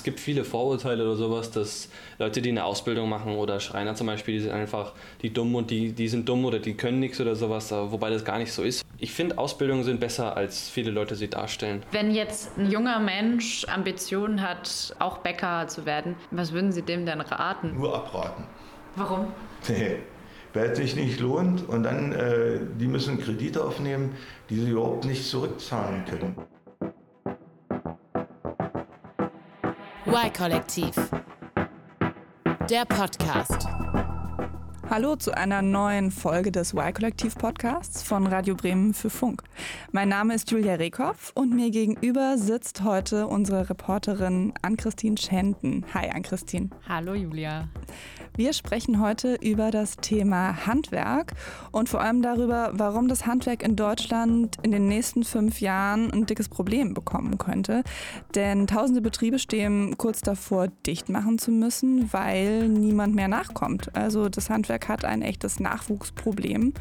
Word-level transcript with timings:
Es 0.00 0.04
gibt 0.04 0.20
viele 0.20 0.44
Vorurteile 0.44 1.04
oder 1.04 1.16
sowas, 1.16 1.50
dass 1.50 1.90
Leute, 2.18 2.40
die 2.40 2.48
eine 2.48 2.64
Ausbildung 2.64 3.08
machen 3.08 3.34
oder 3.34 3.58
Schreiner 3.58 3.96
zum 3.96 4.06
Beispiel, 4.06 4.34
die 4.34 4.40
sind 4.40 4.52
einfach 4.52 4.92
die 5.20 5.30
dumm 5.30 5.54
und 5.56 5.70
die, 5.70 5.92
die 5.92 6.06
sind 6.06 6.28
dumm 6.28 6.44
oder 6.44 6.58
die 6.58 6.74
können 6.74 7.00
nichts 7.00 7.20
oder 7.20 7.34
sowas, 7.34 7.70
wobei 7.70 8.08
das 8.08 8.24
gar 8.24 8.38
nicht 8.38 8.52
so 8.52 8.62
ist. 8.62 8.82
Ich 8.98 9.12
finde, 9.12 9.36
Ausbildungen 9.36 9.82
sind 9.82 9.98
besser, 9.98 10.36
als 10.36 10.70
viele 10.70 10.92
Leute 10.92 11.16
sie 11.16 11.28
darstellen. 11.28 11.82
Wenn 11.90 12.12
jetzt 12.12 12.56
ein 12.56 12.70
junger 12.70 13.00
Mensch 13.00 13.66
Ambitionen 13.66 14.40
hat, 14.40 14.94
auch 15.00 15.18
Bäcker 15.18 15.66
zu 15.66 15.84
werden, 15.84 16.14
was 16.30 16.52
würden 16.52 16.70
Sie 16.70 16.82
dem 16.82 17.04
denn 17.04 17.20
raten? 17.20 17.74
Nur 17.74 17.94
abraten. 17.94 18.44
Warum? 18.94 19.26
Nee, 19.68 19.96
weil 20.54 20.70
es 20.70 20.78
sich 20.78 20.94
nicht 20.96 21.18
lohnt 21.18 21.68
und 21.68 21.82
dann, 21.82 22.12
äh, 22.12 22.60
die 22.78 22.86
müssen 22.86 23.20
Kredite 23.20 23.64
aufnehmen, 23.64 24.14
die 24.48 24.60
sie 24.60 24.70
überhaupt 24.70 25.04
nicht 25.04 25.28
zurückzahlen 25.28 26.04
können. 26.06 26.36
Y-Kollektiv. 30.12 30.96
Der 32.68 32.84
Podcast. 32.84 33.68
Hallo 34.88 35.14
zu 35.14 35.30
einer 35.36 35.62
neuen 35.62 36.10
Folge 36.10 36.50
des 36.50 36.74
Y-Kollektiv-Podcasts 36.74 38.02
von 38.02 38.26
Radio 38.26 38.56
Bremen 38.56 38.92
für 38.92 39.08
Funk. 39.08 39.44
Mein 39.92 40.08
Name 40.08 40.34
ist 40.34 40.50
Julia 40.50 40.74
Rehkopf 40.74 41.30
und 41.36 41.54
mir 41.54 41.70
gegenüber 41.70 42.38
sitzt 42.38 42.82
heute 42.82 43.28
unsere 43.28 43.70
Reporterin 43.70 44.52
Ann-Christine 44.62 45.16
Schenten. 45.16 45.86
Hi, 45.94 46.10
Ann-Christine. 46.10 46.70
Hallo, 46.88 47.14
Julia. 47.14 47.68
Wir 48.40 48.54
sprechen 48.54 49.02
heute 49.02 49.34
über 49.42 49.70
das 49.70 49.98
Thema 49.98 50.64
Handwerk 50.66 51.34
und 51.72 51.90
vor 51.90 52.00
allem 52.00 52.22
darüber, 52.22 52.70
warum 52.72 53.06
das 53.06 53.26
Handwerk 53.26 53.62
in 53.62 53.76
Deutschland 53.76 54.56
in 54.62 54.70
den 54.70 54.88
nächsten 54.88 55.24
fünf 55.24 55.60
Jahren 55.60 56.10
ein 56.10 56.24
dickes 56.24 56.48
Problem 56.48 56.94
bekommen 56.94 57.36
könnte. 57.36 57.84
Denn 58.34 58.66
tausende 58.66 59.02
Betriebe 59.02 59.38
stehen 59.38 59.98
kurz 59.98 60.22
davor, 60.22 60.68
dicht 60.86 61.10
machen 61.10 61.36
zu 61.36 61.50
müssen, 61.50 62.10
weil 62.14 62.66
niemand 62.66 63.14
mehr 63.14 63.28
nachkommt. 63.28 63.94
Also 63.94 64.30
das 64.30 64.48
Handwerk 64.48 64.88
hat 64.88 65.04
ein 65.04 65.20
echtes 65.20 65.60
Nachwuchsproblem. 65.60 66.72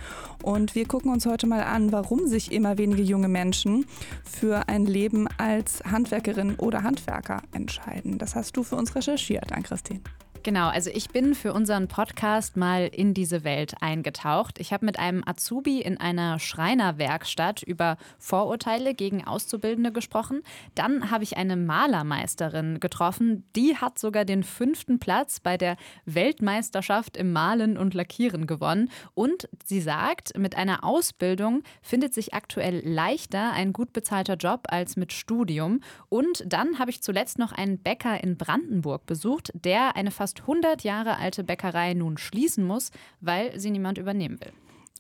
Und 0.42 0.76
wir 0.76 0.88
gucken 0.88 1.12
uns 1.12 1.26
heute 1.26 1.46
mal 1.46 1.64
an, 1.64 1.92
warum 1.92 2.26
sich 2.28 2.54
immer 2.54 2.78
wenige 2.78 3.02
junge 3.02 3.28
Menschen 3.28 3.86
für 4.24 4.70
ein 4.70 4.86
Leben 4.86 5.28
als 5.38 5.84
Handwerkerin 5.84 6.56
oder 6.56 6.84
Handwerker 6.84 7.42
entscheiden. 7.52 8.18
Das 8.18 8.36
hast 8.36 8.56
du 8.56 8.64
für 8.64 8.78
uns 8.78 8.96
recherchiert, 8.96 9.52
Ann-Christine. 9.52 10.00
Genau, 10.42 10.70
also 10.70 10.90
ich 10.94 11.10
bin 11.10 11.36
für 11.36 11.52
unseren 11.52 11.90
Podcast 11.90 12.56
mal 12.56 12.88
in 12.88 13.14
diese 13.14 13.44
Welt 13.44 13.76
eingetaucht. 13.82 14.58
Ich 14.60 14.72
habe 14.72 14.86
mit 14.86 14.98
einem 14.98 15.22
Azubi 15.26 15.82
in 15.82 15.98
einer 15.98 16.40
Schreinerwerkstatt 16.40 17.62
über 17.62 17.98
Vorurteile 18.18 18.94
gegen 18.94 19.26
Auszubildende 19.28 19.92
gesprochen. 19.92 20.42
Dann 20.76 21.12
habe 21.12 21.26
ich 21.26 21.36
eine 21.36 21.58
Malermeisterin 21.58 22.80
getroffen. 22.80 23.44
Die 23.58 23.76
hat 23.76 24.00
sogar 24.00 24.24
den 24.24 24.44
fünften 24.44 25.00
Platz 25.00 25.42
bei 25.42 25.58
der 25.58 25.76
Weltmeisterschaft 26.06 27.18
im 27.18 27.34
Malen 27.34 27.78
und 27.78 27.94
Lackieren 27.94 28.48
gewonnen. 28.48 28.90
Und 29.14 29.50
sie 29.66 29.82
sagt, 29.82 30.38
mit 30.38 30.56
einer 30.56 30.86
Ausbildung 30.86 31.64
findet 31.82 32.14
sich 32.14 32.34
aktuell 32.34 32.82
leichter 32.88 33.52
ein 33.52 33.74
gut 33.74 33.92
bezahlter 33.92 34.36
Job 34.36 34.68
als 34.70 34.96
mit 34.96 35.12
Studium. 35.12 35.82
Und 36.08 36.46
dann 36.48 36.80
habe 36.80 36.92
ich 36.92 37.04
zuletzt 37.04 37.40
noch 37.40 37.52
einen 37.52 37.78
Bäcker 37.78 38.24
in 38.24 38.38
Brandenburg 38.38 39.06
besucht, 39.06 39.52
der 39.54 39.98
eine 39.98 40.12
fast 40.12 40.29
fast 40.30 40.42
100 40.42 40.84
Jahre 40.84 41.18
alte 41.18 41.44
Bäckerei 41.44 41.96
nun 41.96 42.18
schließen 42.18 42.64
muss, 42.64 42.92
weil 43.20 43.60
sie 43.60 43.72
niemand 43.72 43.98
übernehmen 43.98 44.40
will. 44.40 44.52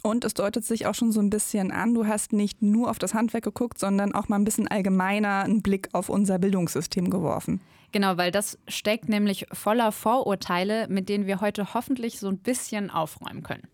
Und 0.02 0.23
es 0.23 0.33
deutet 0.33 0.66
sich 0.66 0.88
auch 0.88 0.95
schon 0.95 1.11
so 1.11 1.19
ein 1.19 1.30
bisschen 1.30 1.71
an, 1.71 1.94
du 1.94 2.08
hast 2.08 2.33
nicht 2.33 2.61
nur 2.61 2.89
auf 2.89 2.99
das 2.99 3.13
Handwerk 3.13 3.44
geguckt, 3.44 3.77
sondern 3.77 4.16
auch 4.16 4.30
mal 4.30 4.38
ein 4.38 4.45
bisschen 4.45 4.67
allgemeiner 4.67 5.44
einen 5.44 5.61
Blick 5.61 5.89
auf 5.91 6.09
unser 6.09 6.39
Bildungssystem 6.39 7.09
geworfen. 7.09 7.59
Genau, 7.91 8.17
weil 8.17 8.31
das 8.31 8.58
steckt 8.67 9.09
nämlich 9.09 9.45
voller 9.52 9.91
Vorurteile, 9.91 10.88
mit 10.88 11.09
denen 11.09 11.27
wir 11.27 11.41
heute 11.41 11.73
hoffentlich 11.73 12.19
so 12.19 12.27
ein 12.27 12.38
bisschen 12.38 12.89
aufräumen 12.89 13.43
können. 13.43 13.67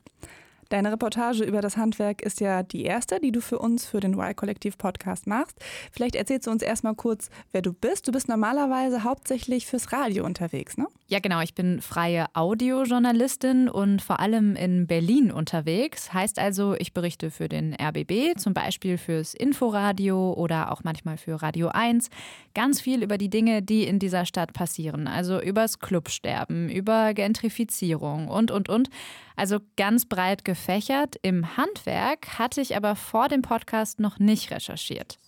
Deine 0.70 0.92
Reportage 0.92 1.44
über 1.44 1.62
das 1.62 1.78
Handwerk 1.78 2.22
ist 2.22 2.40
ja 2.40 2.64
die 2.64 2.84
erste, 2.84 3.20
die 3.20 3.32
du 3.32 3.42
für 3.42 3.60
uns 3.60 3.86
für 3.86 4.00
den 4.00 4.14
Y-Kollektiv-Podcast 4.14 5.28
machst. 5.28 5.58
Vielleicht 5.92 6.16
erzählst 6.16 6.48
du 6.48 6.52
uns 6.52 6.64
erstmal 6.64 6.96
kurz, 6.96 7.30
wer 7.52 7.62
du 7.62 7.72
bist. 7.74 8.08
Du 8.08 8.12
bist 8.12 8.28
normalerweise 8.28 9.04
hauptsächlich 9.04 9.68
fürs 9.68 9.92
Radio 9.92 10.26
unterwegs, 10.26 10.78
ne? 10.78 10.88
Ja, 11.08 11.20
genau. 11.20 11.42
Ich 11.42 11.54
bin 11.54 11.82
freie 11.82 12.26
Audiojournalistin 12.34 13.70
und 13.70 14.02
vor 14.02 14.20
allem 14.20 14.56
in 14.56 14.88
Berlin 14.88 15.32
unterwegs. 15.32 16.12
Heißt 16.14 16.40
also, 16.40 16.74
ich 16.80 16.94
berichte 16.94 17.30
für 17.30 17.48
den 17.48 17.76
RBB, 17.76 18.40
zum 18.40 18.56
Beispiel 18.56 18.98
fürs 18.98 19.36
Inforadio 19.36 20.34
oder 20.34 20.72
auch 20.72 20.84
manchmal 20.84 21.18
für 21.18 21.40
Radio 21.44 21.68
1. 21.68 22.10
Ganz 22.56 22.82
viel 22.82 23.04
über 23.04 23.20
die 23.20 23.30
Dinge, 23.30 23.62
die 23.62 23.84
in 23.84 24.00
dieser 24.00 24.26
Stadt 24.26 24.54
passieren. 24.54 25.08
Also 25.08 25.40
übers 25.40 25.80
Clubsterben, 25.80 26.70
über 26.70 27.14
Gentrifizierung 27.14 28.28
und, 28.28 28.50
und, 28.50 28.70
und. 28.70 28.90
Also 29.36 29.60
ganz 29.76 30.06
breit 30.06 30.46
gefächert. 30.66 31.16
Im 31.22 31.58
Handwerk 31.58 32.40
hatte 32.40 32.60
ich 32.60 32.76
aber 32.76 32.96
vor 32.96 33.28
dem 33.28 33.44
Podcast 33.44 34.00
noch 34.00 34.18
nicht 34.18 34.52
recherchiert. 34.52 35.20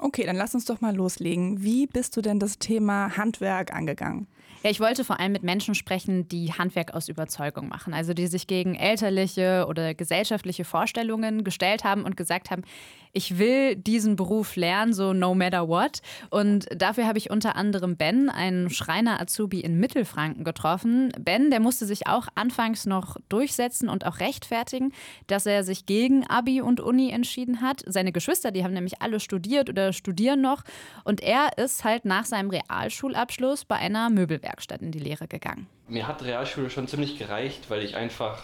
Okay, 0.00 0.24
dann 0.24 0.36
lass 0.36 0.54
uns 0.54 0.64
doch 0.64 0.80
mal 0.80 0.96
loslegen. 0.96 1.62
Wie 1.62 1.86
bist 1.86 2.16
du 2.16 2.22
denn 2.22 2.40
das 2.40 2.58
Thema 2.58 3.16
Handwerk 3.16 3.72
angegangen? 3.72 4.26
Ja, 4.62 4.68
ich 4.68 4.78
wollte 4.78 5.04
vor 5.04 5.18
allem 5.18 5.32
mit 5.32 5.42
Menschen 5.42 5.74
sprechen, 5.74 6.28
die 6.28 6.52
Handwerk 6.52 6.92
aus 6.92 7.08
Überzeugung 7.08 7.68
machen. 7.68 7.94
Also 7.94 8.12
die 8.12 8.26
sich 8.26 8.46
gegen 8.46 8.74
elterliche 8.74 9.64
oder 9.66 9.94
gesellschaftliche 9.94 10.64
Vorstellungen 10.64 11.44
gestellt 11.44 11.82
haben 11.82 12.04
und 12.04 12.14
gesagt 12.14 12.50
haben, 12.50 12.62
ich 13.12 13.38
will 13.38 13.74
diesen 13.74 14.14
Beruf 14.16 14.54
lernen, 14.54 14.92
so 14.92 15.14
no 15.14 15.34
matter 15.34 15.66
what. 15.66 16.00
Und 16.28 16.68
dafür 16.76 17.06
habe 17.06 17.18
ich 17.18 17.30
unter 17.30 17.56
anderem 17.56 17.96
Ben, 17.96 18.28
einen 18.28 18.68
Schreiner-Azubi 18.70 19.60
in 19.60 19.80
Mittelfranken, 19.80 20.44
getroffen. 20.44 21.10
Ben, 21.18 21.50
der 21.50 21.58
musste 21.58 21.86
sich 21.86 22.06
auch 22.06 22.28
anfangs 22.34 22.84
noch 22.84 23.16
durchsetzen 23.30 23.88
und 23.88 24.06
auch 24.06 24.20
rechtfertigen, 24.20 24.92
dass 25.26 25.46
er 25.46 25.64
sich 25.64 25.86
gegen 25.86 26.24
Abi 26.26 26.60
und 26.60 26.80
Uni 26.80 27.10
entschieden 27.10 27.62
hat. 27.62 27.82
Seine 27.86 28.12
Geschwister, 28.12 28.52
die 28.52 28.62
haben 28.62 28.74
nämlich 28.74 29.00
alle 29.00 29.18
studiert 29.18 29.70
oder 29.70 29.92
studieren 29.92 30.42
noch. 30.42 30.62
Und 31.02 31.22
er 31.22 31.56
ist 31.56 31.82
halt 31.82 32.04
nach 32.04 32.26
seinem 32.26 32.50
Realschulabschluss 32.50 33.64
bei 33.64 33.76
einer 33.76 34.10
Möbelwerkstatt 34.10 34.49
Werkstatt 34.50 34.82
in 34.82 34.90
die 34.90 34.98
Lehre 34.98 35.28
gegangen. 35.28 35.66
Mir 35.88 36.08
hat 36.08 36.22
Realschule 36.22 36.70
schon 36.70 36.88
ziemlich 36.88 37.18
gereicht, 37.18 37.70
weil 37.70 37.82
ich 37.82 37.96
einfach, 37.96 38.42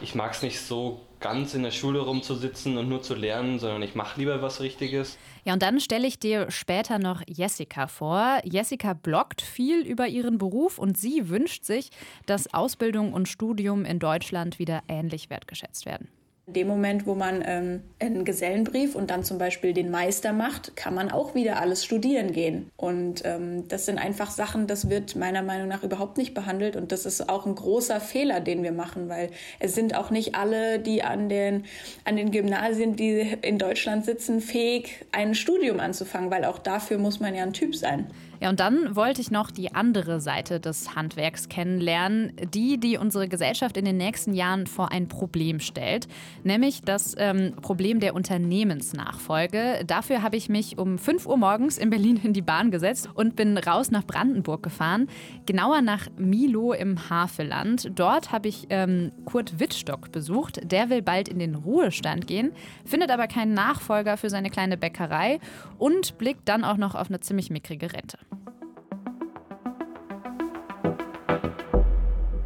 ich 0.00 0.14
mag 0.14 0.32
es 0.32 0.42
nicht 0.42 0.60
so 0.60 1.00
ganz 1.20 1.54
in 1.54 1.62
der 1.62 1.70
Schule 1.70 2.00
rumzusitzen 2.00 2.76
und 2.76 2.88
nur 2.88 3.02
zu 3.02 3.14
lernen, 3.14 3.58
sondern 3.58 3.82
ich 3.82 3.94
mache 3.94 4.18
lieber 4.20 4.42
was 4.42 4.60
Richtiges. 4.60 5.18
Ja, 5.44 5.52
und 5.52 5.62
dann 5.62 5.80
stelle 5.80 6.06
ich 6.06 6.18
dir 6.18 6.50
später 6.50 6.98
noch 6.98 7.22
Jessica 7.26 7.86
vor. 7.86 8.40
Jessica 8.44 8.94
bloggt 8.94 9.42
viel 9.42 9.80
über 9.80 10.06
ihren 10.06 10.38
Beruf 10.38 10.78
und 10.78 10.98
sie 10.98 11.28
wünscht 11.28 11.64
sich, 11.64 11.90
dass 12.26 12.52
Ausbildung 12.52 13.12
und 13.12 13.28
Studium 13.28 13.84
in 13.84 13.98
Deutschland 13.98 14.58
wieder 14.58 14.82
ähnlich 14.88 15.30
wertgeschätzt 15.30 15.86
werden. 15.86 16.08
In 16.48 16.52
dem 16.52 16.68
Moment, 16.68 17.08
wo 17.08 17.16
man 17.16 17.42
ähm, 17.44 17.82
einen 17.98 18.24
Gesellenbrief 18.24 18.94
und 18.94 19.10
dann 19.10 19.24
zum 19.24 19.36
Beispiel 19.36 19.72
den 19.72 19.90
Meister 19.90 20.32
macht, 20.32 20.76
kann 20.76 20.94
man 20.94 21.10
auch 21.10 21.34
wieder 21.34 21.60
alles 21.60 21.84
studieren 21.84 22.30
gehen. 22.30 22.70
Und 22.76 23.22
ähm, 23.24 23.66
das 23.66 23.86
sind 23.86 23.98
einfach 23.98 24.30
Sachen, 24.30 24.68
das 24.68 24.88
wird 24.88 25.16
meiner 25.16 25.42
Meinung 25.42 25.66
nach 25.66 25.82
überhaupt 25.82 26.18
nicht 26.18 26.34
behandelt. 26.34 26.76
Und 26.76 26.92
das 26.92 27.04
ist 27.04 27.28
auch 27.28 27.46
ein 27.46 27.56
großer 27.56 28.00
Fehler, 28.00 28.38
den 28.38 28.62
wir 28.62 28.70
machen, 28.70 29.08
weil 29.08 29.30
es 29.58 29.74
sind 29.74 29.96
auch 29.96 30.10
nicht 30.10 30.36
alle, 30.36 30.78
die 30.78 31.02
an 31.02 31.28
den, 31.28 31.64
an 32.04 32.14
den 32.14 32.30
Gymnasien, 32.30 32.94
die 32.94 33.26
in 33.42 33.58
Deutschland 33.58 34.04
sitzen, 34.04 34.40
fähig, 34.40 35.04
ein 35.10 35.34
Studium 35.34 35.80
anzufangen, 35.80 36.30
weil 36.30 36.44
auch 36.44 36.60
dafür 36.60 36.98
muss 36.98 37.18
man 37.18 37.34
ja 37.34 37.42
ein 37.42 37.54
Typ 37.54 37.74
sein. 37.74 38.06
Ja, 38.40 38.50
und 38.50 38.60
dann 38.60 38.94
wollte 38.94 39.20
ich 39.20 39.30
noch 39.30 39.50
die 39.50 39.74
andere 39.74 40.20
Seite 40.20 40.60
des 40.60 40.94
Handwerks 40.94 41.48
kennenlernen, 41.48 42.32
die, 42.52 42.78
die 42.78 42.98
unsere 42.98 43.28
Gesellschaft 43.28 43.76
in 43.76 43.84
den 43.84 43.96
nächsten 43.96 44.34
Jahren 44.34 44.66
vor 44.66 44.92
ein 44.92 45.08
Problem 45.08 45.60
stellt, 45.60 46.06
nämlich 46.44 46.82
das 46.82 47.14
ähm, 47.18 47.54
Problem 47.62 48.00
der 48.00 48.14
Unternehmensnachfolge. 48.14 49.84
Dafür 49.86 50.22
habe 50.22 50.36
ich 50.36 50.48
mich 50.48 50.78
um 50.78 50.98
5 50.98 51.26
Uhr 51.26 51.36
morgens 51.36 51.78
in 51.78 51.90
Berlin 51.90 52.20
in 52.22 52.32
die 52.32 52.42
Bahn 52.42 52.70
gesetzt 52.70 53.08
und 53.14 53.36
bin 53.36 53.56
raus 53.56 53.90
nach 53.90 54.04
Brandenburg 54.04 54.62
gefahren, 54.62 55.08
genauer 55.46 55.80
nach 55.80 56.08
Milo 56.18 56.72
im 56.72 57.08
Havelland. 57.08 57.90
Dort 57.94 58.32
habe 58.32 58.48
ich 58.48 58.66
ähm, 58.70 59.12
Kurt 59.24 59.58
Wittstock 59.58 60.12
besucht. 60.12 60.60
Der 60.62 60.90
will 60.90 61.02
bald 61.02 61.28
in 61.28 61.38
den 61.38 61.54
Ruhestand 61.54 62.26
gehen, 62.26 62.52
findet 62.84 63.10
aber 63.10 63.26
keinen 63.28 63.54
Nachfolger 63.54 64.16
für 64.16 64.30
seine 64.30 64.50
kleine 64.50 64.76
Bäckerei 64.76 65.40
und 65.78 66.18
blickt 66.18 66.48
dann 66.48 66.64
auch 66.64 66.76
noch 66.76 66.94
auf 66.94 67.08
eine 67.08 67.20
ziemlich 67.20 67.50
mickrige 67.50 67.92
Rente. 67.92 68.18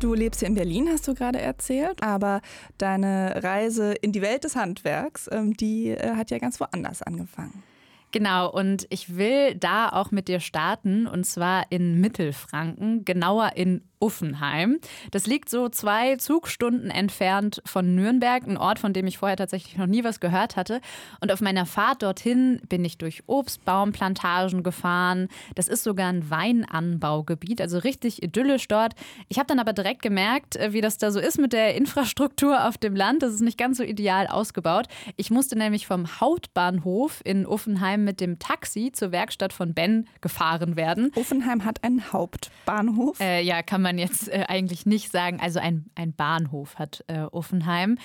Du 0.01 0.15
lebst 0.15 0.41
hier 0.41 0.49
in 0.49 0.55
Berlin, 0.55 0.89
hast 0.91 1.07
du 1.09 1.15
gerade 1.15 1.39
erzählt, 1.39 2.03
aber 2.03 2.41
deine 2.79 3.43
Reise 3.45 3.93
in 3.93 4.13
die 4.13 4.23
Welt 4.23 4.45
des 4.45 4.57
Handwerks, 4.57 5.29
ähm, 5.31 5.53
die 5.55 5.89
äh, 5.89 6.17
hat 6.17 6.31
ja 6.31 6.39
ganz 6.39 6.59
woanders 6.59 7.03
angefangen. 7.03 7.63
Genau, 8.11 8.51
und 8.51 8.87
ich 8.89 9.19
will 9.19 9.55
da 9.55 9.91
auch 9.91 10.11
mit 10.11 10.29
dir 10.29 10.41
starten, 10.41 11.07
und 11.07 11.27
zwar 11.27 11.71
in 11.71 12.01
Mittelfranken, 12.01 13.05
genauer 13.05 13.53
in 13.57 13.83
Uffenheim. 14.01 14.79
Das 15.11 15.27
liegt 15.27 15.49
so 15.49 15.69
zwei 15.69 16.17
Zugstunden 16.17 16.91
entfernt 16.91 17.63
von 17.65 17.95
Nürnberg, 17.95 18.47
ein 18.47 18.57
Ort, 18.57 18.79
von 18.79 18.93
dem 18.93 19.07
ich 19.07 19.19
vorher 19.19 19.37
tatsächlich 19.37 19.77
noch 19.77 19.87
nie 19.87 20.03
was 20.03 20.21
gehört 20.21 20.57
hatte. 20.57 20.81
Und 21.21 21.31
auf 21.31 21.41
meiner 21.41 21.67
Fahrt 21.67 22.03
dorthin 22.03 22.61
bin 22.69 22.85
ich 22.85 22.99
durch 22.99 23.23
Obstbaumplantagen 23.27 24.63
gefahren. 24.63 25.29
Das 25.55 25.69
ist 25.69 25.85
sogar 25.85 26.09
ein 26.09 26.31
Weinanbaugebiet, 26.31 27.61
also 27.61 27.79
richtig 27.79 28.23
idyllisch 28.23 28.67
dort. 28.69 28.95
Ich 29.29 29.39
habe 29.39 29.47
dann 29.47 29.59
aber 29.59 29.73
direkt 29.73 30.03
gemerkt, 30.03 30.57
äh, 30.57 30.73
wie 30.73 30.81
das 30.81 30.99
da 30.99 31.11
so 31.11 31.21
ist 31.21 31.39
mit 31.39 31.53
der 31.53 31.75
Infrastruktur 31.75 32.67
auf 32.67 32.79
dem 32.79 32.97
Land. 32.97 33.23
Das 33.23 33.35
ist 33.35 33.41
nicht 33.41 33.59
ganz 33.59 33.77
so 33.77 33.85
ideal 33.85 34.27
ausgebaut. 34.27 34.87
Ich 35.17 35.31
musste 35.31 35.57
nämlich 35.57 35.87
vom 35.87 36.21
Hauptbahnhof 36.21 37.21
in 37.25 37.47
Uffenheim 37.47 38.05
mit 38.05 38.21
dem 38.21 38.39
Taxi 38.39 38.93
zur 38.93 39.13
Werkstatt 39.13 39.53
von 39.53 39.75
Ben 39.75 40.09
gefahren 40.21 40.77
werden. 40.77 41.13
Uffenheim 41.15 41.65
hat 41.65 41.85
einen 41.85 42.13
Hauptbahnhof. 42.13 43.21
Äh, 43.21 43.43
ja, 43.43 43.63
kann 43.63 43.83
man 43.83 43.90
jetzt 43.99 44.29
äh, 44.29 44.45
eigentlich 44.49 44.87
nicht 44.87 45.13
sagen. 45.13 45.41
Also 45.41 45.61
ein, 45.61 45.87
ein 45.95 46.13
Bahnhof 46.13 46.77
hat 46.77 47.05
äh, 47.09 47.25
Uffenheim. 47.31 47.97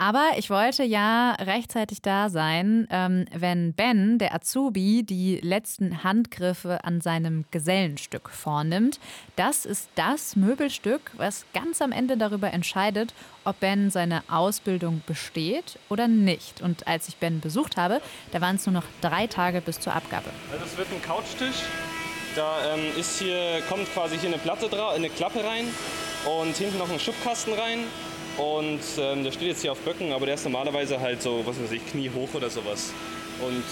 Aber 0.00 0.30
ich 0.36 0.48
wollte 0.48 0.84
ja 0.84 1.32
rechtzeitig 1.32 2.00
da 2.02 2.30
sein, 2.30 2.86
ähm, 2.90 3.24
wenn 3.34 3.72
Ben, 3.72 4.18
der 4.18 4.32
Azubi, 4.32 5.02
die 5.02 5.40
letzten 5.42 6.04
Handgriffe 6.04 6.84
an 6.84 7.00
seinem 7.00 7.46
Gesellenstück 7.50 8.30
vornimmt. 8.30 9.00
Das 9.34 9.66
ist 9.66 9.90
das 9.96 10.36
Möbelstück, 10.36 11.10
was 11.16 11.46
ganz 11.52 11.82
am 11.82 11.90
Ende 11.90 12.16
darüber 12.16 12.52
entscheidet, 12.52 13.12
ob 13.44 13.58
Ben 13.58 13.90
seine 13.90 14.22
Ausbildung 14.28 15.02
besteht 15.04 15.80
oder 15.88 16.06
nicht. 16.06 16.62
Und 16.62 16.86
als 16.86 17.08
ich 17.08 17.16
Ben 17.16 17.40
besucht 17.40 17.76
habe, 17.76 18.00
da 18.30 18.40
waren 18.40 18.54
es 18.54 18.66
nur 18.66 18.74
noch 18.74 18.86
drei 19.00 19.26
Tage 19.26 19.60
bis 19.60 19.80
zur 19.80 19.96
Abgabe. 19.96 20.30
Also 20.52 20.64
es 20.64 20.76
wird 20.76 20.92
ein 20.92 21.02
Couchtisch. 21.02 21.64
Da 22.38 22.72
ähm, 22.72 22.96
ist 22.96 23.18
hier, 23.18 23.60
kommt 23.68 23.92
quasi 23.92 24.16
hier 24.16 24.28
eine 24.28 24.38
Platte 24.38 24.68
drauf, 24.68 24.94
eine 24.94 25.10
Klappe 25.10 25.42
rein 25.42 25.66
und 26.24 26.56
hinten 26.56 26.78
noch 26.78 26.88
ein 26.88 27.00
Schubkasten 27.00 27.52
rein. 27.52 27.80
Und 28.36 28.78
ähm, 28.96 29.24
der 29.24 29.32
steht 29.32 29.48
jetzt 29.48 29.62
hier 29.62 29.72
auf 29.72 29.80
Böcken, 29.80 30.12
aber 30.12 30.24
der 30.24 30.36
ist 30.36 30.44
normalerweise 30.44 31.00
halt 31.00 31.20
so, 31.20 31.44
was 31.44 31.60
weiß 31.60 31.72
ich, 31.72 31.84
Knie 31.90 32.08
hoch 32.14 32.32
oder 32.34 32.48
sowas. 32.48 32.92
Und 33.40 33.64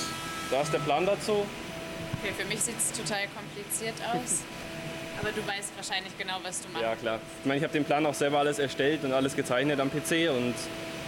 da 0.50 0.62
ist 0.62 0.72
der 0.72 0.80
Plan 0.80 1.06
dazu. 1.06 1.46
Okay, 2.20 2.32
für 2.36 2.44
mich 2.46 2.60
sieht 2.60 2.74
es 2.76 2.90
total 2.90 3.28
kompliziert 3.28 3.94
aus. 4.12 4.40
Aber 5.20 5.30
du 5.30 5.46
weißt 5.46 5.72
wahrscheinlich 5.76 6.18
genau, 6.18 6.34
was 6.42 6.60
du 6.62 6.68
machst. 6.70 6.82
Ja, 6.82 6.96
klar. 6.96 7.20
Ich 7.40 7.46
meine, 7.46 7.58
ich 7.58 7.62
habe 7.62 7.72
den 7.72 7.84
Plan 7.84 8.04
auch 8.04 8.14
selber 8.14 8.40
alles 8.40 8.58
erstellt 8.58 9.04
und 9.04 9.12
alles 9.12 9.36
gezeichnet 9.36 9.78
am 9.78 9.90
PC 9.90 10.28
und 10.28 10.54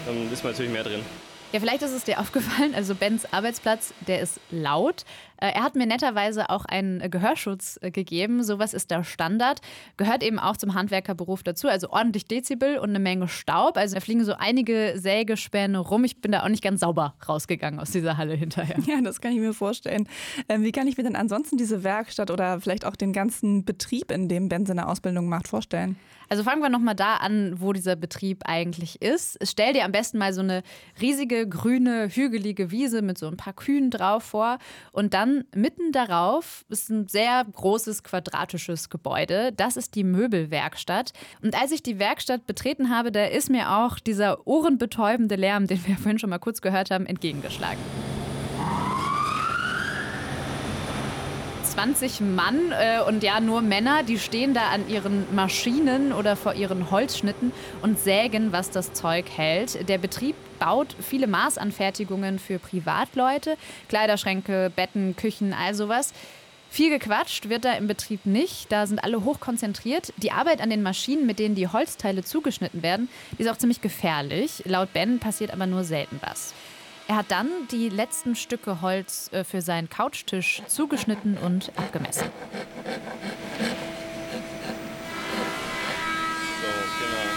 dann 0.07 0.33
ist 0.33 0.45
man 0.45 0.53
natürlich 0.53 0.73
mehr 0.73 0.85
drin. 0.85 1.05
Ja, 1.51 1.61
vielleicht 1.61 1.83
ist 1.83 1.93
es 1.93 2.05
dir 2.05 2.21
aufgefallen, 2.21 2.75
also 2.75 2.95
Bens 2.95 3.33
Arbeitsplatz, 3.33 3.95
der 4.07 4.21
ist 4.21 4.39
laut. 4.51 5.05
Äh, 5.41 5.53
er 5.53 5.63
hat 5.63 5.77
mir 5.77 5.87
netterweise 5.87 6.51
auch 6.51 6.65
einen 6.65 7.11
Gehörschutz 7.11 7.79
äh, 7.81 7.91
gegeben. 7.91 8.43
Sowas 8.43 8.75
ist 8.75 8.91
der 8.91 9.05
Standard. 9.05 9.61
Gehört 9.97 10.23
eben 10.23 10.39
auch 10.39 10.57
zum 10.57 10.75
Handwerkerberuf 10.75 11.43
dazu. 11.43 11.69
Also 11.69 11.91
ordentlich 11.91 12.27
Dezibel 12.27 12.79
und 12.79 12.91
eine 12.91 12.99
Menge 12.99 13.29
Staub. 13.29 13.77
Also 13.77 13.95
da 13.95 14.01
fliegen 14.01 14.25
so 14.25 14.35
einige 14.35 14.95
Sägespäne 14.97 15.79
rum. 15.79 16.05
Ich 16.05 16.21
bin 16.21 16.33
da 16.33 16.43
auch 16.43 16.49
nicht 16.49 16.63
ganz 16.63 16.81
sauber 16.81 17.15
rausgegangen 17.27 17.81
aus 17.81 17.91
dieser 17.91 18.17
Halle 18.17 18.35
hinterher. 18.35 18.77
Ja, 18.89 19.03
das 19.03 19.21
kann 19.21 19.33
ich 19.33 19.39
mir 19.39 19.53
vorstellen. 19.53 20.09
Ähm, 20.49 20.63
wie 20.63 20.73
kann 20.73 20.87
ich 20.87 20.97
mir 20.97 21.05
denn 21.05 21.15
ansonsten 21.15 21.59
diese 21.59 21.85
Werkstatt 21.85 22.31
oder 22.31 22.59
vielleicht 22.61 22.87
auch 22.87 22.97
den 22.97 23.13
ganzen 23.13 23.65
Betrieb, 23.65 24.11
in 24.11 24.29
dem 24.29 24.49
Ben 24.49 24.65
seine 24.65 24.89
Ausbildung 24.89 25.29
macht, 25.29 25.47
vorstellen? 25.47 25.97
Also 26.31 26.43
fangen 26.43 26.61
wir 26.61 26.69
nochmal 26.69 26.95
da 26.95 27.17
an, 27.17 27.61
wo 27.61 27.73
dieser 27.73 27.97
Betrieb 27.97 28.43
eigentlich 28.47 29.01
ist. 29.01 29.39
Stell 29.43 29.73
dir 29.73 29.85
am 29.85 29.93
besten 29.93 30.19
mal 30.19 30.33
so 30.33 30.41
eine 30.41 30.63
riesige, 31.01 31.38
grüne, 31.47 32.09
hügelige 32.09 32.71
Wiese 32.71 33.03
mit 33.03 33.19
so 33.19 33.27
ein 33.29 33.37
paar 33.37 33.53
Kühen 33.53 33.91
drauf 33.91 34.25
vor. 34.25 34.59
Und 34.93 35.15
dann 35.15 35.45
mitten 35.55 35.93
darauf 35.93 36.65
ist 36.69 36.91
ein 36.91 37.09
sehr 37.09 37.45
großes, 37.53 38.03
quadratisches 38.03 38.91
Gebäude. 38.91 39.53
Das 39.53 39.77
ist 39.77 39.95
die 39.95 40.05
Möbelwerkstatt. 40.05 41.13
Und 41.43 41.61
als 41.61 41.73
ich 41.73 41.83
die 41.83 41.99
Werkstatt 41.99 42.47
betreten 42.47 42.91
habe, 42.91 43.13
da 43.13 43.25
ist 43.25 43.51
mir 43.51 43.77
auch 43.77 43.99
dieser 43.99 44.47
ohrenbetäubende 44.47 45.37
Lärm, 45.37 45.67
den 45.67 45.87
wir 45.87 45.97
vorhin 45.97 46.19
schon 46.19 46.31
mal 46.31 46.39
kurz 46.39 46.61
gehört 46.61 46.91
haben, 46.91 47.07
entgegengeschlagen. 47.07 47.79
20 51.79 52.23
Mann 52.23 52.73
äh, 52.73 53.01
und 53.07 53.23
ja 53.23 53.39
nur 53.39 53.63
Männer, 53.63 54.03
die 54.03 54.19
stehen 54.19 54.53
da 54.53 54.71
an 54.71 54.89
ihren 54.89 55.33
Maschinen 55.33 56.13
oder 56.13 56.35
vor 56.35 56.55
ihren 56.55 56.91
Holzschnitten 56.91 57.53
und 57.83 58.01
sägen, 58.01 58.51
was 58.51 58.71
das 58.71 58.95
Zeug 58.95 59.27
hält. 59.37 59.89
Der 59.89 59.99
Betrieb 59.99 60.35
baut 60.59 60.97
viele 61.01 61.29
Maßanfertigungen 61.29 62.41
für 62.41 62.59
Privatleute, 62.59 63.57
Kleiderschränke, 63.89 64.73
Betten, 64.75 65.15
Küchen, 65.15 65.55
all 65.55 65.73
sowas. 65.73 66.15
Viel 66.69 66.91
gequatscht 66.91 67.49
wird 67.49 67.65
da 67.65 67.75
im 67.75 67.87
Betrieb 67.87 68.27
nicht, 68.27 68.73
da 68.73 68.89
sind 68.89 69.05
alle 69.05 69.23
hochkonzentriert. 69.23 70.13
Die 70.17 70.33
Arbeit 70.33 70.61
an 70.61 70.71
den 70.71 70.83
Maschinen, 70.83 71.27
mit 71.27 71.39
denen 71.39 71.55
die 71.55 71.69
Holzteile 71.69 72.25
zugeschnitten 72.25 72.83
werden, 72.83 73.09
ist 73.39 73.49
auch 73.49 73.57
ziemlich 73.57 73.81
gefährlich. 73.81 74.65
Laut 74.65 74.93
Ben 74.93 75.21
passiert 75.21 75.53
aber 75.53 75.67
nur 75.67 75.85
selten 75.85 76.19
was. 76.27 76.55
Er 77.09 77.17
hat 77.17 77.31
dann 77.31 77.49
die 77.71 77.89
letzten 77.89 78.37
Stücke 78.37 78.83
Holz 78.83 79.31
äh, 79.33 79.43
für 79.43 79.63
seinen 79.63 79.89
Couchtisch 79.89 80.61
zugeschnitten 80.69 81.39
und 81.39 81.73
abgemessen. 81.75 82.27
So, 86.61 86.69
genau. 87.01 87.29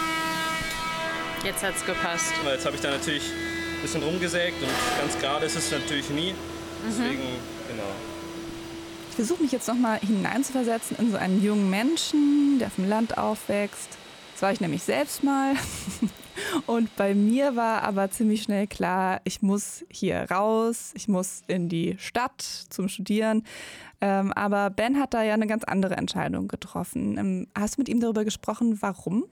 Jetzt 1.42 1.64
hat's 1.64 1.86
gepasst. 1.86 2.34
Weil 2.44 2.56
jetzt 2.56 2.66
habe 2.66 2.76
ich 2.76 2.82
da 2.82 2.90
natürlich 2.90 3.22
ein 3.22 3.80
bisschen 3.80 4.02
rumgesägt 4.02 4.62
und 4.62 4.68
ganz 5.00 5.18
gerade 5.18 5.46
ist 5.46 5.56
es 5.56 5.70
natürlich 5.70 6.10
nie. 6.10 6.34
Deswegen, 6.86 7.22
genau. 7.66 7.88
Ich 9.08 9.16
versuche 9.16 9.42
mich 9.42 9.52
jetzt 9.52 9.68
nochmal 9.68 10.00
hineinzuversetzen 10.00 10.98
in 10.98 11.10
so 11.12 11.16
einen 11.16 11.42
jungen 11.42 11.70
Menschen, 11.70 12.58
der 12.58 12.66
auf 12.66 12.74
dem 12.74 12.90
Land 12.90 13.16
aufwächst. 13.16 13.88
Das 14.34 14.42
war 14.42 14.52
ich 14.52 14.60
nämlich 14.60 14.82
selbst 14.82 15.24
mal. 15.24 15.54
Und 16.66 16.94
bei 16.96 17.14
mir 17.14 17.56
war 17.56 17.82
aber 17.82 18.10
ziemlich 18.10 18.42
schnell 18.42 18.66
klar, 18.66 19.20
ich 19.24 19.42
muss 19.42 19.84
hier 19.90 20.26
raus, 20.30 20.92
ich 20.94 21.08
muss 21.08 21.42
in 21.46 21.68
die 21.68 21.96
Stadt 21.98 22.42
zum 22.42 22.88
Studieren. 22.88 23.44
Ähm, 24.00 24.32
aber 24.32 24.70
Ben 24.70 24.98
hat 24.98 25.14
da 25.14 25.22
ja 25.22 25.34
eine 25.34 25.46
ganz 25.46 25.64
andere 25.64 25.96
Entscheidung 25.96 26.48
getroffen. 26.48 27.18
Ähm, 27.18 27.46
hast 27.56 27.76
du 27.76 27.80
mit 27.80 27.88
ihm 27.88 28.00
darüber 28.00 28.24
gesprochen, 28.24 28.78
warum? 28.80 29.24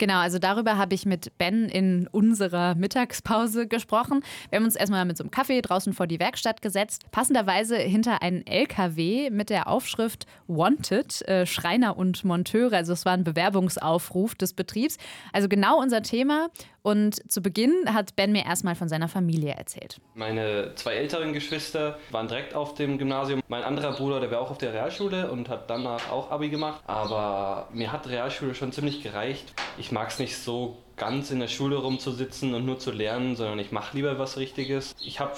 Genau, 0.00 0.18
also 0.18 0.38
darüber 0.38 0.78
habe 0.78 0.94
ich 0.94 1.04
mit 1.04 1.36
Ben 1.36 1.68
in 1.68 2.06
unserer 2.06 2.74
Mittagspause 2.74 3.66
gesprochen. 3.66 4.22
Wir 4.48 4.56
haben 4.56 4.64
uns 4.64 4.74
erstmal 4.74 5.04
mit 5.04 5.18
so 5.18 5.24
einem 5.24 5.30
Kaffee 5.30 5.60
draußen 5.60 5.92
vor 5.92 6.06
die 6.06 6.18
Werkstatt 6.18 6.62
gesetzt, 6.62 7.10
passenderweise 7.10 7.76
hinter 7.76 8.22
einen 8.22 8.46
LKW 8.46 9.28
mit 9.28 9.50
der 9.50 9.68
Aufschrift 9.68 10.24
Wanted, 10.48 11.20
äh, 11.28 11.44
Schreiner 11.44 11.98
und 11.98 12.24
Monteure. 12.24 12.72
Also 12.72 12.94
es 12.94 13.04
war 13.04 13.12
ein 13.12 13.24
Bewerbungsaufruf 13.24 14.34
des 14.34 14.54
Betriebs. 14.54 14.96
Also 15.34 15.50
genau 15.50 15.78
unser 15.78 16.00
Thema. 16.00 16.48
Und 16.82 17.30
zu 17.30 17.42
Beginn 17.42 17.72
hat 17.92 18.16
Ben 18.16 18.32
mir 18.32 18.44
erstmal 18.44 18.74
von 18.74 18.88
seiner 18.88 19.08
Familie 19.08 19.52
erzählt. 19.52 20.00
Meine 20.14 20.74
zwei 20.76 20.94
älteren 20.94 21.32
Geschwister 21.32 21.98
waren 22.10 22.28
direkt 22.28 22.54
auf 22.54 22.74
dem 22.74 22.98
Gymnasium. 22.98 23.42
Mein 23.48 23.62
anderer 23.62 23.92
Bruder, 23.92 24.20
der 24.20 24.30
war 24.30 24.40
auch 24.40 24.50
auf 24.50 24.58
der 24.58 24.72
Realschule 24.72 25.30
und 25.30 25.48
hat 25.48 25.68
danach 25.68 26.10
auch 26.10 26.30
Abi 26.30 26.48
gemacht. 26.48 26.82
Aber 26.86 27.68
mir 27.72 27.92
hat 27.92 28.08
Realschule 28.08 28.54
schon 28.54 28.72
ziemlich 28.72 29.02
gereicht. 29.02 29.52
Ich 29.78 29.92
mag 29.92 30.08
es 30.08 30.18
nicht 30.18 30.36
so 30.36 30.78
ganz 30.96 31.30
in 31.30 31.40
der 31.40 31.48
Schule 31.48 31.76
rumzusitzen 31.76 32.54
und 32.54 32.66
nur 32.66 32.78
zu 32.78 32.90
lernen, 32.92 33.36
sondern 33.36 33.58
ich 33.58 33.72
mache 33.72 33.96
lieber 33.96 34.18
was 34.18 34.36
Richtiges. 34.36 34.94
Ich 35.02 35.20
habe 35.20 35.32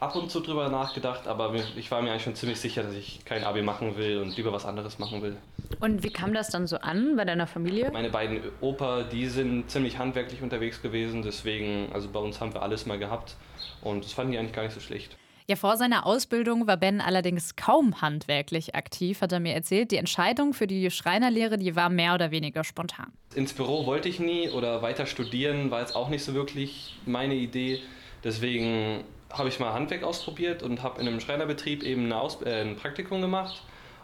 ab 0.00 0.16
und 0.16 0.30
zu 0.30 0.40
drüber 0.40 0.68
nachgedacht, 0.68 1.26
aber 1.26 1.54
ich 1.76 1.90
war 1.90 2.02
mir 2.02 2.10
eigentlich 2.10 2.22
schon 2.22 2.34
ziemlich 2.34 2.60
sicher, 2.60 2.82
dass 2.82 2.94
ich 2.94 3.24
kein 3.24 3.44
Abi 3.44 3.62
machen 3.62 3.96
will 3.96 4.18
und 4.18 4.36
lieber 4.36 4.52
was 4.52 4.64
anderes 4.64 4.98
machen 4.98 5.22
will. 5.22 5.36
Und 5.80 6.02
wie 6.02 6.10
kam 6.10 6.32
das 6.32 6.50
dann 6.50 6.66
so 6.66 6.78
an 6.78 7.16
bei 7.16 7.24
deiner 7.24 7.46
Familie? 7.46 7.90
Meine 7.92 8.10
beiden 8.10 8.40
Opa, 8.60 9.02
die 9.02 9.26
sind 9.26 9.70
ziemlich 9.70 9.98
handwerklich 9.98 10.42
unterwegs 10.42 10.82
gewesen, 10.82 11.22
deswegen, 11.22 11.90
also 11.92 12.08
bei 12.08 12.20
uns 12.20 12.40
haben 12.40 12.54
wir 12.54 12.62
alles 12.62 12.86
mal 12.86 12.98
gehabt 12.98 13.36
und 13.82 14.04
das 14.04 14.12
fanden 14.12 14.32
die 14.32 14.38
eigentlich 14.38 14.54
gar 14.54 14.62
nicht 14.62 14.74
so 14.74 14.80
schlecht. 14.80 15.16
Ja, 15.50 15.56
vor 15.56 15.78
seiner 15.78 16.04
Ausbildung 16.04 16.66
war 16.66 16.76
Ben 16.76 17.00
allerdings 17.00 17.56
kaum 17.56 18.02
handwerklich 18.02 18.74
aktiv, 18.74 19.22
hat 19.22 19.32
er 19.32 19.40
mir 19.40 19.54
erzählt. 19.54 19.92
Die 19.92 19.96
Entscheidung 19.96 20.52
für 20.52 20.66
die 20.66 20.90
Schreinerlehre, 20.90 21.56
die 21.56 21.74
war 21.74 21.88
mehr 21.88 22.12
oder 22.12 22.30
weniger 22.30 22.64
spontan. 22.64 23.06
Ins 23.34 23.54
Büro 23.54 23.86
wollte 23.86 24.10
ich 24.10 24.20
nie 24.20 24.50
oder 24.50 24.82
weiter 24.82 25.06
studieren 25.06 25.70
war 25.70 25.80
jetzt 25.80 25.96
auch 25.96 26.10
nicht 26.10 26.22
so 26.22 26.34
wirklich 26.34 26.98
meine 27.06 27.34
Idee. 27.34 27.80
Deswegen 28.22 29.04
habe 29.30 29.48
ich 29.48 29.60
mal 29.60 29.72
Handwerk 29.72 30.02
ausprobiert 30.02 30.62
und 30.62 30.82
habe 30.82 31.00
in 31.00 31.06
einem 31.06 31.20
Schreinerbetrieb 31.20 31.82
eben 31.82 32.10
äh, 32.10 32.62
ein 32.62 32.76
Praktikum 32.76 33.20
gemacht. 33.20 33.62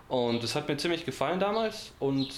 Und 0.08 0.42
das 0.42 0.54
hat 0.54 0.68
mir 0.68 0.76
ziemlich 0.76 1.06
gefallen 1.06 1.40
damals. 1.40 1.92
Und 1.98 2.28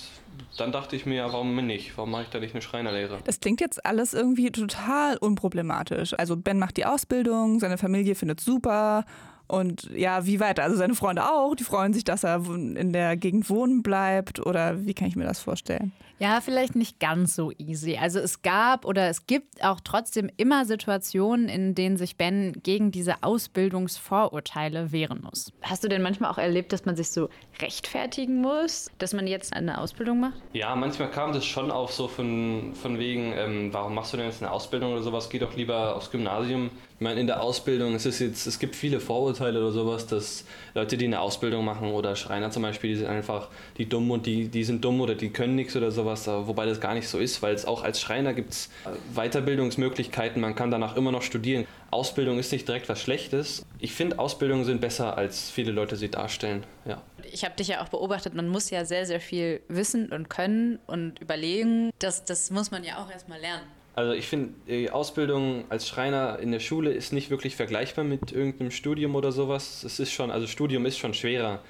dann 0.56 0.70
dachte 0.70 0.94
ich 0.94 1.04
mir, 1.04 1.24
warum 1.24 1.56
nicht? 1.66 1.96
Warum 1.96 2.12
mache 2.12 2.22
ich 2.22 2.28
da 2.28 2.38
nicht 2.38 2.54
eine 2.54 2.62
Schreinerlehre? 2.62 3.18
Das 3.24 3.40
klingt 3.40 3.60
jetzt 3.60 3.84
alles 3.84 4.14
irgendwie 4.14 4.50
total 4.50 5.16
unproblematisch. 5.16 6.14
Also 6.14 6.36
Ben 6.36 6.58
macht 6.58 6.76
die 6.76 6.86
Ausbildung, 6.86 7.58
seine 7.58 7.78
Familie 7.78 8.14
findet 8.14 8.40
super 8.40 9.04
Und 9.48 9.90
ja, 9.94 10.26
wie 10.26 10.40
weiter? 10.40 10.64
Also 10.64 10.76
seine 10.76 10.94
Freunde 10.94 11.24
auch, 11.24 11.54
die 11.54 11.64
freuen 11.64 11.92
sich, 11.92 12.04
dass 12.04 12.24
er 12.24 12.44
in 12.46 12.92
der 12.92 13.16
Gegend 13.16 13.48
wohnen 13.48 13.82
bleibt 13.82 14.44
oder 14.44 14.84
wie 14.84 14.94
kann 14.94 15.08
ich 15.08 15.16
mir 15.16 15.24
das 15.24 15.40
vorstellen? 15.40 15.92
Ja, 16.18 16.40
vielleicht 16.40 16.74
nicht 16.76 16.98
ganz 16.98 17.36
so 17.36 17.52
easy. 17.58 17.98
Also 18.00 18.20
es 18.20 18.40
gab 18.40 18.86
oder 18.86 19.08
es 19.08 19.26
gibt 19.26 19.62
auch 19.62 19.80
trotzdem 19.80 20.30
immer 20.38 20.64
Situationen, 20.64 21.50
in 21.50 21.74
denen 21.74 21.98
sich 21.98 22.16
Ben 22.16 22.54
gegen 22.62 22.90
diese 22.90 23.22
Ausbildungsvorurteile 23.22 24.92
wehren 24.92 25.20
muss. 25.22 25.52
Hast 25.60 25.84
du 25.84 25.88
denn 25.88 26.00
manchmal 26.00 26.30
auch 26.30 26.38
erlebt, 26.38 26.72
dass 26.72 26.86
man 26.86 26.96
sich 26.96 27.10
so 27.10 27.28
rechtfertigen 27.60 28.40
muss, 28.40 28.90
dass 28.96 29.12
man 29.12 29.26
jetzt 29.26 29.52
eine 29.52 29.78
Ausbildung 29.78 30.20
macht? 30.20 30.40
Ja, 30.54 30.74
manchmal 30.74 31.10
kam 31.10 31.34
das 31.34 31.44
schon 31.44 31.70
auf 31.70 31.92
so 31.92 32.08
von, 32.08 32.72
von 32.74 32.98
wegen, 32.98 33.34
ähm, 33.36 33.68
warum 33.72 33.94
machst 33.94 34.14
du 34.14 34.16
denn 34.16 34.26
jetzt 34.26 34.42
eine 34.42 34.50
Ausbildung 34.50 34.92
oder 34.92 35.02
sowas? 35.02 35.28
Geh 35.28 35.38
doch 35.38 35.54
lieber 35.54 35.96
aufs 35.96 36.10
Gymnasium. 36.10 36.70
Ich 36.94 37.02
meine, 37.02 37.20
in 37.20 37.26
der 37.26 37.42
Ausbildung, 37.42 37.94
es 37.94 38.06
ist 38.06 38.20
jetzt, 38.20 38.46
es 38.46 38.58
gibt 38.58 38.74
viele 38.74 39.00
Vorurteile 39.00 39.35
oder 39.40 39.70
sowas, 39.70 40.06
dass 40.06 40.44
Leute, 40.74 40.96
die 40.96 41.06
eine 41.06 41.20
Ausbildung 41.20 41.64
machen 41.64 41.92
oder 41.92 42.16
Schreiner 42.16 42.50
zum 42.50 42.62
Beispiel, 42.62 42.90
die 42.90 42.96
sind 42.96 43.08
einfach 43.08 43.48
die 43.78 43.88
dumm 43.88 44.10
und 44.10 44.26
die, 44.26 44.48
die 44.48 44.64
sind 44.64 44.84
dumm 44.84 45.00
oder 45.00 45.14
die 45.14 45.30
können 45.30 45.54
nichts 45.54 45.76
oder 45.76 45.90
sowas, 45.90 46.26
wobei 46.26 46.66
das 46.66 46.80
gar 46.80 46.94
nicht 46.94 47.08
so 47.08 47.18
ist, 47.18 47.42
weil 47.42 47.54
es 47.54 47.64
auch 47.64 47.82
als 47.82 48.00
Schreiner 48.00 48.34
gibt 48.34 48.52
es 48.52 48.70
Weiterbildungsmöglichkeiten, 49.14 50.40
man 50.40 50.54
kann 50.54 50.70
danach 50.70 50.96
immer 50.96 51.12
noch 51.12 51.22
studieren. 51.22 51.66
Ausbildung 51.90 52.38
ist 52.38 52.52
nicht 52.52 52.66
direkt 52.66 52.88
was 52.88 53.00
Schlechtes. 53.00 53.64
Ich 53.78 53.92
finde, 53.92 54.18
Ausbildungen 54.18 54.64
sind 54.64 54.80
besser, 54.80 55.16
als 55.16 55.50
viele 55.50 55.72
Leute 55.72 55.96
sie 55.96 56.10
darstellen. 56.10 56.64
Ja. 56.84 57.02
Ich 57.32 57.44
habe 57.44 57.54
dich 57.56 57.68
ja 57.68 57.82
auch 57.82 57.88
beobachtet, 57.88 58.34
man 58.34 58.48
muss 58.48 58.70
ja 58.70 58.84
sehr, 58.84 59.06
sehr 59.06 59.20
viel 59.20 59.60
wissen 59.68 60.12
und 60.12 60.28
können 60.28 60.78
und 60.86 61.20
überlegen. 61.20 61.90
Das, 61.98 62.24
das 62.24 62.50
muss 62.50 62.70
man 62.70 62.84
ja 62.84 62.98
auch 62.98 63.10
erstmal 63.10 63.40
lernen. 63.40 63.64
Also 63.96 64.12
ich 64.12 64.28
finde, 64.28 64.52
die 64.68 64.90
Ausbildung 64.90 65.64
als 65.70 65.88
Schreiner 65.88 66.38
in 66.38 66.52
der 66.52 66.60
Schule 66.60 66.92
ist 66.92 67.14
nicht 67.14 67.30
wirklich 67.30 67.56
vergleichbar 67.56 68.04
mit 68.04 68.30
irgendeinem 68.30 68.70
Studium 68.70 69.14
oder 69.14 69.32
sowas. 69.32 69.84
Es 69.84 69.98
ist 69.98 70.12
schon, 70.12 70.30
also 70.30 70.46
Studium 70.46 70.84
ist 70.84 70.98
schon 70.98 71.14
schwerer, 71.14 71.60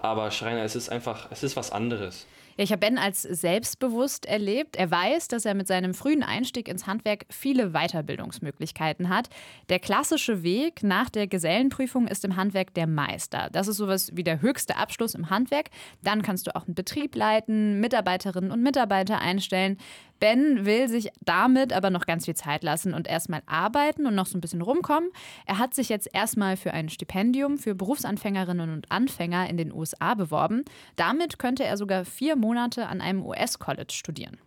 aber 0.00 0.30
Schreiner, 0.30 0.62
es 0.62 0.76
ist 0.76 0.88
einfach, 0.88 1.28
es 1.30 1.42
ist 1.42 1.56
was 1.56 1.70
anderes. 1.70 2.26
Ja, 2.56 2.62
ich 2.62 2.70
habe 2.70 2.80
Ben 2.80 2.98
als 2.98 3.22
selbstbewusst 3.22 4.26
erlebt. 4.26 4.76
Er 4.76 4.90
weiß, 4.90 5.28
dass 5.28 5.44
er 5.44 5.54
mit 5.54 5.66
seinem 5.66 5.92
frühen 5.92 6.22
Einstieg 6.22 6.68
ins 6.68 6.86
Handwerk 6.86 7.26
viele 7.28 7.70
Weiterbildungsmöglichkeiten 7.70 9.08
hat. 9.08 9.28
Der 9.68 9.80
klassische 9.80 10.44
Weg 10.44 10.82
nach 10.84 11.10
der 11.10 11.26
Gesellenprüfung 11.26 12.06
ist 12.06 12.24
im 12.24 12.36
Handwerk 12.36 12.72
der 12.74 12.86
Meister. 12.86 13.48
Das 13.50 13.66
ist 13.66 13.78
sowas 13.78 14.12
wie 14.14 14.22
der 14.22 14.40
höchste 14.40 14.76
Abschluss 14.76 15.14
im 15.14 15.30
Handwerk. 15.30 15.70
Dann 16.02 16.22
kannst 16.22 16.46
du 16.46 16.54
auch 16.54 16.66
einen 16.66 16.76
Betrieb 16.76 17.16
leiten, 17.16 17.80
Mitarbeiterinnen 17.80 18.52
und 18.52 18.62
Mitarbeiter 18.62 19.18
einstellen. 19.18 19.76
Ben 20.20 20.64
will 20.64 20.88
sich 20.88 21.10
damit 21.24 21.72
aber 21.72 21.90
noch 21.90 22.06
ganz 22.06 22.24
viel 22.24 22.34
Zeit 22.34 22.62
lassen 22.62 22.94
und 22.94 23.08
erstmal 23.08 23.42
arbeiten 23.46 24.06
und 24.06 24.14
noch 24.14 24.26
so 24.26 24.38
ein 24.38 24.40
bisschen 24.40 24.62
rumkommen. 24.62 25.10
Er 25.46 25.58
hat 25.58 25.74
sich 25.74 25.88
jetzt 25.88 26.08
erstmal 26.12 26.56
für 26.56 26.72
ein 26.72 26.88
Stipendium 26.88 27.58
für 27.58 27.74
Berufsanfängerinnen 27.74 28.72
und 28.72 28.90
Anfänger 28.90 29.48
in 29.48 29.56
den 29.56 29.72
USA 29.72 30.14
beworben. 30.14 30.64
Damit 30.96 31.38
könnte 31.38 31.64
er 31.64 31.76
sogar 31.76 32.04
vier 32.04 32.36
Monate 32.36 32.86
an 32.86 33.00
einem 33.00 33.24
US-College 33.24 33.92
studieren. 33.92 34.38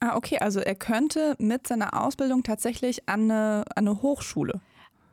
Ah, 0.00 0.16
okay, 0.16 0.38
also 0.38 0.60
er 0.60 0.74
könnte 0.74 1.34
mit 1.38 1.66
seiner 1.66 2.00
Ausbildung 2.02 2.42
tatsächlich 2.42 3.06
an 3.06 3.30
eine, 3.30 3.64
an 3.76 3.86
eine 3.86 4.00
Hochschule. 4.00 4.60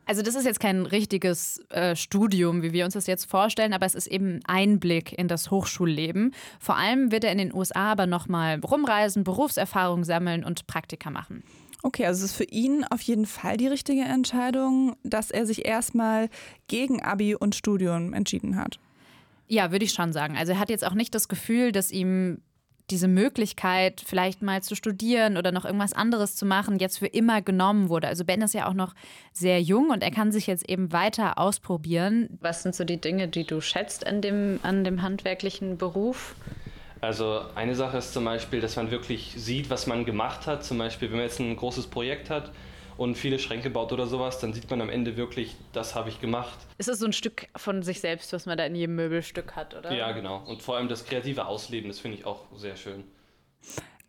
Also 0.08 0.22
das 0.22 0.34
ist 0.34 0.46
jetzt 0.46 0.58
kein 0.58 0.86
richtiges 0.86 1.60
äh, 1.68 1.94
Studium, 1.94 2.62
wie 2.62 2.72
wir 2.72 2.86
uns 2.86 2.94
das 2.94 3.06
jetzt 3.06 3.26
vorstellen, 3.26 3.74
aber 3.74 3.84
es 3.84 3.94
ist 3.94 4.06
eben 4.06 4.40
Einblick 4.46 5.12
in 5.12 5.28
das 5.28 5.50
Hochschulleben. 5.50 6.34
Vor 6.58 6.78
allem 6.78 7.12
wird 7.12 7.24
er 7.24 7.32
in 7.32 7.36
den 7.36 7.54
USA 7.54 7.92
aber 7.92 8.06
nochmal 8.06 8.58
rumreisen, 8.60 9.22
Berufserfahrung 9.22 10.04
sammeln 10.04 10.44
und 10.44 10.66
Praktika 10.66 11.10
machen. 11.10 11.42
Okay, 11.82 12.06
also 12.06 12.24
es 12.24 12.30
ist 12.30 12.36
für 12.38 12.44
ihn 12.44 12.86
auf 12.88 13.02
jeden 13.02 13.26
Fall 13.26 13.58
die 13.58 13.66
richtige 13.66 14.00
Entscheidung, 14.00 14.96
dass 15.02 15.30
er 15.30 15.44
sich 15.44 15.66
erstmal 15.66 16.30
gegen 16.68 17.02
Abi 17.02 17.34
und 17.34 17.54
Studium 17.54 18.14
entschieden 18.14 18.56
hat. 18.56 18.78
Ja, 19.46 19.72
würde 19.72 19.84
ich 19.84 19.92
schon 19.92 20.14
sagen. 20.14 20.38
Also 20.38 20.52
er 20.52 20.58
hat 20.58 20.70
jetzt 20.70 20.86
auch 20.86 20.94
nicht 20.94 21.14
das 21.14 21.28
Gefühl, 21.28 21.70
dass 21.70 21.90
ihm 21.90 22.40
diese 22.90 23.08
Möglichkeit, 23.08 24.02
vielleicht 24.04 24.42
mal 24.42 24.62
zu 24.62 24.74
studieren 24.74 25.36
oder 25.36 25.52
noch 25.52 25.64
irgendwas 25.64 25.92
anderes 25.92 26.36
zu 26.36 26.46
machen, 26.46 26.78
jetzt 26.78 26.98
für 26.98 27.06
immer 27.06 27.42
genommen 27.42 27.88
wurde. 27.88 28.08
Also 28.08 28.24
Ben 28.24 28.42
ist 28.42 28.54
ja 28.54 28.68
auch 28.68 28.74
noch 28.74 28.94
sehr 29.32 29.60
jung 29.60 29.90
und 29.90 30.02
er 30.02 30.10
kann 30.10 30.32
sich 30.32 30.46
jetzt 30.46 30.68
eben 30.68 30.92
weiter 30.92 31.38
ausprobieren. 31.38 32.38
Was 32.40 32.62
sind 32.62 32.74
so 32.74 32.84
die 32.84 33.00
Dinge, 33.00 33.28
die 33.28 33.44
du 33.44 33.60
schätzt 33.60 34.06
an 34.06 34.22
dem, 34.22 34.60
an 34.62 34.84
dem 34.84 35.02
handwerklichen 35.02 35.76
Beruf? 35.76 36.34
Also 37.00 37.42
eine 37.54 37.74
Sache 37.74 37.98
ist 37.98 38.12
zum 38.12 38.24
Beispiel, 38.24 38.60
dass 38.60 38.76
man 38.76 38.90
wirklich 38.90 39.34
sieht, 39.36 39.70
was 39.70 39.86
man 39.86 40.04
gemacht 40.04 40.46
hat. 40.46 40.64
Zum 40.64 40.78
Beispiel, 40.78 41.10
wenn 41.10 41.18
man 41.18 41.26
jetzt 41.26 41.38
ein 41.38 41.54
großes 41.54 41.86
Projekt 41.86 42.30
hat, 42.30 42.50
und 42.98 43.14
viele 43.14 43.38
Schränke 43.38 43.70
baut 43.70 43.92
oder 43.92 44.06
sowas, 44.06 44.40
dann 44.40 44.52
sieht 44.52 44.68
man 44.68 44.82
am 44.82 44.90
Ende 44.90 45.16
wirklich, 45.16 45.56
das 45.72 45.94
habe 45.94 46.10
ich 46.10 46.20
gemacht. 46.20 46.58
Ist 46.76 46.88
das 46.88 46.98
so 46.98 47.06
ein 47.06 47.12
Stück 47.12 47.46
von 47.56 47.82
sich 47.82 48.00
selbst, 48.00 48.32
was 48.32 48.44
man 48.44 48.58
da 48.58 48.66
in 48.66 48.74
jedem 48.74 48.96
Möbelstück 48.96 49.56
hat, 49.56 49.74
oder? 49.74 49.94
Ja, 49.94 50.12
genau. 50.12 50.42
Und 50.46 50.60
vor 50.62 50.76
allem 50.76 50.88
das 50.88 51.06
kreative 51.06 51.46
Ausleben, 51.46 51.88
das 51.88 52.00
finde 52.00 52.18
ich 52.18 52.26
auch 52.26 52.44
sehr 52.56 52.76
schön. 52.76 53.04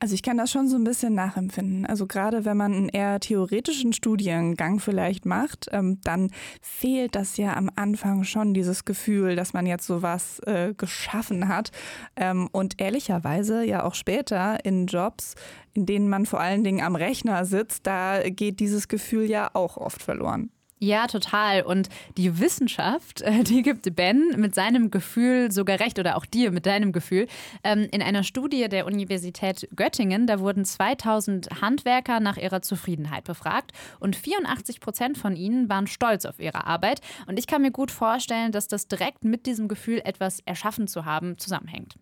Also 0.01 0.15
ich 0.15 0.24
kann 0.24 0.38
das 0.38 0.50
schon 0.50 0.70
so 0.70 0.77
ein 0.77 0.86
bisschen 0.86 1.13
nachempfinden. 1.13 1.86
Also 1.86 2.08
gerade 2.08 2.46
wenn 2.46 2.56
man 2.56 2.74
einen 2.74 2.89
eher 2.89 3.20
theoretischen 3.20 3.91
Studiengang 3.91 4.79
vielleicht 4.79 5.25
macht, 5.25 5.68
ähm, 5.74 6.00
dann 6.03 6.32
fehlt 6.62 7.15
das 7.15 7.36
ja 7.36 7.58
am 7.58 7.70
Anfang 7.75 8.24
schon 8.24 8.53
dieses 8.53 8.86
Gefühl, 8.86 9.36
dass 9.36 9.51
man 9.51 9.65
jetzt 9.65 9.86
sowas 9.86 10.39
äh, 10.46 10.74
geschaffen 10.74 11.50
hat. 11.50 11.72
Ähm, 12.15 12.48
und 12.53 12.79
ehrlicherweise 12.79 13.65
ja 13.65 13.84
auch 13.84 13.94
später 13.94 14.63
in 14.63 14.88
Jobs, 14.88 15.36
in 15.74 15.86
denen 15.86 16.08
man 16.08 16.25
vor 16.25 16.39
allen 16.39 16.63
Dingen 16.63 16.82
am 16.82 16.96
Rechner 16.96 17.44
sitzt, 17.44 17.86
da 17.86 18.22
geht 18.29 18.62
dieses 18.62 18.88
Gefühl 18.88 19.25
ja 19.29 19.50
auch 19.53 19.75
oft 19.75 20.01
verloren. 20.01 20.50
Ja, 20.81 21.07
total. 21.07 21.63
Und 21.63 21.89
die 22.15 22.39
Wissenschaft, 22.39 23.21
äh, 23.21 23.43
die 23.43 23.63
gibt 23.63 23.93
Ben 23.98 24.36
mit 24.38 24.55
seinem 24.55 24.91
Gefühl 24.91 25.51
sogar 25.51 25.77
recht 25.81 26.00
oder 26.00 26.15
auch 26.15 26.25
dir 26.25 26.51
mit 26.51 26.65
deinem 26.65 26.93
Gefühl. 26.93 27.27
Ähm, 27.65 27.89
in 27.91 28.01
einer 28.01 28.24
Studie 28.24 28.69
der 28.69 28.86
Universität 28.86 29.67
Göttingen, 29.75 30.25
da 30.25 30.39
wurden 30.39 30.63
2000 30.63 31.62
Handwerker 31.62 32.21
nach 32.21 32.38
ihrer 32.38 32.62
Zufriedenheit 32.62 33.25
befragt 33.25 33.74
und 34.00 34.15
84 34.15 34.79
Prozent 34.79 35.17
von 35.17 35.36
ihnen 35.36 35.67
waren 35.67 35.86
stolz 35.86 36.24
auf 36.24 36.39
ihre 36.39 36.65
Arbeit. 36.65 37.01
Und 37.27 37.38
ich 37.38 37.45
kann 37.45 37.62
mir 37.62 37.71
gut 37.71 37.91
vorstellen, 37.91 38.53
dass 38.53 38.69
das 38.69 38.88
direkt 38.88 39.25
mit 39.25 39.48
diesem 39.48 39.67
Gefühl, 39.67 40.01
etwas 40.05 40.39
erschaffen 40.45 40.88
zu 40.88 41.03
haben, 41.03 41.38
zusammenhängt. 41.38 41.95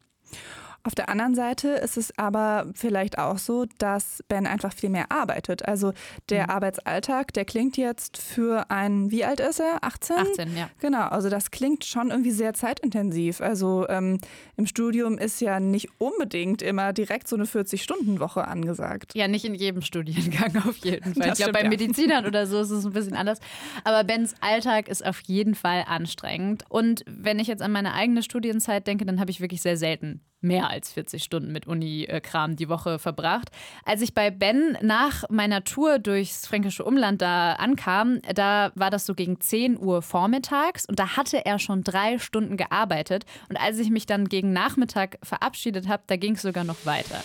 Auf 0.87 0.95
der 0.95 1.09
anderen 1.09 1.35
Seite 1.35 1.67
ist 1.67 1.97
es 1.97 2.17
aber 2.17 2.71
vielleicht 2.73 3.19
auch 3.19 3.39
so, 3.39 3.65
dass 3.77 4.23
Ben 4.29 4.47
einfach 4.47 4.71
viel 4.71 4.89
mehr 4.89 5.11
arbeitet. 5.11 5.67
Also 5.67 5.91
der 6.29 6.43
mhm. 6.43 6.49
Arbeitsalltag, 6.51 7.33
der 7.33 7.43
klingt 7.43 7.75
jetzt 7.75 8.15
für 8.15 8.71
einen, 8.71 9.11
wie 9.11 9.25
alt 9.25 9.41
ist 9.41 9.59
er? 9.59 9.79
18? 9.81 10.15
18, 10.15 10.55
ja. 10.55 10.69
Genau, 10.79 11.07
also 11.07 11.29
das 11.29 11.51
klingt 11.51 11.83
schon 11.83 12.09
irgendwie 12.09 12.31
sehr 12.31 12.53
zeitintensiv. 12.53 13.41
Also 13.41 13.85
ähm, 13.89 14.19
im 14.55 14.65
Studium 14.65 15.17
ist 15.17 15.41
ja 15.41 15.59
nicht 15.59 15.89
unbedingt 15.97 16.61
immer 16.61 16.93
direkt 16.93 17.27
so 17.27 17.35
eine 17.35 17.43
40-Stunden-Woche 17.43 18.47
angesagt. 18.47 19.11
Ja, 19.13 19.27
nicht 19.27 19.43
in 19.43 19.55
jedem 19.55 19.81
Studiengang 19.81 20.55
auf 20.69 20.77
jeden 20.77 21.15
Fall. 21.15 21.27
Das 21.27 21.37
ich 21.37 21.43
glaube, 21.43 21.59
bei 21.59 21.63
ja. 21.63 21.69
Medizinern 21.69 22.25
oder 22.27 22.47
so 22.47 22.61
ist 22.61 22.71
es 22.71 22.85
ein 22.85 22.93
bisschen 22.93 23.17
anders. 23.17 23.39
Aber 23.83 24.05
Bens 24.05 24.35
Alltag 24.39 24.87
ist 24.87 25.05
auf 25.05 25.19
jeden 25.25 25.53
Fall 25.53 25.83
anstrengend. 25.85 26.63
Und 26.69 27.03
wenn 27.05 27.39
ich 27.39 27.47
jetzt 27.47 27.61
an 27.61 27.73
meine 27.73 27.93
eigene 27.93 28.23
Studienzeit 28.23 28.87
denke, 28.87 29.03
dann 29.03 29.19
habe 29.19 29.31
ich 29.31 29.41
wirklich 29.41 29.61
sehr 29.61 29.75
selten 29.75 30.21
mehr 30.41 30.69
als 30.69 30.91
40 30.93 31.23
Stunden 31.23 31.51
mit 31.51 31.67
Uni-Kram 31.67 32.55
die 32.55 32.69
Woche 32.69 32.99
verbracht. 32.99 33.49
Als 33.85 34.01
ich 34.01 34.13
bei 34.13 34.29
Ben 34.29 34.77
nach 34.81 35.23
meiner 35.29 35.63
Tour 35.63 35.99
durchs 35.99 36.45
fränkische 36.45 36.83
Umland 36.83 37.21
da 37.21 37.53
ankam, 37.53 38.21
da 38.33 38.71
war 38.75 38.89
das 38.89 39.05
so 39.05 39.15
gegen 39.15 39.39
10 39.39 39.79
Uhr 39.79 40.01
vormittags 40.01 40.85
und 40.87 40.99
da 40.99 41.17
hatte 41.17 41.45
er 41.45 41.59
schon 41.59 41.83
drei 41.83 42.19
Stunden 42.19 42.57
gearbeitet. 42.57 43.25
Und 43.49 43.57
als 43.57 43.79
ich 43.79 43.89
mich 43.89 44.05
dann 44.05 44.29
gegen 44.29 44.53
Nachmittag 44.53 45.17
verabschiedet 45.23 45.87
habe, 45.87 46.03
da 46.07 46.15
ging 46.15 46.35
es 46.35 46.41
sogar 46.41 46.63
noch 46.63 46.85
weiter. 46.85 47.21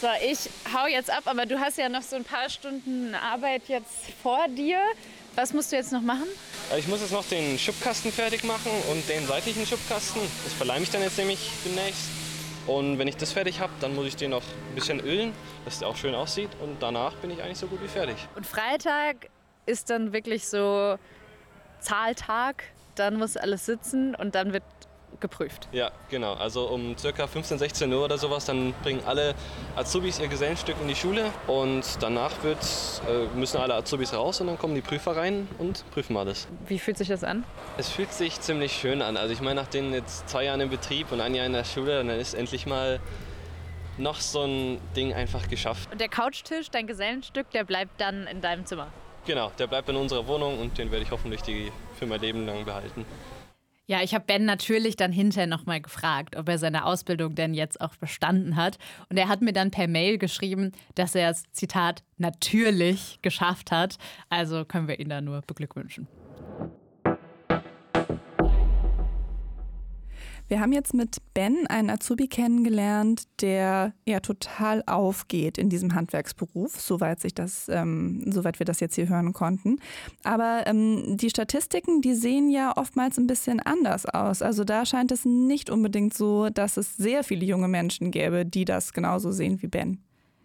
So, 0.00 0.08
ich 0.22 0.50
hau 0.74 0.86
jetzt 0.86 1.10
ab, 1.10 1.22
aber 1.24 1.46
du 1.46 1.58
hast 1.58 1.78
ja 1.78 1.88
noch 1.88 2.02
so 2.02 2.16
ein 2.16 2.24
paar 2.24 2.50
Stunden 2.50 3.14
Arbeit 3.14 3.62
jetzt 3.68 4.10
vor 4.22 4.48
dir. 4.48 4.78
Was 5.36 5.52
musst 5.52 5.72
du 5.72 5.76
jetzt 5.76 5.90
noch 5.90 6.02
machen? 6.02 6.26
Äh, 6.72 6.78
ich 6.78 6.86
muss 6.86 7.00
jetzt 7.00 7.12
noch 7.12 7.24
den 7.24 7.58
Schubkasten 7.58 8.12
fertig 8.12 8.44
machen 8.44 8.70
und 8.90 9.08
den 9.08 9.26
seitlichen 9.26 9.66
Schubkasten. 9.66 10.22
Das 10.44 10.52
verleime 10.52 10.84
ich 10.84 10.90
dann 10.90 11.02
jetzt 11.02 11.18
nämlich 11.18 11.50
demnächst. 11.64 12.08
Und 12.66 12.98
wenn 12.98 13.08
ich 13.08 13.16
das 13.16 13.32
fertig 13.32 13.60
habe, 13.60 13.72
dann 13.80 13.94
muss 13.94 14.06
ich 14.06 14.16
den 14.16 14.30
noch 14.30 14.42
ein 14.42 14.74
bisschen 14.74 15.00
ölen, 15.00 15.32
dass 15.64 15.80
der 15.80 15.88
auch 15.88 15.96
schön 15.96 16.14
aussieht. 16.14 16.50
Und 16.60 16.76
danach 16.80 17.14
bin 17.16 17.30
ich 17.30 17.42
eigentlich 17.42 17.58
so 17.58 17.66
gut 17.66 17.82
wie 17.82 17.88
fertig. 17.88 18.16
Und 18.36 18.46
Freitag 18.46 19.28
ist 19.66 19.90
dann 19.90 20.12
wirklich 20.12 20.46
so 20.46 20.96
Zahltag. 21.80 22.64
Dann 22.94 23.16
muss 23.16 23.36
alles 23.36 23.66
sitzen 23.66 24.14
und 24.14 24.36
dann 24.36 24.52
wird 24.52 24.62
geprüft. 25.20 25.68
Ja, 25.72 25.90
genau. 26.10 26.34
Also 26.34 26.68
um 26.68 26.96
ca. 26.96 27.26
15, 27.26 27.58
16 27.58 27.92
Uhr 27.92 28.04
oder 28.04 28.18
sowas, 28.18 28.44
dann 28.44 28.74
bringen 28.82 29.02
alle 29.06 29.34
Azubis 29.76 30.18
ihr 30.18 30.28
Gesellenstück 30.28 30.76
in 30.80 30.88
die 30.88 30.94
Schule 30.94 31.30
und 31.46 31.84
danach 32.00 32.42
wird, 32.42 32.58
äh, 33.08 33.36
müssen 33.36 33.58
alle 33.58 33.74
Azubis 33.74 34.12
raus 34.12 34.40
und 34.40 34.48
dann 34.48 34.58
kommen 34.58 34.74
die 34.74 34.80
Prüfer 34.80 35.16
rein 35.16 35.48
und 35.58 35.84
prüfen 35.92 36.16
alles. 36.16 36.48
Wie 36.66 36.78
fühlt 36.78 36.98
sich 36.98 37.08
das 37.08 37.24
an? 37.24 37.44
Es 37.78 37.88
fühlt 37.88 38.12
sich 38.12 38.40
ziemlich 38.40 38.72
schön 38.72 39.02
an. 39.02 39.16
Also 39.16 39.32
ich 39.32 39.40
meine, 39.40 39.60
nach 39.60 39.68
den 39.68 39.92
jetzt 39.92 40.28
zwei 40.28 40.44
Jahren 40.44 40.60
im 40.60 40.70
Betrieb 40.70 41.12
und 41.12 41.20
ein 41.20 41.34
Jahr 41.34 41.46
in 41.46 41.52
der 41.52 41.64
Schule, 41.64 41.96
dann 41.96 42.08
ist 42.10 42.34
endlich 42.34 42.66
mal 42.66 43.00
noch 43.96 44.20
so 44.20 44.42
ein 44.42 44.80
Ding 44.96 45.12
einfach 45.12 45.48
geschafft. 45.48 45.90
Und 45.92 46.00
der 46.00 46.08
Couchtisch, 46.08 46.70
dein 46.70 46.86
Gesellenstück, 46.86 47.50
der 47.50 47.64
bleibt 47.64 48.00
dann 48.00 48.26
in 48.26 48.40
deinem 48.40 48.66
Zimmer? 48.66 48.88
Genau, 49.26 49.50
der 49.58 49.66
bleibt 49.66 49.88
in 49.88 49.96
unserer 49.96 50.26
Wohnung 50.26 50.60
und 50.60 50.76
den 50.76 50.90
werde 50.90 51.04
ich 51.04 51.10
hoffentlich 51.10 51.40
die, 51.42 51.72
für 51.98 52.06
mein 52.06 52.20
Leben 52.20 52.44
lang 52.44 52.64
behalten. 52.64 53.06
Ja, 53.86 54.02
ich 54.02 54.14
habe 54.14 54.24
Ben 54.24 54.46
natürlich 54.46 54.96
dann 54.96 55.12
hinterher 55.12 55.46
nochmal 55.46 55.82
gefragt, 55.82 56.36
ob 56.36 56.48
er 56.48 56.58
seine 56.58 56.86
Ausbildung 56.86 57.34
denn 57.34 57.52
jetzt 57.52 57.82
auch 57.82 57.96
bestanden 57.96 58.56
hat. 58.56 58.78
Und 59.10 59.18
er 59.18 59.28
hat 59.28 59.42
mir 59.42 59.52
dann 59.52 59.70
per 59.70 59.88
Mail 59.88 60.16
geschrieben, 60.16 60.72
dass 60.94 61.14
er 61.14 61.28
es, 61.28 61.44
Zitat, 61.52 62.02
natürlich 62.16 63.18
geschafft 63.20 63.70
hat. 63.70 63.98
Also 64.30 64.64
können 64.64 64.88
wir 64.88 64.98
ihn 64.98 65.10
da 65.10 65.20
nur 65.20 65.42
beglückwünschen. 65.42 66.08
Wir 70.54 70.60
haben 70.60 70.72
jetzt 70.72 70.94
mit 70.94 71.16
Ben 71.34 71.66
einen 71.66 71.90
Azubi 71.90 72.28
kennengelernt, 72.28 73.24
der 73.40 73.92
ja 74.06 74.20
total 74.20 74.84
aufgeht 74.86 75.58
in 75.58 75.68
diesem 75.68 75.96
Handwerksberuf, 75.96 76.80
soweit 76.80 77.18
sich 77.18 77.34
das, 77.34 77.68
ähm, 77.68 78.22
soweit 78.30 78.60
wir 78.60 78.64
das 78.64 78.78
jetzt 78.78 78.94
hier 78.94 79.08
hören 79.08 79.32
konnten. 79.32 79.80
Aber 80.22 80.62
ähm, 80.66 81.16
die 81.16 81.28
Statistiken, 81.28 82.02
die 82.02 82.14
sehen 82.14 82.50
ja 82.50 82.76
oftmals 82.76 83.18
ein 83.18 83.26
bisschen 83.26 83.58
anders 83.58 84.06
aus. 84.06 84.42
Also 84.42 84.62
da 84.62 84.86
scheint 84.86 85.10
es 85.10 85.24
nicht 85.24 85.70
unbedingt 85.70 86.14
so, 86.14 86.48
dass 86.50 86.76
es 86.76 86.96
sehr 86.96 87.24
viele 87.24 87.44
junge 87.44 87.66
Menschen 87.66 88.12
gäbe, 88.12 88.46
die 88.46 88.64
das 88.64 88.92
genauso 88.92 89.32
sehen 89.32 89.60
wie 89.60 89.66
Ben. 89.66 90.04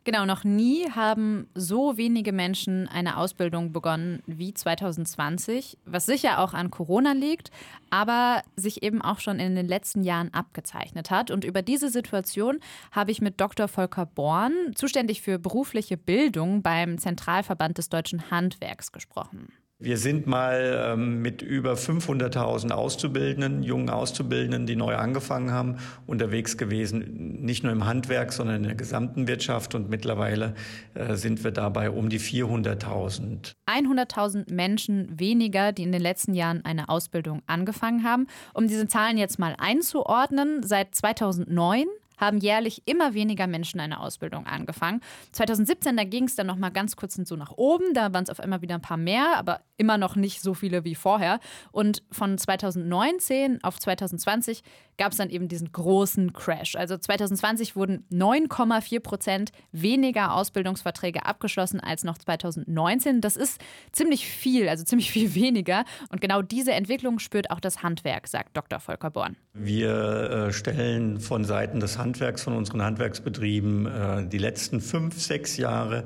Genau, 0.09 0.25
noch 0.25 0.43
nie 0.43 0.89
haben 0.89 1.45
so 1.53 1.95
wenige 1.95 2.33
Menschen 2.33 2.87
eine 2.87 3.17
Ausbildung 3.17 3.71
begonnen 3.71 4.23
wie 4.25 4.55
2020, 4.55 5.77
was 5.85 6.07
sicher 6.07 6.39
auch 6.39 6.55
an 6.55 6.71
Corona 6.71 7.11
liegt, 7.11 7.51
aber 7.91 8.41
sich 8.55 8.81
eben 8.81 9.03
auch 9.03 9.19
schon 9.19 9.39
in 9.39 9.55
den 9.55 9.67
letzten 9.67 10.01
Jahren 10.01 10.33
abgezeichnet 10.33 11.11
hat. 11.11 11.29
Und 11.29 11.43
über 11.43 11.61
diese 11.61 11.89
Situation 11.89 12.59
habe 12.91 13.11
ich 13.11 13.21
mit 13.21 13.39
Dr. 13.39 13.67
Volker 13.67 14.07
Born, 14.07 14.71
zuständig 14.73 15.21
für 15.21 15.37
berufliche 15.37 15.95
Bildung 15.95 16.63
beim 16.63 16.97
Zentralverband 16.97 17.77
des 17.77 17.89
deutschen 17.89 18.31
Handwerks, 18.31 18.91
gesprochen. 18.91 19.53
Wir 19.81 19.97
sind 19.97 20.27
mal 20.27 20.91
ähm, 20.91 21.21
mit 21.21 21.41
über 21.41 21.75
500.000 21.75 22.71
Auszubildenden, 22.71 23.63
jungen 23.63 23.89
Auszubildenden, 23.89 24.65
die 24.65 24.75
neu 24.75 24.97
angefangen 24.97 25.53
haben, 25.53 25.77
unterwegs 26.05 26.57
gewesen, 26.57 27.39
nicht 27.45 27.63
nur 27.63 27.71
im 27.71 27.85
Handwerk, 27.85 28.33
sondern 28.33 28.57
in 28.57 28.63
der 28.63 28.75
gesamten 28.75 29.29
Wirtschaft. 29.29 29.75
Und 29.75 29.89
mittlerweile 29.89 30.53
äh, 30.95 31.15
sind 31.15 31.45
wir 31.45 31.51
dabei 31.51 31.91
um 31.91 32.09
die 32.09 32.19
400.000. 32.19 33.53
100.000 33.67 34.53
Menschen 34.53 35.17
weniger, 35.17 35.71
die 35.71 35.83
in 35.83 35.93
den 35.93 36.01
letzten 36.01 36.33
Jahren 36.33 36.65
eine 36.65 36.89
Ausbildung 36.89 37.41
angefangen 37.47 38.03
haben. 38.03 38.27
Um 38.53 38.67
diese 38.67 38.85
Zahlen 38.89 39.17
jetzt 39.17 39.39
mal 39.39 39.55
einzuordnen, 39.57 40.61
seit 40.61 40.93
2009 40.93 41.87
haben 42.19 42.37
jährlich 42.37 42.83
immer 42.85 43.13
weniger 43.13 43.47
Menschen 43.47 43.79
eine 43.79 43.99
Ausbildung 43.99 44.45
angefangen. 44.45 45.01
2017, 45.31 45.97
da 45.97 46.03
ging 46.03 46.25
es 46.25 46.35
dann 46.35 46.47
noch 46.47 46.57
mal 46.57 46.69
ganz 46.69 46.95
kurz 46.95 47.15
so 47.15 47.35
nach 47.35 47.51
oben, 47.57 47.93
da 47.93 48.13
waren 48.13 48.23
es 48.23 48.29
auf 48.29 48.39
einmal 48.39 48.61
wieder 48.61 48.75
ein 48.75 48.81
paar 48.81 48.97
mehr, 48.97 49.37
aber 49.37 49.61
immer 49.77 49.97
noch 49.97 50.15
nicht 50.15 50.41
so 50.41 50.53
viele 50.53 50.83
wie 50.83 50.95
vorher. 50.95 51.39
Und 51.71 52.03
von 52.11 52.37
2019 52.37 53.63
auf 53.63 53.79
2020 53.79 54.63
gab 54.97 55.13
es 55.13 55.17
dann 55.17 55.29
eben 55.29 55.47
diesen 55.47 55.71
großen 55.71 56.33
Crash. 56.33 56.75
Also 56.75 56.97
2020 56.97 57.75
wurden 57.75 58.05
9,4 58.11 58.99
Prozent 58.99 59.51
weniger 59.71 60.33
Ausbildungsverträge 60.33 61.25
abgeschlossen 61.25 61.79
als 61.79 62.03
noch 62.03 62.17
2019. 62.17 63.21
Das 63.21 63.37
ist 63.37 63.61
ziemlich 63.93 64.27
viel, 64.27 64.67
also 64.67 64.83
ziemlich 64.83 65.11
viel 65.11 65.33
weniger. 65.33 65.85
Und 66.09 66.21
genau 66.21 66.41
diese 66.41 66.73
Entwicklung 66.73 67.19
spürt 67.19 67.49
auch 67.49 67.61
das 67.61 67.81
Handwerk, 67.81 68.27
sagt 68.27 68.55
Dr. 68.55 68.79
Volker 68.79 69.09
Born. 69.09 69.37
Wir 69.53 70.47
äh, 70.47 70.53
stellen 70.53 71.19
von 71.19 71.45
Seiten 71.45 71.79
des 71.79 71.97
Handwerks, 71.97 72.08
von 72.17 72.55
unseren 72.55 72.81
Handwerksbetrieben 72.81 73.85
äh, 73.85 74.27
die 74.27 74.37
letzten 74.37 74.81
fünf, 74.81 75.19
sechs 75.19 75.57
Jahre 75.57 76.05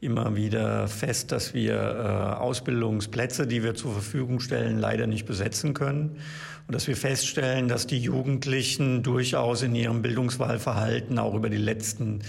immer 0.00 0.34
wieder 0.36 0.88
fest, 0.88 1.30
dass 1.32 1.52
wir 1.52 1.74
äh, 1.74 2.40
Ausbildungsplätze, 2.40 3.46
die 3.46 3.62
wir 3.62 3.74
zur 3.74 3.92
Verfügung 3.92 4.40
stellen, 4.40 4.78
leider 4.78 5.06
nicht 5.06 5.26
besetzen 5.26 5.74
können. 5.74 6.18
Und 6.66 6.74
dass 6.74 6.86
wir 6.86 6.96
feststellen, 6.96 7.68
dass 7.68 7.86
die 7.86 7.98
Jugendlichen 7.98 9.02
durchaus 9.02 9.62
in 9.62 9.74
ihrem 9.74 10.02
Bildungswahlverhalten 10.02 11.18
auch 11.18 11.34
über 11.34 11.50
die 11.50 11.56
letzten 11.56 12.20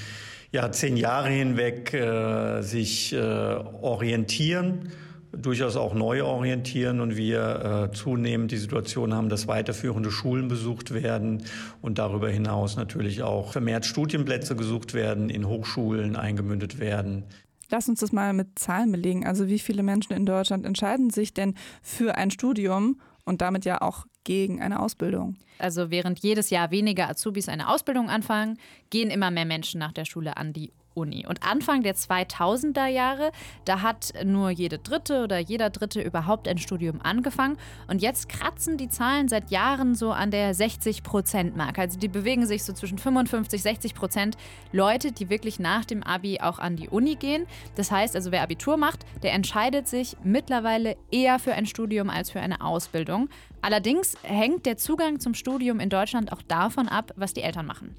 ja, 0.51 0.71
zehn 0.71 0.97
Jahre 0.97 1.29
hinweg 1.29 1.93
äh, 1.93 2.61
sich 2.61 3.13
äh, 3.13 3.17
orientieren 3.19 4.91
durchaus 5.31 5.75
auch 5.75 5.93
neu 5.93 6.23
orientieren 6.23 6.99
und 6.99 7.15
wir 7.15 7.89
äh, 7.91 7.95
zunehmend 7.95 8.51
die 8.51 8.57
Situation 8.57 9.13
haben, 9.13 9.29
dass 9.29 9.47
weiterführende 9.47 10.11
Schulen 10.11 10.47
besucht 10.47 10.93
werden 10.93 11.43
und 11.81 11.99
darüber 11.99 12.29
hinaus 12.29 12.75
natürlich 12.75 13.23
auch 13.23 13.53
vermehrt 13.53 13.85
Studienplätze 13.85 14.55
gesucht 14.55 14.93
werden, 14.93 15.29
in 15.29 15.47
Hochschulen 15.47 16.15
eingemündet 16.15 16.79
werden. 16.79 17.23
Lass 17.69 17.87
uns 17.87 18.01
das 18.01 18.11
mal 18.11 18.33
mit 18.33 18.59
Zahlen 18.59 18.91
belegen. 18.91 19.25
Also 19.25 19.47
wie 19.47 19.59
viele 19.59 19.81
Menschen 19.81 20.13
in 20.13 20.25
Deutschland 20.25 20.65
entscheiden 20.65 21.09
sich 21.09 21.33
denn 21.33 21.55
für 21.81 22.15
ein 22.15 22.29
Studium 22.29 22.99
und 23.23 23.41
damit 23.41 23.63
ja 23.63 23.81
auch 23.81 24.05
gegen 24.25 24.61
eine 24.61 24.81
Ausbildung? 24.81 25.37
Also 25.57 25.89
während 25.89 26.19
jedes 26.19 26.49
Jahr 26.49 26.71
weniger 26.71 27.09
Azubis 27.09 27.47
eine 27.47 27.69
Ausbildung 27.69 28.09
anfangen, 28.09 28.57
gehen 28.89 29.09
immer 29.09 29.31
mehr 29.31 29.45
Menschen 29.45 29.79
nach 29.79 29.93
der 29.93 30.05
Schule 30.05 30.35
an 30.35 30.51
die 30.51 30.73
Uni. 30.93 31.25
Und 31.27 31.43
Anfang 31.43 31.83
der 31.83 31.95
2000er 31.95 32.87
Jahre, 32.87 33.31
da 33.65 33.81
hat 33.81 34.13
nur 34.25 34.49
jede 34.49 34.77
dritte 34.77 35.23
oder 35.23 35.39
jeder 35.39 35.69
dritte 35.69 36.01
überhaupt 36.01 36.47
ein 36.47 36.57
Studium 36.57 37.01
angefangen. 37.01 37.57
Und 37.87 38.01
jetzt 38.01 38.29
kratzen 38.29 38.77
die 38.77 38.89
Zahlen 38.89 39.27
seit 39.27 39.51
Jahren 39.51 39.95
so 39.95 40.11
an 40.11 40.31
der 40.31 40.53
60-Prozent-Marke. 40.53 41.81
Also 41.81 41.99
die 41.99 42.07
bewegen 42.07 42.45
sich 42.45 42.63
so 42.63 42.73
zwischen 42.73 42.97
55, 42.97 43.61
60 43.61 43.95
Prozent 43.95 44.37
Leute, 44.71 45.11
die 45.11 45.29
wirklich 45.29 45.59
nach 45.59 45.85
dem 45.85 46.03
Abi 46.03 46.39
auch 46.41 46.59
an 46.59 46.75
die 46.75 46.89
Uni 46.89 47.15
gehen. 47.15 47.45
Das 47.75 47.91
heißt 47.91 48.15
also, 48.15 48.31
wer 48.31 48.41
Abitur 48.41 48.77
macht, 48.77 49.05
der 49.23 49.33
entscheidet 49.33 49.87
sich 49.87 50.17
mittlerweile 50.23 50.97
eher 51.11 51.39
für 51.39 51.53
ein 51.53 51.65
Studium 51.65 52.09
als 52.09 52.31
für 52.31 52.39
eine 52.39 52.61
Ausbildung. 52.61 53.29
Allerdings 53.61 54.15
hängt 54.23 54.65
der 54.65 54.77
Zugang 54.77 55.19
zum 55.19 55.33
Studium 55.33 55.79
in 55.79 55.89
Deutschland 55.89 56.31
auch 56.31 56.41
davon 56.41 56.87
ab, 56.87 57.11
was 57.15 57.33
die 57.33 57.41
Eltern 57.41 57.65
machen. 57.67 57.95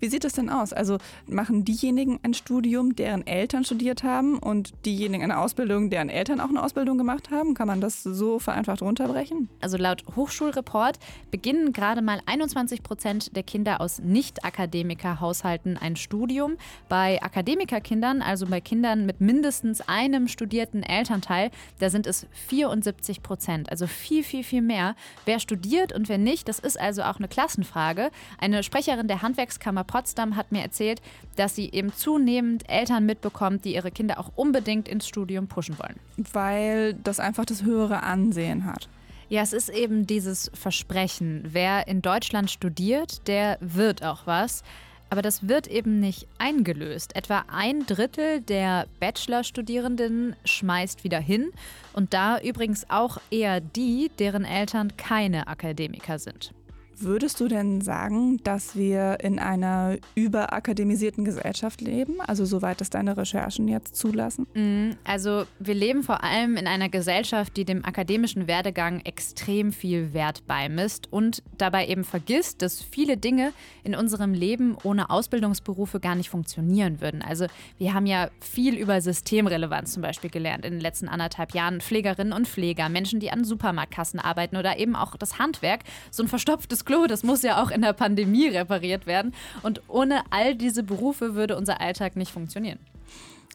Wie 0.00 0.08
sieht 0.08 0.24
es 0.24 0.34
denn 0.34 0.50
aus? 0.50 0.72
Also 0.72 0.98
machen 1.26 1.64
diejenigen 1.64 2.20
ein 2.22 2.34
Studium, 2.34 2.96
deren 2.96 3.26
Eltern 3.26 3.64
studiert 3.64 4.02
haben 4.02 4.38
und 4.38 4.72
diejenigen 4.84 5.24
eine 5.24 5.38
Ausbildung, 5.38 5.90
deren 5.90 6.08
Eltern 6.08 6.40
auch 6.40 6.48
eine 6.48 6.62
Ausbildung 6.62 6.98
gemacht 6.98 7.30
haben? 7.30 7.54
Kann 7.54 7.66
man 7.66 7.80
das 7.80 8.02
so 8.02 8.38
vereinfacht 8.38 8.82
runterbrechen? 8.82 9.48
Also 9.60 9.76
laut 9.76 10.04
Hochschulreport 10.16 10.98
beginnen 11.30 11.72
gerade 11.72 12.02
mal 12.02 12.20
21 12.26 12.82
Prozent 12.82 13.36
der 13.36 13.42
Kinder 13.42 13.80
aus 13.80 13.98
Nicht-Akademiker-Haushalten 13.98 15.76
ein 15.76 15.96
Studium. 15.96 16.56
Bei 16.88 17.22
Akademikerkindern, 17.22 18.22
also 18.22 18.46
bei 18.46 18.60
Kindern 18.60 19.06
mit 19.06 19.20
mindestens 19.20 19.80
einem 19.82 20.28
studierten 20.28 20.82
Elternteil, 20.82 21.50
da 21.78 21.90
sind 21.90 22.06
es 22.06 22.26
74 22.48 23.22
Prozent. 23.22 23.70
Also 23.70 23.86
viel, 23.86 24.22
viel, 24.22 24.44
viel 24.44 24.62
mehr. 24.62 24.94
Wer 25.24 25.40
studiert 25.40 25.92
und 25.92 26.08
wer 26.08 26.18
nicht, 26.18 26.48
das 26.48 26.58
ist 26.58 26.80
also 26.80 27.02
auch 27.02 27.18
eine 27.18 27.28
Klassenfrage. 27.28 28.10
Eine 28.38 28.62
Sprecherin 28.62 29.08
der 29.08 29.22
Handwerks 29.22 29.57
Handwerkskammer 29.58 29.84
Potsdam 29.84 30.36
hat 30.36 30.52
mir 30.52 30.62
erzählt, 30.62 31.00
dass 31.36 31.54
sie 31.54 31.70
eben 31.70 31.92
zunehmend 31.92 32.68
Eltern 32.68 33.06
mitbekommt, 33.06 33.64
die 33.64 33.74
ihre 33.74 33.90
Kinder 33.90 34.18
auch 34.18 34.32
unbedingt 34.36 34.88
ins 34.88 35.06
Studium 35.06 35.48
pushen 35.48 35.78
wollen. 35.78 35.96
Weil 36.32 36.94
das 36.94 37.20
einfach 37.20 37.44
das 37.44 37.64
höhere 37.64 38.02
Ansehen 38.02 38.64
hat. 38.64 38.88
Ja, 39.28 39.42
es 39.42 39.52
ist 39.52 39.68
eben 39.68 40.06
dieses 40.06 40.50
Versprechen. 40.54 41.44
Wer 41.50 41.86
in 41.86 42.00
Deutschland 42.00 42.50
studiert, 42.50 43.28
der 43.28 43.58
wird 43.60 44.02
auch 44.02 44.26
was. 44.26 44.62
Aber 45.10 45.22
das 45.22 45.48
wird 45.48 45.66
eben 45.66 46.00
nicht 46.00 46.28
eingelöst. 46.38 47.16
Etwa 47.16 47.44
ein 47.50 47.86
Drittel 47.86 48.42
der 48.42 48.86
Bachelorstudierenden 49.00 50.36
schmeißt 50.44 51.02
wieder 51.02 51.18
hin. 51.18 51.50
Und 51.94 52.12
da 52.12 52.38
übrigens 52.38 52.88
auch 52.90 53.18
eher 53.30 53.60
die, 53.60 54.10
deren 54.18 54.44
Eltern 54.44 54.96
keine 54.96 55.46
Akademiker 55.46 56.18
sind. 56.18 56.52
Würdest 57.00 57.38
du 57.38 57.46
denn 57.46 57.80
sagen, 57.80 58.38
dass 58.42 58.74
wir 58.74 59.18
in 59.20 59.38
einer 59.38 59.98
überakademisierten 60.16 61.24
Gesellschaft 61.24 61.80
leben? 61.80 62.20
Also 62.20 62.44
soweit 62.44 62.80
es 62.80 62.90
deine 62.90 63.16
Recherchen 63.16 63.68
jetzt 63.68 63.94
zulassen? 63.94 64.46
Mm, 64.54 64.96
also 65.04 65.44
wir 65.60 65.74
leben 65.74 66.02
vor 66.02 66.24
allem 66.24 66.56
in 66.56 66.66
einer 66.66 66.88
Gesellschaft, 66.88 67.56
die 67.56 67.64
dem 67.64 67.84
akademischen 67.84 68.48
Werdegang 68.48 69.00
extrem 69.00 69.72
viel 69.72 70.12
Wert 70.12 70.44
beimisst 70.48 71.06
und 71.12 71.44
dabei 71.56 71.86
eben 71.86 72.02
vergisst, 72.02 72.62
dass 72.62 72.82
viele 72.82 73.16
Dinge 73.16 73.52
in 73.84 73.94
unserem 73.94 74.34
Leben 74.34 74.76
ohne 74.82 75.08
Ausbildungsberufe 75.08 76.00
gar 76.00 76.16
nicht 76.16 76.30
funktionieren 76.30 77.00
würden. 77.00 77.22
Also 77.22 77.46
wir 77.78 77.94
haben 77.94 78.06
ja 78.06 78.28
viel 78.40 78.76
über 78.76 79.00
Systemrelevanz 79.00 79.92
zum 79.92 80.02
Beispiel 80.02 80.30
gelernt 80.30 80.64
in 80.64 80.72
den 80.72 80.80
letzten 80.80 81.08
anderthalb 81.08 81.54
Jahren. 81.54 81.80
Pflegerinnen 81.80 82.32
und 82.32 82.48
Pfleger, 82.48 82.88
Menschen, 82.88 83.20
die 83.20 83.30
an 83.30 83.44
Supermarktkassen 83.44 84.18
arbeiten 84.18 84.56
oder 84.56 84.78
eben 84.78 84.96
auch 84.96 85.16
das 85.16 85.38
Handwerk. 85.38 85.82
So 86.10 86.24
ein 86.24 86.28
verstopftes 86.28 86.87
Klo, 86.88 87.06
das 87.06 87.22
muss 87.22 87.42
ja 87.42 87.62
auch 87.62 87.70
in 87.70 87.82
der 87.82 87.92
Pandemie 87.92 88.48
repariert 88.48 89.06
werden. 89.06 89.34
Und 89.62 89.82
ohne 89.88 90.22
all 90.30 90.54
diese 90.54 90.82
Berufe 90.82 91.34
würde 91.34 91.54
unser 91.54 91.82
Alltag 91.82 92.16
nicht 92.16 92.32
funktionieren. 92.32 92.78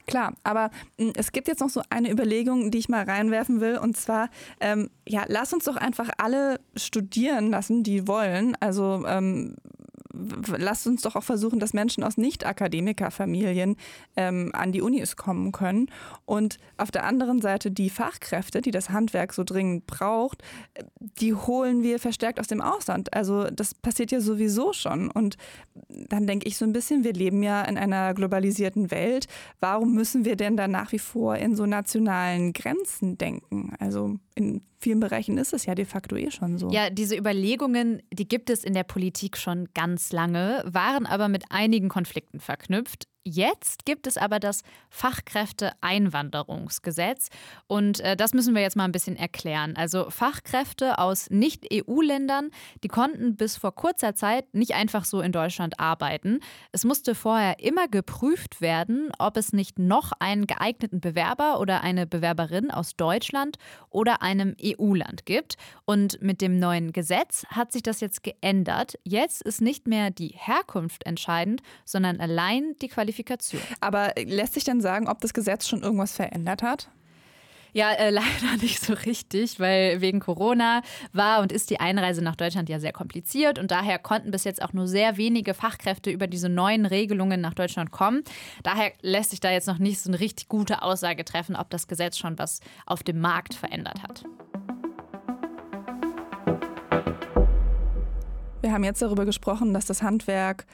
Klar, 0.06 0.36
aber 0.44 0.70
hm, 1.00 1.14
es 1.16 1.32
gibt 1.32 1.48
jetzt 1.48 1.60
noch 1.60 1.70
so 1.70 1.82
eine 1.90 2.12
Überlegung, 2.12 2.70
die 2.70 2.78
ich 2.78 2.90
mal 2.90 3.04
reinwerfen 3.04 3.60
will. 3.60 3.80
Und 3.80 3.98
zwar, 3.98 4.30
ähm, 4.60 4.92
ja, 5.08 5.24
lass 5.28 5.52
uns 5.52 5.64
doch 5.64 5.78
einfach 5.78 6.12
alle 6.20 6.60
studieren 6.76 7.50
lassen, 7.50 7.82
die 7.82 8.08
wollen. 8.08 8.56
Also 8.60 9.04
ähm, 9.08 9.56
lasst 10.14 10.86
uns 10.88 11.02
doch 11.02 11.16
auch 11.16 11.24
versuchen, 11.24 11.60
dass 11.60 11.74
Menschen 11.74 12.04
aus 12.04 12.18
Nicht-Akademikerfamilien 12.18 13.76
ähm, 14.16 14.52
an 14.54 14.72
die 14.72 14.82
Unis 14.82 15.16
kommen 15.16 15.52
können. 15.52 15.88
Und 16.26 16.58
auf 16.78 16.92
der 16.92 17.06
anderen 17.06 17.42
Seite 17.42 17.72
die 17.72 17.90
Fachkräfte, 17.90 18.62
die 18.62 18.72
das 18.72 18.92
Handwerk 18.92 19.34
so 19.34 19.44
dringend 19.44 19.88
braucht, 19.88 20.44
die 21.00 21.34
holen 21.34 21.82
wir 21.82 22.00
verstärkt 22.00 22.40
aus 22.40 22.48
dem 22.48 22.62
Ausland. 22.62 23.14
Also 23.14 23.46
das 23.46 23.74
passiert 23.74 24.12
ja 24.12 24.22
sowieso 24.22 24.74
schon. 24.74 25.10
Und 25.10 25.38
dann 25.90 26.28
denke 26.28 26.48
ich 26.48 26.58
so 26.58 26.66
ein 26.66 26.74
bisschen, 26.74 27.04
wir 27.04 27.14
leben 27.14 27.42
ja 27.42 27.64
in 27.64 27.78
einer 27.78 28.14
globalisierten 28.14 28.92
Welt. 28.92 29.28
Warum 29.60 29.94
müssen 29.94 30.26
wir 30.26 30.36
denn 30.36 30.58
dann 30.58 30.72
nach 30.72 30.92
wie 30.92 31.00
vor 31.00 31.36
in 31.36 31.56
so 31.56 31.66
nationalen 31.66 32.54
Grenzen 32.54 33.18
denken? 33.18 33.74
Also 33.80 34.18
in 34.36 34.62
vielen 34.84 35.00
Bereichen 35.00 35.38
ist 35.38 35.54
es 35.54 35.66
ja 35.66 35.76
de 35.76 35.86
facto 35.86 36.16
eh 36.16 36.30
schon 36.30 36.58
so. 36.58 36.70
Ja, 36.70 36.90
diese 36.90 37.16
Überlegungen, 37.16 38.02
die 38.12 38.28
gibt 38.28 38.50
es 38.50 38.64
in 38.64 38.74
der 38.74 38.84
Politik 38.84 39.38
schon 39.38 39.70
ganz 39.74 40.03
lange, 40.12 40.64
waren 40.66 41.06
aber 41.06 41.30
mit 41.30 41.46
einigen 41.50 41.90
Konflikten 41.90 42.40
verknüpft. 42.40 43.08
Jetzt 43.26 43.86
gibt 43.86 44.06
es 44.06 44.18
aber 44.18 44.42
das 44.42 44.64
Fachkräfteeinwanderungsgesetz 44.90 47.30
und 47.68 48.02
äh, 48.02 48.18
das 48.18 48.34
müssen 48.34 48.54
wir 48.54 48.62
jetzt 48.62 48.76
mal 48.76 48.84
ein 48.84 48.92
bisschen 48.92 49.16
erklären. 49.16 49.78
Also 49.78 50.10
Fachkräfte 50.10 51.00
aus 51.00 51.30
Nicht-EU-Ländern, 51.30 52.50
die 52.84 52.90
konnten 52.90 53.38
bis 53.38 53.56
vor 53.56 53.74
kurzer 53.74 54.14
Zeit 54.14 54.54
nicht 54.54 54.74
einfach 54.74 55.06
so 55.06 55.22
in 55.22 55.32
Deutschland 55.32 55.80
arbeiten. 55.80 56.42
Es 56.74 56.84
musste 56.84 57.16
vorher 57.16 57.62
immer 57.62 57.88
geprüft 57.88 58.60
werden, 58.60 59.10
ob 59.20 59.38
es 59.38 59.54
nicht 59.54 59.80
noch 59.80 60.12
einen 60.20 60.46
geeigneten 60.46 61.00
Bewerber 61.00 61.62
oder 61.62 61.82
eine 61.82 62.06
Bewerberin 62.06 62.72
aus 62.72 62.98
Deutschland 62.98 63.56
oder 63.90 64.22
einem 64.22 64.54
EU-Land 64.62 65.26
gibt. 65.26 65.56
Und 65.86 66.22
mit 66.22 66.42
dem 66.42 66.60
neuen 66.60 66.92
Gesetz 66.92 67.46
hat 67.48 67.72
sich 67.72 67.84
das 67.84 68.02
jetzt 68.02 68.22
geändert. 68.22 69.00
Jetzt 69.06 69.44
ist 69.44 69.62
nicht 69.62 69.88
mehr 69.88 70.12
die 70.12 70.34
Herkunft 70.36 71.06
entscheidend, 71.06 71.62
sondern 71.86 72.20
allein 72.20 72.76
die 72.82 72.90
Qualifikation 72.90 73.13
Qualifikation. 73.14 73.62
Aber 73.80 74.14
lässt 74.26 74.56
sich 74.56 74.64
denn 74.64 74.82
sagen, 74.82 75.08
ob 75.08 75.22
das 75.22 75.34
Gesetz 75.34 75.68
schon 75.68 75.84
irgendwas 75.84 76.16
verändert 76.16 76.64
hat? 76.64 76.90
Ja, 77.76 77.92
äh, 77.92 78.10
leider 78.12 78.58
nicht 78.62 78.80
so 78.82 78.94
richtig, 78.94 79.60
weil 79.60 80.02
wegen 80.02 80.20
Corona 80.20 80.82
war 81.12 81.42
und 81.42 81.52
ist 81.52 81.70
die 81.70 81.80
Einreise 81.80 82.24
nach 82.24 82.36
Deutschland 82.36 82.70
ja 82.70 82.80
sehr 82.80 82.92
kompliziert 82.92 83.58
und 83.58 83.72
daher 83.72 84.00
konnten 84.00 84.32
bis 84.32 84.44
jetzt 84.44 84.62
auch 84.62 84.74
nur 84.74 84.88
sehr 84.88 85.18
wenige 85.18 85.54
Fachkräfte 85.54 86.12
über 86.12 86.28
diese 86.28 86.50
neuen 86.50 86.86
Regelungen 86.86 87.42
nach 87.42 87.54
Deutschland 87.54 87.92
kommen. 87.92 88.24
Daher 88.62 88.92
lässt 89.02 89.32
sich 89.32 89.40
da 89.40 89.52
jetzt 89.52 89.68
noch 89.68 89.80
nicht 89.80 90.00
so 90.00 90.10
eine 90.10 90.20
richtig 90.20 90.48
gute 90.48 90.82
Aussage 90.84 91.26
treffen, 91.26 91.56
ob 91.56 91.70
das 91.70 91.88
Gesetz 91.88 92.18
schon 92.18 92.38
was 92.38 92.60
auf 92.86 93.04
dem 93.04 93.20
Markt 93.20 93.56
verändert 93.56 94.04
hat. 94.04 94.24
Wir 98.62 98.72
haben 98.72 98.84
jetzt 98.86 99.02
darüber 99.02 99.26
gesprochen, 99.26 99.74
dass 99.74 99.86
das 99.86 100.04
Handwerk 100.04 100.66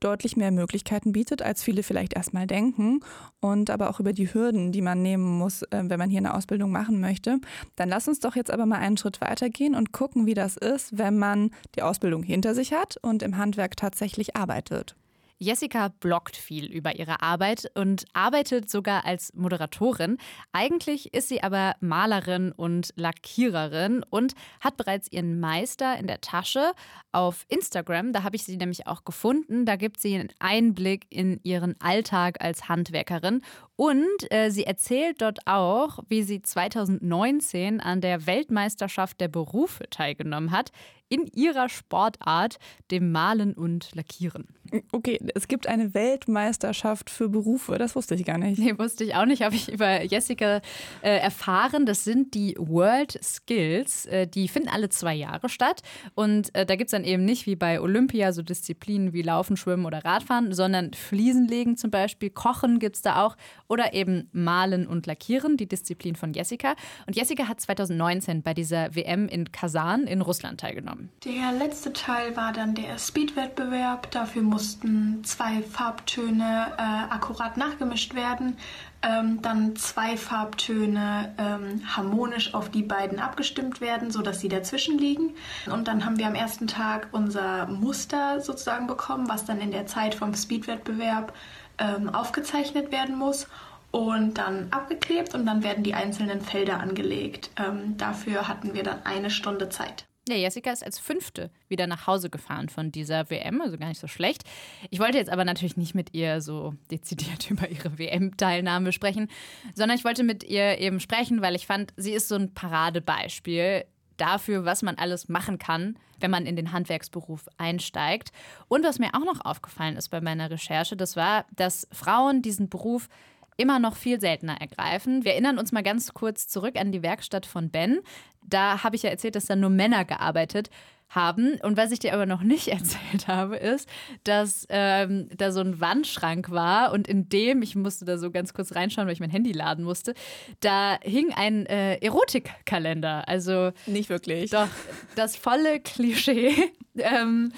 deutlich 0.00 0.36
mehr 0.36 0.50
Möglichkeiten 0.50 1.12
bietet, 1.12 1.42
als 1.42 1.62
viele 1.62 1.82
vielleicht 1.82 2.14
erstmal 2.14 2.46
denken 2.46 3.00
und 3.40 3.70
aber 3.70 3.90
auch 3.90 4.00
über 4.00 4.12
die 4.12 4.32
Hürden, 4.32 4.72
die 4.72 4.82
man 4.82 5.02
nehmen 5.02 5.38
muss, 5.38 5.62
äh, 5.62 5.82
wenn 5.84 5.98
man 5.98 6.10
hier 6.10 6.18
eine 6.18 6.34
Ausbildung 6.34 6.70
machen 6.70 7.00
möchte. 7.00 7.38
Dann 7.76 7.88
lass 7.88 8.08
uns 8.08 8.20
doch 8.20 8.36
jetzt 8.36 8.50
aber 8.50 8.66
mal 8.66 8.78
einen 8.78 8.96
Schritt 8.96 9.20
weitergehen 9.20 9.74
und 9.74 9.92
gucken, 9.92 10.26
wie 10.26 10.34
das 10.34 10.56
ist, 10.56 10.98
wenn 10.98 11.18
man 11.18 11.50
die 11.74 11.82
Ausbildung 11.82 12.22
hinter 12.22 12.54
sich 12.54 12.72
hat 12.72 12.96
und 13.02 13.22
im 13.22 13.36
Handwerk 13.36 13.76
tatsächlich 13.76 14.36
arbeitet. 14.36 14.96
Jessica 15.38 15.88
bloggt 16.00 16.36
viel 16.36 16.66
über 16.72 16.96
ihre 16.96 17.20
Arbeit 17.20 17.70
und 17.74 18.04
arbeitet 18.14 18.70
sogar 18.70 19.04
als 19.04 19.32
Moderatorin. 19.34 20.16
Eigentlich 20.52 21.12
ist 21.12 21.28
sie 21.28 21.42
aber 21.42 21.74
Malerin 21.80 22.52
und 22.52 22.92
Lackiererin 22.96 24.02
und 24.08 24.34
hat 24.60 24.76
bereits 24.76 25.12
ihren 25.12 25.38
Meister 25.38 25.98
in 25.98 26.06
der 26.06 26.20
Tasche. 26.20 26.72
Auf 27.12 27.44
Instagram, 27.48 28.12
da 28.12 28.22
habe 28.22 28.36
ich 28.36 28.44
sie 28.44 28.56
nämlich 28.56 28.86
auch 28.86 29.04
gefunden, 29.04 29.66
da 29.66 29.76
gibt 29.76 30.00
sie 30.00 30.14
einen 30.14 30.32
Einblick 30.38 31.06
in 31.10 31.40
ihren 31.42 31.74
Alltag 31.80 32.40
als 32.40 32.68
Handwerkerin 32.68 33.42
und 33.76 34.30
äh, 34.30 34.50
sie 34.50 34.64
erzählt 34.64 35.20
dort 35.20 35.40
auch, 35.46 35.98
wie 36.08 36.22
sie 36.22 36.40
2019 36.40 37.80
an 37.80 38.00
der 38.00 38.26
Weltmeisterschaft 38.26 39.20
der 39.20 39.28
Berufe 39.28 39.84
teilgenommen 39.90 40.50
hat 40.50 40.72
in 41.08 41.26
ihrer 41.34 41.68
Sportart, 41.68 42.58
dem 42.90 43.12
Malen 43.12 43.54
und 43.54 43.94
Lackieren. 43.94 44.46
Okay, 44.90 45.20
es 45.34 45.46
gibt 45.46 45.68
eine 45.68 45.94
Weltmeisterschaft 45.94 47.10
für 47.10 47.28
Berufe, 47.28 47.78
das 47.78 47.94
wusste 47.94 48.16
ich 48.16 48.24
gar 48.24 48.38
nicht. 48.38 48.58
Nee, 48.58 48.76
wusste 48.78 49.04
ich 49.04 49.14
auch 49.14 49.26
nicht, 49.26 49.42
habe 49.42 49.54
ich 49.54 49.72
über 49.72 50.02
Jessica 50.02 50.60
äh, 51.02 51.18
erfahren. 51.18 51.86
Das 51.86 52.02
sind 52.02 52.34
die 52.34 52.56
World 52.58 53.18
Skills, 53.22 54.06
äh, 54.06 54.26
die 54.26 54.48
finden 54.48 54.68
alle 54.68 54.88
zwei 54.88 55.14
Jahre 55.14 55.48
statt. 55.48 55.82
Und 56.14 56.52
äh, 56.54 56.66
da 56.66 56.74
gibt 56.74 56.88
es 56.88 56.92
dann 56.92 57.04
eben 57.04 57.24
nicht 57.24 57.46
wie 57.46 57.54
bei 57.54 57.80
Olympia 57.80 58.32
so 58.32 58.42
Disziplinen 58.42 59.12
wie 59.12 59.22
Laufen, 59.22 59.56
Schwimmen 59.56 59.86
oder 59.86 60.04
Radfahren, 60.04 60.52
sondern 60.52 60.92
Fliesenlegen 60.94 61.76
zum 61.76 61.92
Beispiel, 61.92 62.30
Kochen 62.30 62.80
gibt 62.80 62.96
es 62.96 63.02
da 63.02 63.24
auch 63.24 63.36
oder 63.68 63.94
eben 63.94 64.28
Malen 64.32 64.88
und 64.88 65.06
Lackieren, 65.06 65.56
die 65.56 65.68
Disziplin 65.68 66.16
von 66.16 66.32
Jessica. 66.32 66.74
Und 67.06 67.14
Jessica 67.14 67.46
hat 67.46 67.60
2019 67.60 68.42
bei 68.42 68.54
dieser 68.54 68.94
WM 68.96 69.28
in 69.28 69.52
Kasan 69.52 70.08
in 70.08 70.22
Russland 70.22 70.60
teilgenommen 70.60 70.95
haben. 70.96 71.10
Der 71.24 71.52
letzte 71.52 71.92
Teil 71.92 72.36
war 72.36 72.52
dann 72.52 72.74
der 72.74 72.98
Speed-Wettbewerb. 72.98 74.10
Dafür 74.10 74.42
mussten 74.42 75.22
zwei 75.24 75.62
Farbtöne 75.62 76.72
äh, 76.76 77.12
akkurat 77.12 77.56
nachgemischt 77.56 78.14
werden. 78.14 78.56
Ähm, 79.02 79.40
dann 79.42 79.76
zwei 79.76 80.16
Farbtöne 80.16 81.34
ähm, 81.38 81.82
harmonisch 81.86 82.54
auf 82.54 82.70
die 82.70 82.82
beiden 82.82 83.18
abgestimmt 83.18 83.80
werden, 83.80 84.10
sodass 84.10 84.40
sie 84.40 84.48
dazwischen 84.48 84.98
liegen. 84.98 85.34
Und 85.70 85.88
dann 85.88 86.04
haben 86.04 86.18
wir 86.18 86.26
am 86.26 86.34
ersten 86.34 86.66
Tag 86.66 87.08
unser 87.12 87.66
Muster 87.66 88.40
sozusagen 88.40 88.86
bekommen, 88.86 89.28
was 89.28 89.44
dann 89.44 89.60
in 89.60 89.70
der 89.70 89.86
Zeit 89.86 90.14
vom 90.14 90.34
Speed-Wettbewerb 90.34 91.32
ähm, 91.78 92.08
aufgezeichnet 92.08 92.90
werden 92.90 93.16
muss 93.16 93.46
und 93.90 94.38
dann 94.38 94.68
abgeklebt 94.72 95.34
und 95.34 95.46
dann 95.46 95.62
werden 95.62 95.84
die 95.84 95.94
einzelnen 95.94 96.40
Felder 96.40 96.80
angelegt. 96.80 97.50
Ähm, 97.56 97.96
dafür 97.96 98.48
hatten 98.48 98.74
wir 98.74 98.82
dann 98.82 99.04
eine 99.04 99.30
Stunde 99.30 99.68
Zeit. 99.68 100.06
Ja, 100.28 100.34
Jessica 100.34 100.72
ist 100.72 100.84
als 100.84 100.98
Fünfte 100.98 101.50
wieder 101.68 101.86
nach 101.86 102.08
Hause 102.08 102.30
gefahren 102.30 102.68
von 102.68 102.90
dieser 102.90 103.30
WM, 103.30 103.60
also 103.60 103.78
gar 103.78 103.88
nicht 103.88 104.00
so 104.00 104.08
schlecht. 104.08 104.42
Ich 104.90 104.98
wollte 104.98 105.18
jetzt 105.18 105.30
aber 105.30 105.44
natürlich 105.44 105.76
nicht 105.76 105.94
mit 105.94 106.14
ihr 106.14 106.40
so 106.40 106.74
dezidiert 106.90 107.48
über 107.50 107.68
ihre 107.68 107.96
WM-Teilnahme 107.96 108.90
sprechen, 108.90 109.28
sondern 109.74 109.96
ich 109.96 110.04
wollte 110.04 110.24
mit 110.24 110.42
ihr 110.42 110.78
eben 110.78 110.98
sprechen, 110.98 111.42
weil 111.42 111.54
ich 111.54 111.66
fand, 111.66 111.92
sie 111.96 112.12
ist 112.12 112.26
so 112.26 112.34
ein 112.34 112.54
Paradebeispiel 112.54 113.84
dafür, 114.16 114.64
was 114.64 114.82
man 114.82 114.96
alles 114.96 115.28
machen 115.28 115.58
kann, 115.58 115.96
wenn 116.18 116.32
man 116.32 116.46
in 116.46 116.56
den 116.56 116.72
Handwerksberuf 116.72 117.48
einsteigt. 117.56 118.32
Und 118.66 118.84
was 118.84 118.98
mir 118.98 119.14
auch 119.14 119.24
noch 119.24 119.44
aufgefallen 119.44 119.96
ist 119.96 120.08
bei 120.08 120.20
meiner 120.20 120.50
Recherche, 120.50 120.96
das 120.96 121.14
war, 121.14 121.44
dass 121.54 121.86
Frauen 121.92 122.42
diesen 122.42 122.68
Beruf 122.68 123.08
immer 123.56 123.78
noch 123.78 123.96
viel 123.96 124.20
seltener 124.20 124.60
ergreifen. 124.60 125.24
Wir 125.24 125.32
erinnern 125.32 125.58
uns 125.58 125.72
mal 125.72 125.82
ganz 125.82 126.12
kurz 126.14 126.48
zurück 126.48 126.76
an 126.76 126.92
die 126.92 127.02
Werkstatt 127.02 127.46
von 127.46 127.70
Ben. 127.70 128.00
Da 128.42 128.84
habe 128.84 128.96
ich 128.96 129.02
ja 129.02 129.10
erzählt, 129.10 129.34
dass 129.34 129.46
da 129.46 129.56
nur 129.56 129.70
Männer 129.70 130.04
gearbeitet 130.04 130.70
haben. 131.08 131.58
Und 131.62 131.76
was 131.76 131.92
ich 131.92 131.98
dir 131.98 132.12
aber 132.12 132.26
noch 132.26 132.42
nicht 132.42 132.68
erzählt 132.72 133.28
habe, 133.28 133.56
ist, 133.56 133.88
dass 134.24 134.66
ähm, 134.68 135.28
da 135.36 135.52
so 135.52 135.60
ein 135.60 135.80
Wandschrank 135.80 136.50
war 136.50 136.92
und 136.92 137.08
in 137.08 137.28
dem, 137.28 137.62
ich 137.62 137.76
musste 137.76 138.04
da 138.04 138.18
so 138.18 138.30
ganz 138.30 138.54
kurz 138.54 138.74
reinschauen, 138.74 139.06
weil 139.06 139.14
ich 139.14 139.20
mein 139.20 139.30
Handy 139.30 139.52
laden 139.52 139.84
musste, 139.84 140.14
da 140.60 140.98
hing 141.02 141.32
ein 141.34 141.66
äh, 141.66 141.96
Erotikkalender. 141.96 143.28
Also 143.28 143.72
nicht 143.86 144.08
wirklich. 144.08 144.50
Doch, 144.50 144.68
das 145.14 145.36
volle 145.36 145.80
Klischee. 145.80 146.54
ähm, 146.96 147.52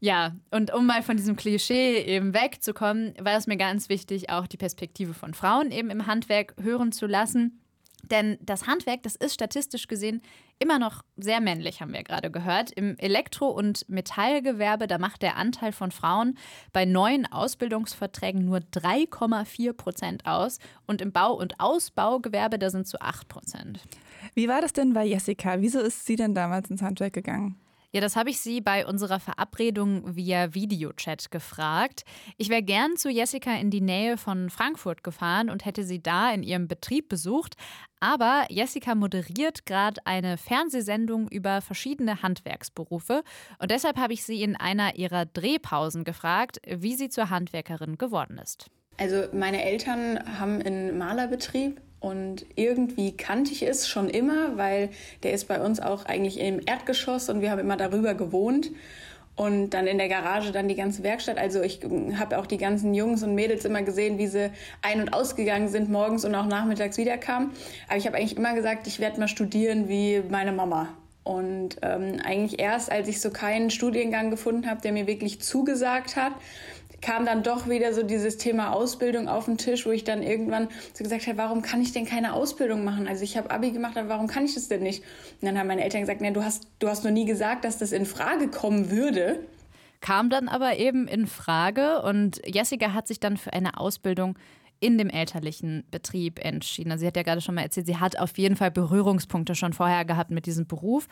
ja, 0.00 0.34
und 0.50 0.72
um 0.72 0.86
mal 0.86 1.02
von 1.02 1.16
diesem 1.16 1.36
Klischee 1.36 1.98
eben 1.98 2.34
wegzukommen, 2.34 3.14
war 3.20 3.36
es 3.36 3.46
mir 3.46 3.56
ganz 3.56 3.88
wichtig, 3.88 4.30
auch 4.30 4.46
die 4.46 4.56
Perspektive 4.56 5.14
von 5.14 5.34
Frauen 5.34 5.70
eben 5.70 5.90
im 5.90 6.06
Handwerk 6.06 6.54
hören 6.60 6.92
zu 6.92 7.06
lassen. 7.06 7.60
Denn 8.10 8.38
das 8.40 8.66
Handwerk, 8.66 9.02
das 9.02 9.14
ist 9.14 9.34
statistisch 9.34 9.86
gesehen 9.86 10.22
immer 10.60 10.78
noch 10.78 11.02
sehr 11.16 11.40
männlich, 11.40 11.80
haben 11.80 11.94
wir 11.94 12.04
gerade 12.04 12.30
gehört. 12.30 12.70
Im 12.70 12.96
Elektro- 12.98 13.48
und 13.48 13.88
Metallgewerbe, 13.88 14.86
da 14.86 14.98
macht 14.98 15.22
der 15.22 15.36
Anteil 15.36 15.72
von 15.72 15.90
Frauen 15.90 16.36
bei 16.72 16.84
neuen 16.84 17.26
Ausbildungsverträgen 17.26 18.44
nur 18.44 18.58
3,4 18.58 19.72
Prozent 19.72 20.26
aus. 20.26 20.58
Und 20.86 21.00
im 21.00 21.12
Bau- 21.12 21.34
und 21.34 21.58
Ausbaugewerbe, 21.58 22.58
da 22.58 22.68
sind 22.68 22.82
es 22.82 22.90
so 22.90 22.98
8 23.00 23.26
Prozent. 23.28 23.80
Wie 24.34 24.48
war 24.48 24.60
das 24.60 24.74
denn 24.74 24.92
bei 24.92 25.06
Jessica? 25.06 25.60
Wieso 25.62 25.80
ist 25.80 26.04
sie 26.04 26.16
denn 26.16 26.34
damals 26.34 26.70
ins 26.70 26.82
Handwerk 26.82 27.14
gegangen? 27.14 27.56
Ja, 27.92 28.00
das 28.00 28.14
habe 28.14 28.30
ich 28.30 28.40
sie 28.40 28.60
bei 28.60 28.86
unserer 28.86 29.18
Verabredung 29.18 30.14
via 30.14 30.54
Videochat 30.54 31.32
gefragt. 31.32 32.04
Ich 32.36 32.48
wäre 32.48 32.62
gern 32.62 32.96
zu 32.96 33.10
Jessica 33.10 33.52
in 33.56 33.70
die 33.70 33.80
Nähe 33.80 34.16
von 34.16 34.48
Frankfurt 34.48 35.02
gefahren 35.02 35.50
und 35.50 35.64
hätte 35.64 35.82
sie 35.82 36.00
da 36.00 36.32
in 36.32 36.44
ihrem 36.44 36.68
Betrieb 36.68 37.08
besucht. 37.08 37.56
Aber 37.98 38.46
Jessica 38.48 38.94
moderiert 38.94 39.66
gerade 39.66 40.00
eine 40.04 40.38
Fernsehsendung 40.38 41.28
über 41.28 41.60
verschiedene 41.62 42.22
Handwerksberufe. 42.22 43.24
Und 43.58 43.72
deshalb 43.72 43.98
habe 43.98 44.12
ich 44.12 44.22
sie 44.22 44.40
in 44.42 44.54
einer 44.54 44.94
ihrer 44.94 45.26
Drehpausen 45.26 46.04
gefragt, 46.04 46.60
wie 46.68 46.94
sie 46.94 47.08
zur 47.08 47.28
Handwerkerin 47.28 47.98
geworden 47.98 48.38
ist. 48.38 48.70
Also 48.98 49.24
meine 49.32 49.64
Eltern 49.64 50.38
haben 50.38 50.62
einen 50.62 50.96
Malerbetrieb 50.96 51.80
und 52.00 52.46
irgendwie 52.56 53.12
kannte 53.12 53.52
ich 53.52 53.62
es 53.62 53.86
schon 53.86 54.08
immer, 54.08 54.56
weil 54.56 54.88
der 55.22 55.32
ist 55.32 55.48
bei 55.48 55.60
uns 55.60 55.80
auch 55.80 56.06
eigentlich 56.06 56.40
im 56.40 56.60
Erdgeschoss 56.64 57.28
und 57.28 57.42
wir 57.42 57.50
haben 57.50 57.60
immer 57.60 57.76
darüber 57.76 58.14
gewohnt. 58.14 58.70
und 59.36 59.70
dann 59.70 59.86
in 59.86 59.96
der 59.96 60.08
Garage 60.08 60.52
dann 60.52 60.68
die 60.68 60.74
ganze 60.74 61.02
Werkstatt. 61.02 61.38
Also 61.38 61.62
ich 61.62 61.80
habe 62.18 62.36
auch 62.38 62.46
die 62.46 62.58
ganzen 62.58 62.92
Jungs 62.92 63.22
und 63.22 63.34
Mädels 63.34 63.64
immer 63.64 63.80
gesehen, 63.80 64.18
wie 64.18 64.26
sie 64.26 64.50
ein- 64.82 65.00
und 65.00 65.14
ausgegangen 65.14 65.68
sind, 65.68 65.88
morgens 65.88 66.26
und 66.26 66.34
auch 66.34 66.44
nachmittags 66.44 66.98
wiederkamen. 66.98 67.50
Aber 67.88 67.96
ich 67.96 68.06
habe 68.06 68.18
eigentlich 68.18 68.36
immer 68.36 68.54
gesagt, 68.54 68.86
ich 68.86 69.00
werde 69.00 69.18
mal 69.18 69.28
studieren 69.28 69.88
wie 69.88 70.22
meine 70.28 70.52
Mama. 70.52 70.88
Und 71.22 71.76
ähm, 71.80 72.16
eigentlich 72.22 72.60
erst, 72.60 72.92
als 72.92 73.08
ich 73.08 73.20
so 73.20 73.30
keinen 73.30 73.70
Studiengang 73.70 74.30
gefunden 74.30 74.68
habe, 74.68 74.82
der 74.82 74.92
mir 74.92 75.06
wirklich 75.06 75.40
zugesagt 75.40 76.16
hat, 76.16 76.32
kam 77.00 77.24
dann 77.24 77.42
doch 77.42 77.68
wieder 77.68 77.92
so 77.92 78.02
dieses 78.02 78.36
Thema 78.36 78.72
Ausbildung 78.72 79.28
auf 79.28 79.46
den 79.46 79.58
Tisch, 79.58 79.86
wo 79.86 79.90
ich 79.90 80.04
dann 80.04 80.22
irgendwann 80.22 80.68
so 80.92 81.04
gesagt 81.04 81.26
habe, 81.26 81.38
warum 81.38 81.62
kann 81.62 81.80
ich 81.80 81.92
denn 81.92 82.04
keine 82.04 82.34
Ausbildung 82.34 82.84
machen? 82.84 83.08
Also 83.08 83.24
ich 83.24 83.36
habe 83.36 83.50
Abi 83.50 83.70
gemacht, 83.70 83.96
aber 83.96 84.08
warum 84.08 84.26
kann 84.26 84.44
ich 84.44 84.54
das 84.54 84.68
denn 84.68 84.82
nicht? 84.82 85.02
Und 85.40 85.46
dann 85.46 85.58
haben 85.58 85.66
meine 85.66 85.82
Eltern 85.82 86.02
gesagt, 86.02 86.20
nee, 86.20 86.30
du 86.30 86.44
hast, 86.44 86.66
du 86.78 86.88
hast 86.88 87.04
noch 87.04 87.10
nie 87.10 87.24
gesagt, 87.24 87.64
dass 87.64 87.78
das 87.78 87.92
in 87.92 88.06
Frage 88.06 88.48
kommen 88.48 88.90
würde. 88.90 89.40
Kam 90.00 90.30
dann 90.30 90.48
aber 90.48 90.78
eben 90.78 91.06
in 91.06 91.26
Frage 91.26 92.02
und 92.02 92.40
Jessica 92.46 92.94
hat 92.94 93.06
sich 93.06 93.20
dann 93.20 93.36
für 93.36 93.52
eine 93.52 93.78
Ausbildung 93.78 94.36
in 94.80 94.96
dem 94.96 95.10
elterlichen 95.10 95.84
Betrieb 95.90 96.42
entschieden. 96.44 96.90
Also 96.90 97.02
sie 97.02 97.06
hat 97.06 97.16
ja 97.16 97.22
gerade 97.22 97.40
schon 97.40 97.54
mal 97.54 97.62
erzählt, 97.62 97.86
sie 97.86 97.98
hat 97.98 98.18
auf 98.18 98.36
jeden 98.38 98.56
Fall 98.56 98.70
Berührungspunkte 98.70 99.54
schon 99.54 99.74
vorher 99.74 100.04
gehabt 100.04 100.30
mit 100.30 100.46
diesem 100.46 100.66
Beruf. 100.66 101.06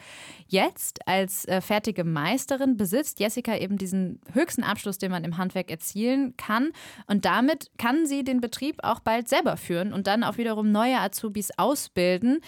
Jetzt 0.46 1.07
als 1.07 1.44
äh, 1.46 1.61
fertige 1.61 2.04
Meisterin 2.04 2.76
besitzt 2.76 3.20
Jessica 3.20 3.57
eben 3.57 3.76
diesen 3.76 4.20
höchsten 4.33 4.62
Abschluss, 4.62 4.98
den 4.98 5.11
man 5.11 5.24
im 5.24 5.37
Handwerk 5.37 5.70
erzielen 5.70 6.35
kann. 6.37 6.70
Und 7.07 7.26
damit 7.26 7.70
kann 7.78 8.07
sie 8.07 8.24
den 8.24 8.40
Betrieb 8.40 8.76
auch 8.83 9.00
bald 9.00 9.28
selber 9.28 9.57
führen 9.57 9.92
und 9.92 10.07
dann 10.07 10.24
auch 10.24 10.38
wiederum 10.38 10.72
neue 10.72 10.98
Azubis 10.98 11.50
ausbilden. 11.57 12.40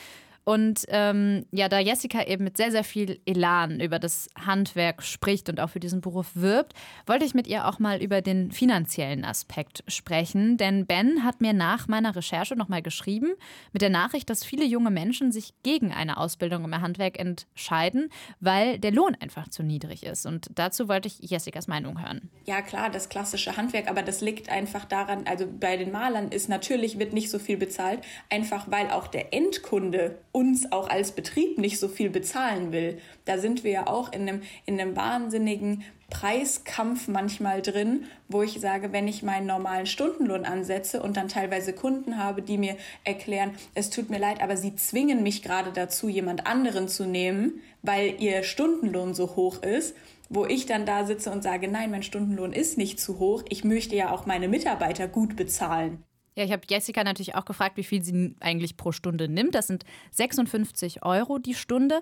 Und 0.44 0.84
ähm, 0.88 1.44
ja, 1.52 1.68
da 1.68 1.78
Jessica 1.78 2.24
eben 2.24 2.44
mit 2.44 2.56
sehr, 2.56 2.70
sehr 2.70 2.84
viel 2.84 3.20
Elan 3.26 3.80
über 3.80 3.98
das 3.98 4.28
Handwerk 4.36 5.02
spricht 5.02 5.48
und 5.48 5.60
auch 5.60 5.70
für 5.70 5.80
diesen 5.80 6.00
Beruf 6.00 6.30
wirbt, 6.34 6.74
wollte 7.06 7.24
ich 7.24 7.34
mit 7.34 7.46
ihr 7.46 7.68
auch 7.68 7.78
mal 7.78 8.02
über 8.02 8.22
den 8.22 8.50
finanziellen 8.50 9.24
Aspekt 9.24 9.84
sprechen. 9.86 10.56
Denn 10.56 10.86
Ben 10.86 11.24
hat 11.24 11.40
mir 11.40 11.52
nach 11.52 11.88
meiner 11.88 12.16
Recherche 12.16 12.56
nochmal 12.56 12.82
geschrieben 12.82 13.34
mit 13.72 13.82
der 13.82 13.90
Nachricht, 13.90 14.30
dass 14.30 14.44
viele 14.44 14.64
junge 14.64 14.90
Menschen 14.90 15.30
sich 15.30 15.52
gegen 15.62 15.92
eine 15.92 16.16
Ausbildung 16.16 16.64
im 16.64 16.80
Handwerk 16.80 17.18
entscheiden, 17.18 18.08
weil 18.40 18.78
der 18.78 18.92
Lohn 18.92 19.16
einfach 19.20 19.48
zu 19.48 19.62
niedrig 19.62 20.04
ist. 20.04 20.26
Und 20.26 20.50
dazu 20.54 20.88
wollte 20.88 21.08
ich 21.08 21.18
Jessicas 21.18 21.68
Meinung 21.68 22.02
hören. 22.02 22.30
Ja, 22.46 22.62
klar, 22.62 22.90
das 22.90 23.08
klassische 23.08 23.56
Handwerk, 23.56 23.88
aber 23.88 24.02
das 24.02 24.20
liegt 24.20 24.48
einfach 24.48 24.84
daran, 24.84 25.26
also 25.26 25.46
bei 25.46 25.76
den 25.76 25.92
Malern 25.92 26.30
ist 26.30 26.48
natürlich, 26.48 26.98
wird 26.98 27.12
nicht 27.12 27.30
so 27.30 27.38
viel 27.38 27.56
bezahlt, 27.56 28.00
einfach 28.30 28.70
weil 28.70 28.90
auch 28.90 29.06
der 29.06 29.32
Endkunde 29.34 30.18
uns 30.32 30.70
auch 30.70 30.88
als 30.88 31.12
Betrieb 31.12 31.58
nicht 31.58 31.78
so 31.78 31.88
viel 31.88 32.10
bezahlen 32.10 32.72
will. 32.72 32.98
Da 33.24 33.38
sind 33.38 33.64
wir 33.64 33.70
ja 33.70 33.86
auch 33.86 34.12
in 34.12 34.22
einem, 34.22 34.42
in 34.64 34.80
einem 34.80 34.96
wahnsinnigen 34.96 35.84
Preiskampf 36.10 37.08
manchmal 37.08 37.62
drin, 37.62 38.04
wo 38.28 38.42
ich 38.42 38.60
sage, 38.60 38.92
wenn 38.92 39.08
ich 39.08 39.22
meinen 39.22 39.46
normalen 39.46 39.86
Stundenlohn 39.86 40.44
ansetze 40.44 41.02
und 41.02 41.16
dann 41.16 41.28
teilweise 41.28 41.72
Kunden 41.72 42.18
habe, 42.18 42.42
die 42.42 42.58
mir 42.58 42.76
erklären, 43.04 43.52
es 43.74 43.90
tut 43.90 44.10
mir 44.10 44.18
leid, 44.18 44.42
aber 44.42 44.56
sie 44.56 44.74
zwingen 44.74 45.22
mich 45.22 45.42
gerade 45.42 45.70
dazu, 45.72 46.08
jemand 46.08 46.46
anderen 46.46 46.88
zu 46.88 47.06
nehmen, 47.06 47.60
weil 47.82 48.20
ihr 48.20 48.42
Stundenlohn 48.42 49.14
so 49.14 49.36
hoch 49.36 49.62
ist, 49.62 49.94
wo 50.28 50.46
ich 50.46 50.66
dann 50.66 50.86
da 50.86 51.06
sitze 51.06 51.30
und 51.30 51.42
sage, 51.42 51.68
nein, 51.68 51.90
mein 51.90 52.02
Stundenlohn 52.02 52.52
ist 52.52 52.76
nicht 52.76 53.00
zu 53.00 53.18
hoch, 53.18 53.42
ich 53.48 53.64
möchte 53.64 53.96
ja 53.96 54.12
auch 54.12 54.26
meine 54.26 54.48
Mitarbeiter 54.48 55.08
gut 55.08 55.36
bezahlen. 55.36 56.04
Ja, 56.36 56.44
ich 56.44 56.52
habe 56.52 56.62
Jessica 56.68 57.02
natürlich 57.04 57.34
auch 57.34 57.44
gefragt, 57.44 57.76
wie 57.76 57.84
viel 57.84 58.02
sie 58.02 58.34
eigentlich 58.40 58.76
pro 58.76 58.92
Stunde 58.92 59.28
nimmt. 59.28 59.54
Das 59.54 59.66
sind 59.66 59.84
56 60.12 61.04
Euro 61.04 61.38
die 61.38 61.54
Stunde. 61.54 62.00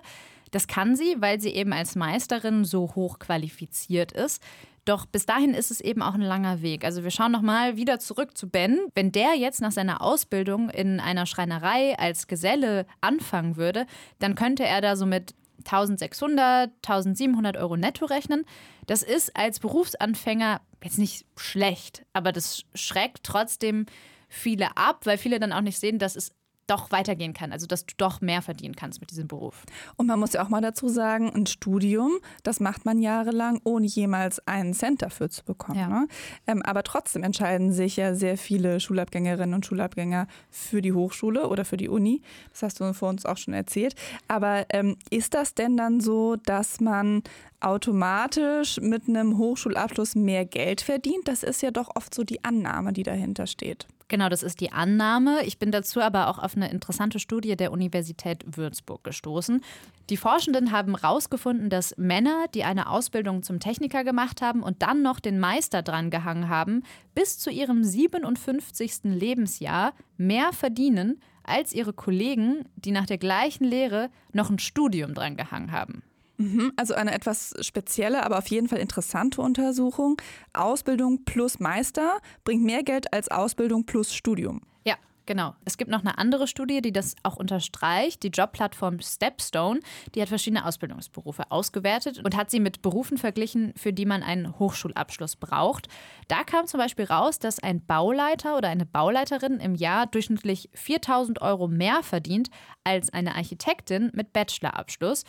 Das 0.51 0.67
kann 0.67 0.95
sie, 0.95 1.15
weil 1.19 1.39
sie 1.39 1.49
eben 1.49 1.73
als 1.73 1.95
Meisterin 1.95 2.65
so 2.65 2.95
hoch 2.95 3.19
qualifiziert 3.19 4.11
ist. 4.11 4.41
Doch 4.85 5.05
bis 5.05 5.25
dahin 5.25 5.53
ist 5.53 5.71
es 5.71 5.81
eben 5.81 6.01
auch 6.01 6.15
ein 6.15 6.21
langer 6.21 6.61
Weg. 6.61 6.83
Also 6.83 7.03
wir 7.03 7.11
schauen 7.11 7.31
nochmal 7.31 7.77
wieder 7.77 7.99
zurück 7.99 8.37
zu 8.37 8.49
Ben. 8.49 8.79
Wenn 8.95 9.11
der 9.11 9.35
jetzt 9.35 9.61
nach 9.61 9.71
seiner 9.71 10.01
Ausbildung 10.01 10.69
in 10.69 10.99
einer 10.99 11.25
Schreinerei 11.25 11.97
als 11.99 12.27
Geselle 12.27 12.87
anfangen 13.01 13.55
würde, 13.55 13.85
dann 14.17 14.35
könnte 14.35 14.65
er 14.65 14.81
da 14.81 14.95
so 14.95 15.05
mit 15.05 15.35
1600, 15.59 16.71
1700 16.87 17.57
Euro 17.57 17.77
netto 17.77 18.05
rechnen. 18.05 18.45
Das 18.87 19.03
ist 19.03 19.35
als 19.35 19.59
Berufsanfänger 19.59 20.61
jetzt 20.83 20.97
nicht 20.97 21.25
schlecht, 21.35 22.05
aber 22.13 22.31
das 22.31 22.63
schreckt 22.73 23.23
trotzdem 23.23 23.85
viele 24.29 24.77
ab, 24.77 25.05
weil 25.05 25.17
viele 25.17 25.39
dann 25.39 25.51
auch 25.51 25.61
nicht 25.61 25.79
sehen, 25.79 25.99
dass 25.99 26.15
es 26.15 26.31
doch 26.69 26.91
weitergehen 26.91 27.33
kann, 27.33 27.51
also 27.51 27.65
dass 27.65 27.85
du 27.85 27.93
doch 27.97 28.21
mehr 28.21 28.41
verdienen 28.41 28.75
kannst 28.75 29.01
mit 29.01 29.09
diesem 29.09 29.27
Beruf. 29.27 29.63
Und 29.95 30.07
man 30.07 30.19
muss 30.19 30.33
ja 30.33 30.43
auch 30.43 30.49
mal 30.49 30.61
dazu 30.61 30.87
sagen, 30.87 31.31
ein 31.33 31.47
Studium, 31.47 32.19
das 32.43 32.59
macht 32.59 32.85
man 32.85 32.99
jahrelang, 32.99 33.59
ohne 33.63 33.87
jemals 33.87 34.45
einen 34.47 34.73
Cent 34.73 35.01
dafür 35.01 35.29
zu 35.29 35.43
bekommen. 35.43 35.79
Ja. 35.79 35.87
Ne? 35.87 36.07
Ähm, 36.45 36.61
aber 36.61 36.83
trotzdem 36.83 37.23
entscheiden 37.23 37.71
sich 37.71 37.97
ja 37.97 38.13
sehr 38.13 38.37
viele 38.37 38.79
Schulabgängerinnen 38.79 39.55
und 39.55 39.65
Schulabgänger 39.65 40.27
für 40.49 40.81
die 40.81 40.93
Hochschule 40.93 41.47
oder 41.47 41.65
für 41.65 41.77
die 41.77 41.89
Uni. 41.89 42.21
Das 42.51 42.63
hast 42.63 42.79
du 42.79 42.93
vor 42.93 43.09
uns 43.09 43.25
auch 43.25 43.37
schon 43.37 43.53
erzählt. 43.53 43.95
Aber 44.27 44.65
ähm, 44.69 44.97
ist 45.09 45.33
das 45.33 45.55
denn 45.55 45.75
dann 45.75 45.99
so, 45.99 46.35
dass 46.35 46.79
man 46.79 47.23
automatisch 47.61 48.79
mit 48.79 49.07
einem 49.07 49.37
Hochschulabschluss 49.37 50.15
mehr 50.15 50.45
Geld 50.45 50.81
verdient? 50.81 51.27
Das 51.27 51.43
ist 51.43 51.61
ja 51.61 51.71
doch 51.71 51.89
oft 51.95 52.13
so 52.13 52.23
die 52.23 52.43
Annahme, 52.43 52.93
die 52.93 53.03
dahinter 53.03 53.47
steht. 53.47 53.87
Genau, 54.09 54.27
das 54.27 54.41
ist 54.41 54.59
die 54.59 54.71
Annahme. 54.71 55.43
Ich 55.45 55.59
bin 55.59 55.71
dazu 55.71 56.01
aber 56.01 56.29
auch 56.29 56.39
auf 56.39 56.55
eine 56.55 56.71
interessante 56.71 57.19
Studie 57.19 57.55
der 57.55 57.71
Universität 57.71 58.43
Würzburg 58.57 59.03
gestoßen. 59.03 59.63
Die 60.09 60.17
Forschenden 60.17 60.71
haben 60.71 60.97
herausgefunden, 60.97 61.69
dass 61.69 61.95
Männer, 61.95 62.45
die 62.55 62.63
eine 62.63 62.89
Ausbildung 62.89 63.43
zum 63.43 63.59
Techniker 63.59 64.03
gemacht 64.03 64.41
haben 64.41 64.63
und 64.63 64.81
dann 64.81 65.03
noch 65.03 65.19
den 65.19 65.39
Meister 65.39 65.83
dran 65.83 66.09
gehangen 66.09 66.49
haben, 66.49 66.81
bis 67.13 67.37
zu 67.37 67.51
ihrem 67.51 67.83
57. 67.83 69.03
Lebensjahr 69.03 69.93
mehr 70.17 70.53
verdienen 70.53 71.21
als 71.43 71.71
ihre 71.71 71.93
Kollegen, 71.93 72.65
die 72.75 72.91
nach 72.91 73.05
der 73.05 73.19
gleichen 73.19 73.63
Lehre 73.63 74.09
noch 74.33 74.49
ein 74.49 74.57
Studium 74.57 75.13
dran 75.13 75.37
gehangen 75.37 75.71
haben. 75.71 76.01
Mhm, 76.39 76.71
also 76.77 76.93
eine 76.93 77.13
etwas 77.13 77.53
spezielle, 77.59 78.23
aber 78.23 78.37
auf 78.37 78.47
jeden 78.47 78.69
Fall 78.69 78.79
interessante 78.79 79.41
Untersuchung. 79.41 80.21
Ausbildung 80.53 81.25
plus 81.25 81.59
Meister 81.59 82.19
bringt 82.45 82.63
mehr 82.63 82.81
Geld 82.81 83.11
als 83.13 83.27
Ausbildung 83.27 83.85
plus 83.85 84.13
Studium. 84.13 84.61
Ja, 84.85 84.95
Genau. 85.29 85.53
Es 85.63 85.77
gibt 85.77 85.91
noch 85.91 85.99
eine 85.99 86.17
andere 86.17 86.47
Studie, 86.47 86.81
die 86.81 86.91
das 86.91 87.13
auch 87.21 87.35
unterstreicht. 87.35 88.23
Die 88.23 88.29
Jobplattform 88.29 88.99
Stepstone, 88.99 89.79
die 90.15 90.23
hat 90.23 90.29
verschiedene 90.29 90.65
Ausbildungsberufe 90.65 91.51
ausgewertet 91.51 92.19
und 92.25 92.35
hat 92.35 92.49
sie 92.49 92.59
mit 92.59 92.81
Berufen 92.81 93.19
verglichen, 93.19 93.71
für 93.77 93.93
die 93.93 94.07
man 94.07 94.23
einen 94.23 94.57
Hochschulabschluss 94.57 95.35
braucht. 95.35 95.87
Da 96.29 96.43
kam 96.43 96.65
zum 96.65 96.79
Beispiel 96.79 97.05
raus, 97.05 97.37
dass 97.37 97.61
ein 97.61 97.85
Bauleiter 97.85 98.57
oder 98.57 98.69
eine 98.69 98.87
Bauleiterin 98.87 99.59
im 99.59 99.75
Jahr 99.75 100.07
durchschnittlich 100.07 100.71
4000 100.73 101.43
Euro 101.43 101.67
mehr 101.67 102.01
verdient 102.01 102.49
als 102.83 103.13
eine 103.13 103.35
Architektin 103.35 104.09
mit 104.15 104.33
Bachelorabschluss. 104.33 105.25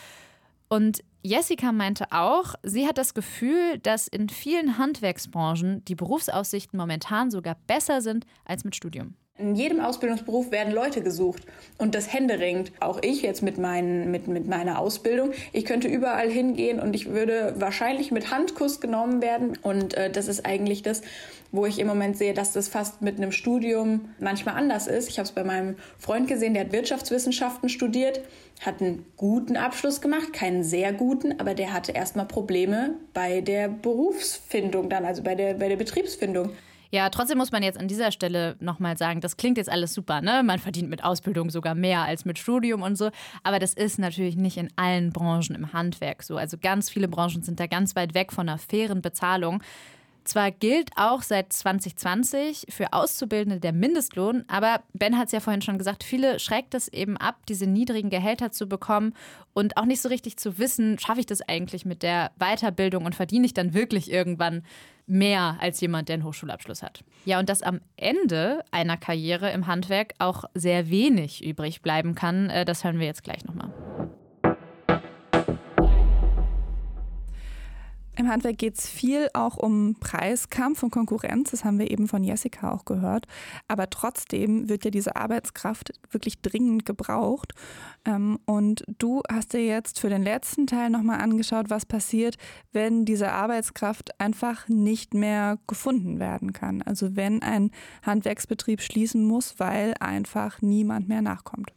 Und 0.72 1.02
Jessica 1.22 1.72
meinte 1.72 2.12
auch, 2.12 2.54
sie 2.62 2.86
hat 2.86 2.96
das 2.96 3.12
Gefühl, 3.12 3.78
dass 3.78 4.06
in 4.06 4.28
vielen 4.28 4.78
Handwerksbranchen 4.78 5.84
die 5.84 5.96
Berufsaussichten 5.96 6.78
momentan 6.78 7.30
sogar 7.30 7.56
besser 7.66 8.00
sind 8.00 8.24
als 8.44 8.64
mit 8.64 8.76
Studium. 8.76 9.16
In 9.40 9.54
jedem 9.54 9.80
Ausbildungsberuf 9.80 10.50
werden 10.50 10.72
Leute 10.72 11.02
gesucht 11.02 11.42
und 11.78 11.94
das 11.94 12.12
händeringend. 12.12 12.72
Auch 12.80 12.98
ich 13.02 13.22
jetzt 13.22 13.42
mit, 13.42 13.56
meinen, 13.58 14.10
mit, 14.10 14.28
mit 14.28 14.46
meiner 14.46 14.78
Ausbildung. 14.78 15.32
Ich 15.52 15.64
könnte 15.64 15.88
überall 15.88 16.28
hingehen 16.28 16.78
und 16.78 16.94
ich 16.94 17.08
würde 17.08 17.54
wahrscheinlich 17.56 18.12
mit 18.12 18.30
Handkuss 18.30 18.80
genommen 18.80 19.22
werden. 19.22 19.58
Und 19.62 19.94
äh, 19.94 20.10
das 20.10 20.28
ist 20.28 20.44
eigentlich 20.44 20.82
das, 20.82 21.02
wo 21.52 21.66
ich 21.66 21.78
im 21.78 21.86
Moment 21.86 22.16
sehe, 22.16 22.34
dass 22.34 22.52
das 22.52 22.68
fast 22.68 23.02
mit 23.02 23.16
einem 23.16 23.32
Studium 23.32 24.10
manchmal 24.18 24.56
anders 24.56 24.86
ist. 24.86 25.08
Ich 25.08 25.18
habe 25.18 25.26
es 25.26 25.32
bei 25.32 25.44
meinem 25.44 25.76
Freund 25.98 26.28
gesehen, 26.28 26.54
der 26.54 26.64
hat 26.64 26.72
Wirtschaftswissenschaften 26.72 27.68
studiert, 27.68 28.20
hat 28.60 28.80
einen 28.80 29.06
guten 29.16 29.56
Abschluss 29.56 30.00
gemacht, 30.00 30.32
keinen 30.32 30.62
sehr 30.62 30.92
guten, 30.92 31.40
aber 31.40 31.54
der 31.54 31.72
hatte 31.72 31.92
erstmal 31.92 32.26
Probleme 32.26 32.94
bei 33.14 33.40
der 33.40 33.68
Berufsfindung 33.68 34.90
dann, 34.90 35.04
also 35.04 35.22
bei 35.22 35.34
der, 35.34 35.54
bei 35.54 35.68
der 35.68 35.76
Betriebsfindung. 35.76 36.50
Ja, 36.92 37.08
trotzdem 37.08 37.38
muss 37.38 37.52
man 37.52 37.62
jetzt 37.62 37.78
an 37.78 37.86
dieser 37.86 38.10
Stelle 38.10 38.56
nochmal 38.58 38.98
sagen, 38.98 39.20
das 39.20 39.36
klingt 39.36 39.58
jetzt 39.58 39.70
alles 39.70 39.94
super, 39.94 40.20
ne? 40.20 40.42
Man 40.42 40.58
verdient 40.58 40.90
mit 40.90 41.04
Ausbildung 41.04 41.48
sogar 41.50 41.76
mehr 41.76 42.02
als 42.02 42.24
mit 42.24 42.38
Studium 42.38 42.82
und 42.82 42.96
so. 42.96 43.10
Aber 43.44 43.60
das 43.60 43.74
ist 43.74 43.98
natürlich 43.98 44.36
nicht 44.36 44.56
in 44.56 44.68
allen 44.74 45.12
Branchen 45.12 45.54
im 45.54 45.72
Handwerk 45.72 46.24
so. 46.24 46.36
Also 46.36 46.58
ganz 46.58 46.90
viele 46.90 47.06
Branchen 47.06 47.42
sind 47.42 47.60
da 47.60 47.66
ganz 47.68 47.94
weit 47.94 48.14
weg 48.14 48.32
von 48.32 48.48
einer 48.48 48.58
fairen 48.58 49.02
Bezahlung. 49.02 49.62
Zwar 50.24 50.50
gilt 50.50 50.90
auch 50.96 51.22
seit 51.22 51.52
2020 51.52 52.66
für 52.68 52.92
Auszubildende 52.92 53.58
der 53.58 53.72
Mindestlohn, 53.72 54.44
aber 54.48 54.82
Ben 54.92 55.16
hat 55.16 55.26
es 55.26 55.32
ja 55.32 55.40
vorhin 55.40 55.62
schon 55.62 55.78
gesagt, 55.78 56.04
viele 56.04 56.38
schreckt 56.38 56.74
es 56.74 56.88
eben 56.88 57.16
ab, 57.16 57.36
diese 57.48 57.66
niedrigen 57.66 58.10
Gehälter 58.10 58.52
zu 58.52 58.68
bekommen 58.68 59.14
und 59.54 59.76
auch 59.78 59.86
nicht 59.86 60.02
so 60.02 60.08
richtig 60.08 60.36
zu 60.36 60.58
wissen, 60.58 60.98
schaffe 60.98 61.20
ich 61.20 61.26
das 61.26 61.40
eigentlich 61.40 61.86
mit 61.86 62.02
der 62.02 62.32
Weiterbildung 62.38 63.06
und 63.06 63.14
verdiene 63.14 63.46
ich 63.46 63.54
dann 63.54 63.72
wirklich 63.72 64.10
irgendwann 64.12 64.62
mehr 65.10 65.56
als 65.60 65.80
jemand, 65.80 66.08
der 66.08 66.14
einen 66.14 66.24
Hochschulabschluss 66.24 66.82
hat. 66.82 67.02
Ja, 67.24 67.38
und 67.38 67.48
dass 67.48 67.62
am 67.62 67.80
Ende 67.96 68.64
einer 68.70 68.96
Karriere 68.96 69.50
im 69.50 69.66
Handwerk 69.66 70.14
auch 70.18 70.44
sehr 70.54 70.88
wenig 70.88 71.44
übrig 71.44 71.82
bleiben 71.82 72.14
kann, 72.14 72.48
äh, 72.48 72.64
das 72.64 72.84
hören 72.84 72.98
wir 72.98 73.06
jetzt 73.06 73.24
gleich 73.24 73.44
nochmal. 73.44 73.72
Handwerk 78.30 78.58
geht 78.58 78.78
es 78.78 78.88
viel 78.88 79.28
auch 79.34 79.56
um 79.56 79.96
Preiskampf 80.00 80.82
und 80.82 80.90
Konkurrenz, 80.90 81.50
das 81.50 81.64
haben 81.64 81.78
wir 81.78 81.90
eben 81.90 82.08
von 82.08 82.24
Jessica 82.24 82.72
auch 82.72 82.84
gehört. 82.84 83.26
Aber 83.68 83.90
trotzdem 83.90 84.68
wird 84.68 84.84
ja 84.84 84.90
diese 84.90 85.16
Arbeitskraft 85.16 85.92
wirklich 86.10 86.40
dringend 86.40 86.86
gebraucht. 86.86 87.52
Ähm, 88.04 88.38
und 88.46 88.84
du 88.98 89.22
hast 89.30 89.52
dir 89.52 89.64
jetzt 89.64 90.00
für 90.00 90.08
den 90.08 90.22
letzten 90.22 90.66
Teil 90.66 90.90
nochmal 90.90 91.20
angeschaut, 91.20 91.68
was 91.68 91.84
passiert, 91.84 92.36
wenn 92.72 93.04
diese 93.04 93.32
Arbeitskraft 93.32 94.18
einfach 94.20 94.68
nicht 94.68 95.12
mehr 95.12 95.58
gefunden 95.66 96.18
werden 96.18 96.52
kann. 96.52 96.82
Also 96.82 97.16
wenn 97.16 97.42
ein 97.42 97.70
Handwerksbetrieb 98.02 98.80
schließen 98.80 99.24
muss, 99.24 99.58
weil 99.58 99.94
einfach 100.00 100.62
niemand 100.62 101.08
mehr 101.08 101.22
nachkommt. 101.22 101.72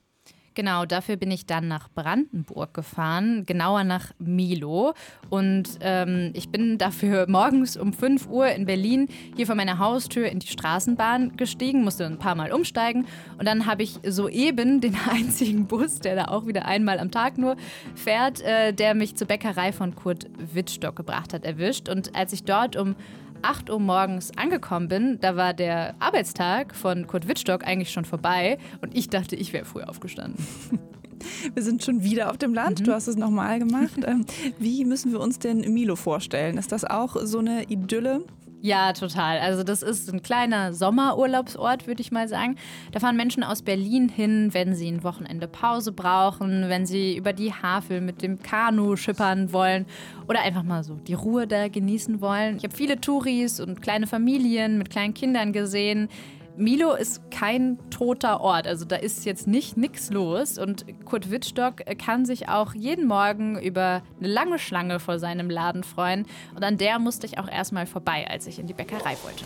Genau, 0.55 0.85
dafür 0.85 1.15
bin 1.15 1.31
ich 1.31 1.45
dann 1.45 1.67
nach 1.67 1.89
Brandenburg 1.89 2.73
gefahren, 2.73 3.45
genauer 3.45 3.83
nach 3.83 4.11
Milo. 4.19 4.93
Und 5.29 5.79
ähm, 5.81 6.31
ich 6.33 6.49
bin 6.49 6.77
dafür 6.77 7.25
morgens 7.29 7.75
um 7.75 7.91
5 7.91 8.27
Uhr 8.27 8.47
in 8.49 8.65
Berlin 8.65 9.07
hier 9.35 9.47
vor 9.47 9.55
meiner 9.55 9.79
Haustür 9.79 10.27
in 10.29 10.39
die 10.39 10.47
Straßenbahn 10.47 11.37
gestiegen, 11.37 11.83
musste 11.83 12.05
ein 12.05 12.19
paar 12.19 12.35
Mal 12.35 12.51
umsteigen. 12.51 13.07
Und 13.37 13.47
dann 13.47 13.65
habe 13.65 13.83
ich 13.83 13.99
soeben 14.07 14.79
den 14.79 14.95
einzigen 15.09 15.65
Bus, 15.65 15.99
der 15.99 16.15
da 16.15 16.25
auch 16.25 16.45
wieder 16.45 16.65
einmal 16.65 16.99
am 16.99 17.09
Tag 17.09 17.37
nur 17.37 17.55
fährt, 17.95 18.41
äh, 18.41 18.73
der 18.73 18.93
mich 18.93 19.15
zur 19.15 19.27
Bäckerei 19.27 19.71
von 19.71 19.95
Kurt 19.95 20.27
Wittstock 20.37 20.95
gebracht 20.95 21.33
hat, 21.33 21.45
erwischt. 21.45 21.89
Und 21.89 22.15
als 22.15 22.33
ich 22.33 22.43
dort 22.43 22.75
um 22.75 22.95
8 23.43 23.69
Uhr 23.69 23.79
morgens 23.79 24.31
angekommen 24.37 24.87
bin, 24.87 25.19
da 25.21 25.35
war 25.35 25.53
der 25.53 25.95
Arbeitstag 25.99 26.75
von 26.75 27.07
Kurt 27.07 27.27
Wittstock 27.27 27.65
eigentlich 27.65 27.91
schon 27.91 28.05
vorbei 28.05 28.57
und 28.81 28.95
ich 28.95 29.09
dachte, 29.09 29.35
ich 29.35 29.53
wäre 29.53 29.65
früh 29.65 29.83
aufgestanden. 29.83 30.45
Wir 31.53 31.63
sind 31.63 31.83
schon 31.83 32.03
wieder 32.03 32.29
auf 32.29 32.37
dem 32.37 32.53
Land. 32.53 32.81
Mhm. 32.81 32.83
Du 32.85 32.93
hast 32.93 33.07
es 33.07 33.15
nochmal 33.15 33.59
gemacht. 33.59 33.99
Ähm, 34.05 34.25
wie 34.59 34.83
müssen 34.83 35.13
wir 35.13 35.21
uns 35.21 35.39
denn 35.39 35.59
Milo 35.73 35.95
vorstellen? 35.95 36.57
Ist 36.57 36.73
das 36.73 36.83
auch 36.83 37.15
so 37.23 37.39
eine 37.39 37.63
Idylle? 37.69 38.25
Ja, 38.65 38.93
total. 38.93 39.39
Also 39.39 39.61
das 39.61 39.83
ist 39.83 40.09
ein 40.09 40.23
kleiner 40.23 40.73
Sommerurlaubsort, 40.73 41.85
würde 41.85 41.99
ich 41.99 42.13
mal 42.13 42.29
sagen. 42.29 42.55
Da 42.93 43.01
fahren 43.01 43.17
Menschen 43.17 43.43
aus 43.43 43.61
Berlin 43.61 44.07
hin, 44.07 44.53
wenn 44.53 44.73
sie 44.73 44.87
ein 44.87 45.03
Wochenende 45.03 45.49
Pause 45.49 45.91
brauchen, 45.91 46.69
wenn 46.69 46.85
sie 46.85 47.17
über 47.17 47.33
die 47.33 47.51
Havel 47.51 47.99
mit 47.99 48.21
dem 48.21 48.41
Kanu 48.41 48.95
schippern 48.95 49.51
wollen 49.51 49.85
oder 50.29 50.43
einfach 50.43 50.63
mal 50.63 50.81
so 50.85 50.95
die 50.95 51.13
Ruhe 51.13 51.45
da 51.45 51.67
genießen 51.67 52.21
wollen. 52.21 52.55
Ich 52.55 52.63
habe 52.63 52.73
viele 52.73 53.01
Touris 53.01 53.59
und 53.59 53.81
kleine 53.81 54.07
Familien 54.07 54.77
mit 54.77 54.89
kleinen 54.89 55.13
Kindern 55.13 55.51
gesehen. 55.51 56.07
Milo 56.55 56.93
ist 56.93 57.31
kein 57.31 57.79
toter 57.89 58.41
Ort, 58.41 58.67
also 58.67 58.85
da 58.85 58.95
ist 58.95 59.25
jetzt 59.25 59.47
nicht 59.47 59.75
nichts 59.75 60.11
los 60.11 60.59
und 60.59 60.85
Kurt 61.03 61.31
Wittstock 61.31 61.77
kann 61.97 62.25
sich 62.25 62.47
auch 62.47 62.75
jeden 62.75 63.07
Morgen 63.07 63.59
über 63.59 64.03
eine 64.19 64.27
lange 64.27 64.59
Schlange 64.59 64.99
vor 64.99 65.17
seinem 65.17 65.49
Laden 65.49 65.83
freuen 65.83 66.27
und 66.55 66.63
an 66.63 66.77
der 66.77 66.99
musste 66.99 67.25
ich 67.25 67.39
auch 67.39 67.49
erstmal 67.49 67.87
vorbei, 67.87 68.27
als 68.29 68.45
ich 68.45 68.59
in 68.59 68.67
die 68.67 68.73
Bäckerei 68.73 69.17
wollte. 69.23 69.45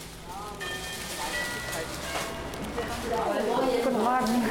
Guten 3.83 4.03
Morgen. 4.03 4.43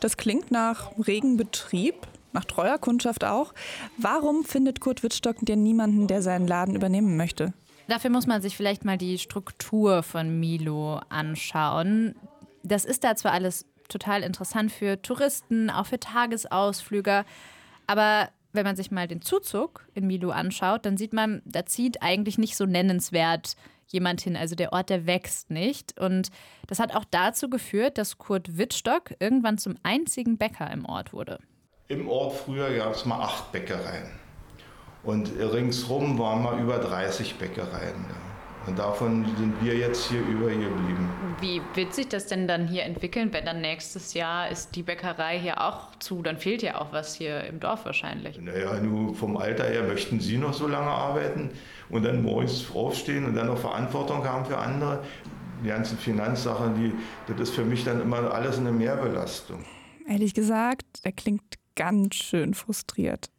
Das 0.00 0.18
klingt 0.18 0.50
nach 0.50 0.92
regen 0.98 1.38
Betrieb, 1.38 2.06
nach 2.34 2.44
treuer 2.44 2.76
Kundschaft 2.76 3.24
auch. 3.24 3.54
Warum 3.96 4.44
findet 4.44 4.80
Kurt 4.80 5.02
Wittstock 5.02 5.36
denn 5.40 5.62
niemanden, 5.62 6.06
der 6.06 6.20
seinen 6.20 6.46
Laden 6.46 6.74
übernehmen 6.74 7.16
möchte? 7.16 7.54
Dafür 7.88 8.10
muss 8.10 8.26
man 8.26 8.42
sich 8.42 8.56
vielleicht 8.56 8.84
mal 8.84 8.98
die 8.98 9.18
Struktur 9.18 10.02
von 10.02 10.38
Milo 10.38 11.00
anschauen. 11.08 12.14
Das 12.62 12.84
ist 12.84 13.02
da 13.02 13.16
zwar 13.16 13.32
alles 13.32 13.66
total 13.88 14.22
interessant 14.22 14.70
für 14.70 15.00
Touristen, 15.00 15.70
auch 15.70 15.86
für 15.86 15.98
Tagesausflüger, 15.98 17.24
aber 17.86 18.28
wenn 18.52 18.64
man 18.64 18.76
sich 18.76 18.90
mal 18.90 19.08
den 19.08 19.22
Zuzug 19.22 19.86
in 19.94 20.06
Milo 20.06 20.30
anschaut, 20.30 20.84
dann 20.84 20.96
sieht 20.96 21.12
man, 21.12 21.42
da 21.44 21.66
zieht 21.66 22.02
eigentlich 22.02 22.38
nicht 22.38 22.56
so 22.56 22.66
nennenswert 22.66 23.56
jemand 23.86 24.20
hin. 24.20 24.36
Also 24.36 24.54
der 24.54 24.72
Ort, 24.72 24.90
der 24.90 25.06
wächst 25.06 25.50
nicht. 25.50 25.98
Und 25.98 26.30
das 26.66 26.78
hat 26.78 26.94
auch 26.94 27.04
dazu 27.10 27.48
geführt, 27.48 27.96
dass 27.98 28.18
Kurt 28.18 28.58
Wittstock 28.58 29.14
irgendwann 29.18 29.58
zum 29.58 29.76
einzigen 29.82 30.36
Bäcker 30.36 30.70
im 30.70 30.84
Ort 30.84 31.12
wurde. 31.12 31.38
Im 31.88 32.08
Ort 32.08 32.36
früher 32.36 32.74
gab 32.76 32.94
es 32.94 33.06
mal 33.06 33.22
acht 33.22 33.50
Bäckereien. 33.52 34.10
Und 35.08 35.30
ringsrum 35.40 36.18
waren 36.18 36.42
mal 36.42 36.60
über 36.60 36.76
30 36.76 37.36
Bäckereien. 37.36 38.04
Und 38.66 38.78
davon 38.78 39.24
sind 39.38 39.54
wir 39.64 39.74
jetzt 39.74 40.10
hier 40.10 40.20
über 40.20 40.50
hier 40.50 40.68
geblieben. 40.68 41.08
Wie 41.40 41.62
wird 41.72 41.94
sich 41.94 42.08
das 42.08 42.26
denn 42.26 42.46
dann 42.46 42.68
hier 42.68 42.82
entwickeln, 42.82 43.32
wenn 43.32 43.46
dann 43.46 43.62
nächstes 43.62 44.12
Jahr 44.12 44.50
ist 44.50 44.76
die 44.76 44.82
Bäckerei 44.82 45.40
hier 45.40 45.62
auch 45.62 45.96
zu? 45.98 46.20
Dann 46.20 46.36
fehlt 46.36 46.60
ja 46.60 46.78
auch 46.78 46.92
was 46.92 47.14
hier 47.14 47.42
im 47.44 47.58
Dorf 47.58 47.86
wahrscheinlich. 47.86 48.38
Naja, 48.38 48.78
nur 48.80 49.14
vom 49.14 49.38
Alter 49.38 49.64
her 49.64 49.84
möchten 49.84 50.20
Sie 50.20 50.36
noch 50.36 50.52
so 50.52 50.68
lange 50.68 50.90
arbeiten 50.90 51.52
und 51.88 52.04
dann 52.04 52.22
morgens 52.22 52.66
aufstehen 52.74 53.24
und 53.24 53.34
dann 53.34 53.46
noch 53.46 53.56
Verantwortung 53.56 54.28
haben 54.28 54.44
für 54.44 54.58
andere. 54.58 55.02
Die 55.64 55.68
ganzen 55.68 55.96
Finanzsachen, 55.96 56.74
die, 56.74 56.92
das 57.32 57.48
ist 57.48 57.54
für 57.54 57.64
mich 57.64 57.82
dann 57.82 58.02
immer 58.02 58.30
alles 58.30 58.58
eine 58.58 58.72
Mehrbelastung. 58.72 59.64
Ehrlich 60.06 60.34
gesagt, 60.34 60.84
er 61.02 61.12
klingt 61.12 61.54
ganz 61.76 62.16
schön 62.16 62.52
frustriert. 62.52 63.30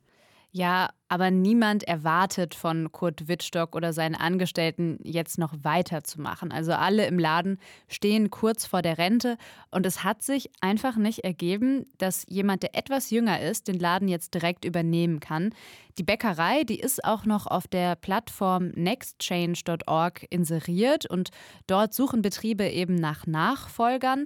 Ja, 0.52 0.90
aber 1.10 1.30
niemand 1.30 1.84
erwartet 1.84 2.56
von 2.56 2.92
Kurt 2.92 3.28
Wittstock 3.28 3.76
oder 3.76 3.94
seinen 3.94 4.16
Angestellten 4.16 4.98
jetzt 5.04 5.38
noch 5.38 5.54
weiterzumachen. 5.62 6.52
Also 6.52 6.72
alle 6.74 7.06
im 7.06 7.20
Laden 7.20 7.60
stehen 7.88 8.32
kurz 8.32 8.66
vor 8.66 8.82
der 8.82 8.98
Rente 8.98 9.38
und 9.70 9.86
es 9.86 10.04
hat 10.04 10.24
sich 10.24 10.50
einfach 10.60 10.96
nicht 10.96 11.20
ergeben, 11.20 11.86
dass 12.00 12.26
jemand, 12.28 12.64
der 12.64 12.76
etwas 12.76 13.12
jünger 13.12 13.40
ist, 13.40 13.68
den 13.68 13.78
Laden 13.78 14.08
jetzt 14.08 14.34
direkt 14.34 14.66
übernehmen 14.66 15.20
kann. 15.20 15.54
Die 16.00 16.04
Bäckerei, 16.04 16.64
die 16.64 16.80
ist 16.80 17.04
auch 17.04 17.26
noch 17.26 17.46
auf 17.46 17.68
der 17.68 17.96
Plattform 17.96 18.70
nextchange.org 18.70 20.26
inseriert 20.32 21.06
und 21.06 21.30
dort 21.68 21.94
suchen 21.94 22.24
Betriebe 22.24 22.68
eben 22.68 22.96
nach 22.96 23.28
Nachfolgern. 23.28 24.26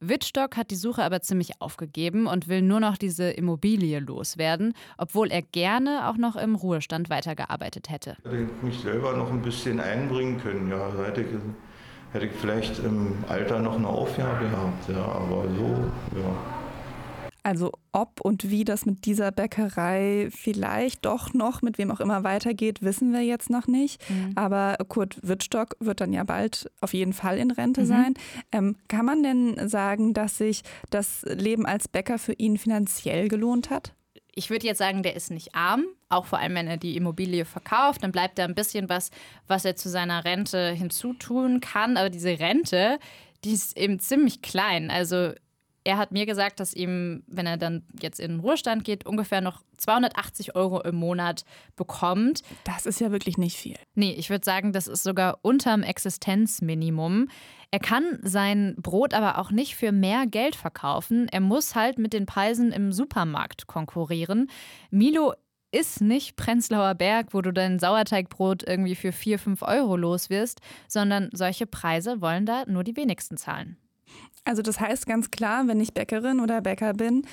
Wittstock 0.00 0.56
hat 0.56 0.70
die 0.70 0.76
Suche 0.76 1.02
aber 1.02 1.20
ziemlich 1.22 1.60
aufgegeben 1.60 2.26
und 2.26 2.48
will 2.48 2.62
nur 2.62 2.80
noch 2.80 2.96
diese 2.96 3.30
Immobilie 3.30 4.00
loswerden, 4.00 4.74
obwohl 4.98 5.30
er 5.30 5.42
gerne 5.42 6.08
auch 6.08 6.16
noch 6.16 6.36
im 6.36 6.54
Ruhestand 6.54 7.10
weitergearbeitet 7.10 7.90
hätte. 7.90 8.16
Hätte 8.24 8.42
ich 8.42 8.62
mich 8.62 8.78
selber 8.80 9.16
noch 9.16 9.30
ein 9.30 9.42
bisschen 9.42 9.80
einbringen 9.80 10.38
können. 10.40 10.70
Ja, 10.70 10.90
hätte 11.06 11.22
ich, 11.22 11.28
hätte 12.12 12.26
ich 12.26 12.32
vielleicht 12.32 12.78
im 12.80 13.24
Alter 13.28 13.60
noch 13.60 13.76
eine 13.76 13.88
Aufgabe 13.88 14.44
gehabt. 14.48 14.88
Ja, 14.88 15.04
aber 15.04 15.44
so, 15.56 16.18
ja. 16.18 16.63
Also 17.44 17.72
ob 17.92 18.22
und 18.22 18.50
wie 18.50 18.64
das 18.64 18.86
mit 18.86 19.04
dieser 19.04 19.30
Bäckerei 19.30 20.28
vielleicht 20.30 21.04
doch 21.04 21.34
noch 21.34 21.62
mit 21.62 21.76
wem 21.78 21.90
auch 21.90 22.00
immer 22.00 22.24
weitergeht, 22.24 22.82
wissen 22.82 23.12
wir 23.12 23.20
jetzt 23.20 23.50
noch 23.50 23.66
nicht. 23.66 24.00
Mhm. 24.10 24.32
Aber 24.34 24.76
Kurt 24.88 25.18
Wittstock 25.22 25.76
wird 25.78 26.00
dann 26.00 26.12
ja 26.12 26.24
bald 26.24 26.70
auf 26.80 26.94
jeden 26.94 27.12
Fall 27.12 27.38
in 27.38 27.50
Rente 27.50 27.82
mhm. 27.82 27.86
sein. 27.86 28.14
Ähm, 28.50 28.76
kann 28.88 29.04
man 29.04 29.22
denn 29.22 29.68
sagen, 29.68 30.14
dass 30.14 30.38
sich 30.38 30.62
das 30.88 31.22
Leben 31.22 31.66
als 31.66 31.86
Bäcker 31.86 32.18
für 32.18 32.32
ihn 32.32 32.56
finanziell 32.56 33.28
gelohnt 33.28 33.70
hat? 33.70 33.94
ich 34.36 34.50
würde 34.50 34.66
jetzt 34.66 34.78
sagen, 34.78 35.02
der 35.02 35.14
ist 35.14 35.30
nicht 35.30 35.54
arm, 35.54 35.84
auch 36.08 36.26
vor 36.26 36.38
allem 36.38 36.54
wenn 36.54 36.66
er 36.66 36.76
die 36.76 36.96
Immobilie 36.96 37.44
verkauft, 37.44 38.02
dann 38.02 38.12
bleibt 38.12 38.38
da 38.38 38.44
ein 38.44 38.54
bisschen 38.54 38.88
was, 38.88 39.10
was 39.46 39.64
er 39.64 39.76
zu 39.76 39.88
seiner 39.88 40.24
Rente 40.24 40.70
hinzutun 40.72 41.60
kann. 41.60 41.96
Aber 41.96 42.10
diese 42.10 42.38
Rente, 42.38 42.98
die 43.44 43.52
ist 43.52 43.76
eben 43.78 44.00
ziemlich 44.00 44.42
klein. 44.42 44.90
Also 44.90 45.32
er 45.84 45.98
hat 45.98 46.12
mir 46.12 46.24
gesagt, 46.24 46.60
dass 46.60 46.72
ihm, 46.74 47.22
wenn 47.26 47.46
er 47.46 47.58
dann 47.58 47.82
jetzt 48.00 48.18
in 48.18 48.32
den 48.32 48.40
Ruhestand 48.40 48.84
geht, 48.84 49.06
ungefähr 49.06 49.42
noch 49.42 49.62
280 49.76 50.56
Euro 50.56 50.80
im 50.80 50.96
Monat 50.96 51.44
bekommt. 51.76 52.42
Das 52.64 52.86
ist 52.86 53.00
ja 53.00 53.12
wirklich 53.12 53.36
nicht 53.36 53.56
viel. 53.56 53.76
Nee, 53.94 54.12
ich 54.12 54.30
würde 54.30 54.44
sagen, 54.44 54.72
das 54.72 54.88
ist 54.88 55.02
sogar 55.02 55.38
unterm 55.42 55.82
Existenzminimum. 55.82 57.28
Er 57.70 57.80
kann 57.80 58.18
sein 58.22 58.74
Brot 58.78 59.12
aber 59.12 59.38
auch 59.38 59.50
nicht 59.50 59.76
für 59.76 59.92
mehr 59.92 60.26
Geld 60.26 60.56
verkaufen. 60.56 61.28
Er 61.28 61.40
muss 61.40 61.74
halt 61.74 61.98
mit 61.98 62.14
den 62.14 62.24
Preisen 62.24 62.72
im 62.72 62.90
Supermarkt 62.92 63.66
konkurrieren. 63.66 64.48
Milo 64.90 65.34
ist 65.70 66.00
nicht 66.00 66.36
Prenzlauer 66.36 66.94
Berg, 66.94 67.34
wo 67.34 67.42
du 67.42 67.52
dein 67.52 67.78
Sauerteigbrot 67.78 68.62
irgendwie 68.62 68.94
für 68.94 69.12
4, 69.12 69.38
5 69.38 69.62
Euro 69.62 69.96
los 69.96 70.30
wirst, 70.30 70.60
sondern 70.88 71.30
solche 71.32 71.66
Preise 71.66 72.20
wollen 72.20 72.46
da 72.46 72.64
nur 72.66 72.84
die 72.84 72.96
wenigsten 72.96 73.36
zahlen. 73.36 73.76
Also 74.44 74.62
das 74.62 74.80
heißt 74.80 75.06
ganz 75.06 75.30
klar, 75.30 75.66
wenn 75.68 75.80
ich 75.80 75.94
Bäckerin 75.94 76.40
oder 76.40 76.60
Bäcker 76.60 76.92
bin, 76.92 77.26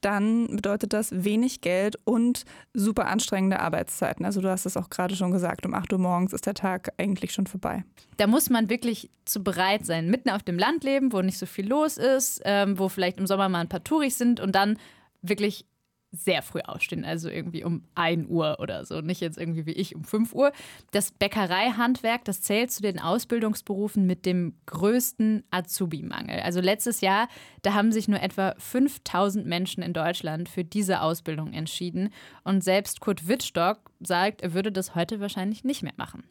dann 0.00 0.46
bedeutet 0.48 0.92
das 0.92 1.24
wenig 1.24 1.60
Geld 1.60 1.96
und 2.04 2.44
super 2.72 3.08
anstrengende 3.08 3.60
Arbeitszeiten. 3.60 4.24
Also 4.24 4.40
du 4.40 4.48
hast 4.48 4.64
es 4.64 4.76
auch 4.76 4.90
gerade 4.90 5.16
schon 5.16 5.32
gesagt, 5.32 5.66
um 5.66 5.74
8 5.74 5.92
Uhr 5.92 5.98
morgens 5.98 6.32
ist 6.32 6.46
der 6.46 6.54
Tag 6.54 6.92
eigentlich 6.98 7.32
schon 7.32 7.46
vorbei. 7.46 7.84
Da 8.16 8.26
muss 8.26 8.48
man 8.48 8.70
wirklich 8.70 9.10
zu 9.24 9.42
bereit 9.42 9.84
sein, 9.84 10.08
mitten 10.08 10.30
auf 10.30 10.42
dem 10.42 10.58
Land 10.58 10.84
leben, 10.84 11.12
wo 11.12 11.20
nicht 11.20 11.38
so 11.38 11.46
viel 11.46 11.66
los 11.66 11.96
ist, 11.96 12.40
ähm, 12.44 12.78
wo 12.78 12.88
vielleicht 12.88 13.18
im 13.18 13.26
Sommer 13.26 13.48
mal 13.48 13.60
ein 13.60 13.68
paar 13.68 13.82
Touris 13.82 14.18
sind 14.18 14.38
und 14.38 14.54
dann 14.54 14.78
wirklich 15.20 15.66
sehr 16.10 16.42
früh 16.42 16.60
aufstehen, 16.60 17.04
also 17.04 17.28
irgendwie 17.28 17.64
um 17.64 17.84
1 17.94 18.28
Uhr 18.28 18.56
oder 18.60 18.84
so, 18.84 19.00
nicht 19.00 19.20
jetzt 19.20 19.38
irgendwie 19.38 19.66
wie 19.66 19.72
ich 19.72 19.94
um 19.94 20.04
5 20.04 20.34
Uhr. 20.34 20.52
Das 20.90 21.10
Bäckereihandwerk, 21.10 22.24
das 22.24 22.40
zählt 22.40 22.70
zu 22.70 22.82
den 22.82 22.98
Ausbildungsberufen 22.98 24.06
mit 24.06 24.24
dem 24.24 24.54
größten 24.66 25.44
Azubi-Mangel. 25.50 26.40
Also 26.40 26.60
letztes 26.60 27.00
Jahr, 27.00 27.28
da 27.62 27.74
haben 27.74 27.92
sich 27.92 28.08
nur 28.08 28.22
etwa 28.22 28.54
5000 28.58 29.46
Menschen 29.46 29.82
in 29.82 29.92
Deutschland 29.92 30.48
für 30.48 30.64
diese 30.64 31.02
Ausbildung 31.02 31.52
entschieden 31.52 32.10
und 32.44 32.64
selbst 32.64 33.00
Kurt 33.00 33.28
Wittstock 33.28 33.78
sagt, 34.00 34.40
er 34.42 34.54
würde 34.54 34.72
das 34.72 34.94
heute 34.94 35.20
wahrscheinlich 35.20 35.64
nicht 35.64 35.82
mehr 35.82 35.94
machen. 35.96 36.24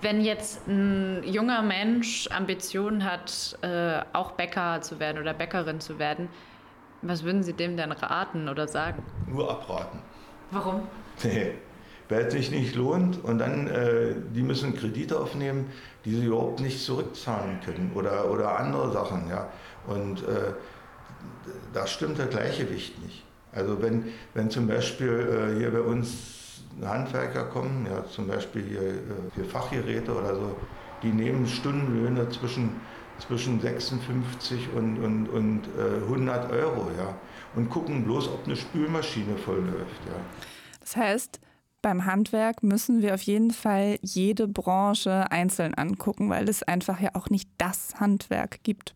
Wenn 0.00 0.24
jetzt 0.24 0.66
ein 0.66 1.22
junger 1.24 1.62
Mensch 1.62 2.28
Ambitionen 2.28 3.04
hat, 3.04 3.58
äh, 3.62 4.00
auch 4.12 4.32
Bäcker 4.32 4.80
zu 4.80 4.98
werden 4.98 5.20
oder 5.20 5.34
Bäckerin 5.34 5.80
zu 5.80 5.98
werden, 5.98 6.28
was 7.02 7.24
würden 7.24 7.42
Sie 7.42 7.52
dem 7.52 7.76
denn 7.76 7.92
raten 7.92 8.48
oder 8.48 8.68
sagen? 8.68 9.02
Nur 9.26 9.50
abraten. 9.50 9.98
Warum? 10.50 10.82
Nee, 11.22 11.52
weil 12.08 12.26
es 12.26 12.32
sich 12.32 12.50
nicht 12.50 12.74
lohnt 12.74 13.22
und 13.24 13.38
dann, 13.38 13.66
äh, 13.68 14.14
die 14.34 14.42
müssen 14.42 14.74
Kredite 14.74 15.18
aufnehmen, 15.18 15.70
die 16.04 16.14
sie 16.14 16.26
überhaupt 16.26 16.60
nicht 16.60 16.80
zurückzahlen 16.80 17.60
können 17.64 17.92
oder, 17.94 18.30
oder 18.30 18.58
andere 18.58 18.92
Sachen. 18.92 19.28
Ja. 19.28 19.48
Und 19.86 20.22
äh, 20.22 20.52
da 21.72 21.86
stimmt 21.86 22.18
das 22.18 22.30
Gleichgewicht 22.30 23.02
nicht. 23.02 23.24
Also 23.52 23.80
wenn, 23.82 24.06
wenn 24.34 24.50
zum 24.50 24.66
Beispiel 24.66 25.52
äh, 25.54 25.58
hier 25.58 25.70
bei 25.70 25.80
uns 25.80 26.62
Handwerker 26.82 27.44
kommen, 27.44 27.86
ja, 27.90 28.04
zum 28.06 28.26
Beispiel 28.26 28.62
hier 28.62 28.82
äh, 28.82 28.94
für 29.34 29.44
Fachgeräte 29.44 30.12
oder 30.12 30.34
so, 30.34 30.56
die 31.02 31.10
nehmen 31.10 31.46
Stundenlöhne 31.46 32.28
zwischen 32.30 32.80
zwischen 33.18 33.60
56 33.60 34.68
und, 34.74 34.98
und, 34.98 35.28
und 35.28 35.62
äh, 35.78 36.02
100 36.04 36.50
Euro, 36.52 36.90
ja. 36.96 37.14
Und 37.54 37.68
gucken 37.68 38.04
bloß, 38.04 38.28
ob 38.28 38.46
eine 38.46 38.56
Spülmaschine 38.56 39.36
voll 39.36 39.60
läuft, 39.60 40.06
ja. 40.06 40.14
Das 40.80 40.96
heißt, 40.96 41.40
beim 41.82 42.06
Handwerk 42.06 42.62
müssen 42.62 43.02
wir 43.02 43.14
auf 43.14 43.22
jeden 43.22 43.50
Fall 43.50 43.98
jede 44.02 44.48
Branche 44.48 45.30
einzeln 45.30 45.74
angucken, 45.74 46.30
weil 46.30 46.48
es 46.48 46.62
einfach 46.62 47.00
ja 47.00 47.10
auch 47.14 47.28
nicht 47.28 47.50
das 47.58 48.00
Handwerk 48.00 48.62
gibt. 48.62 48.94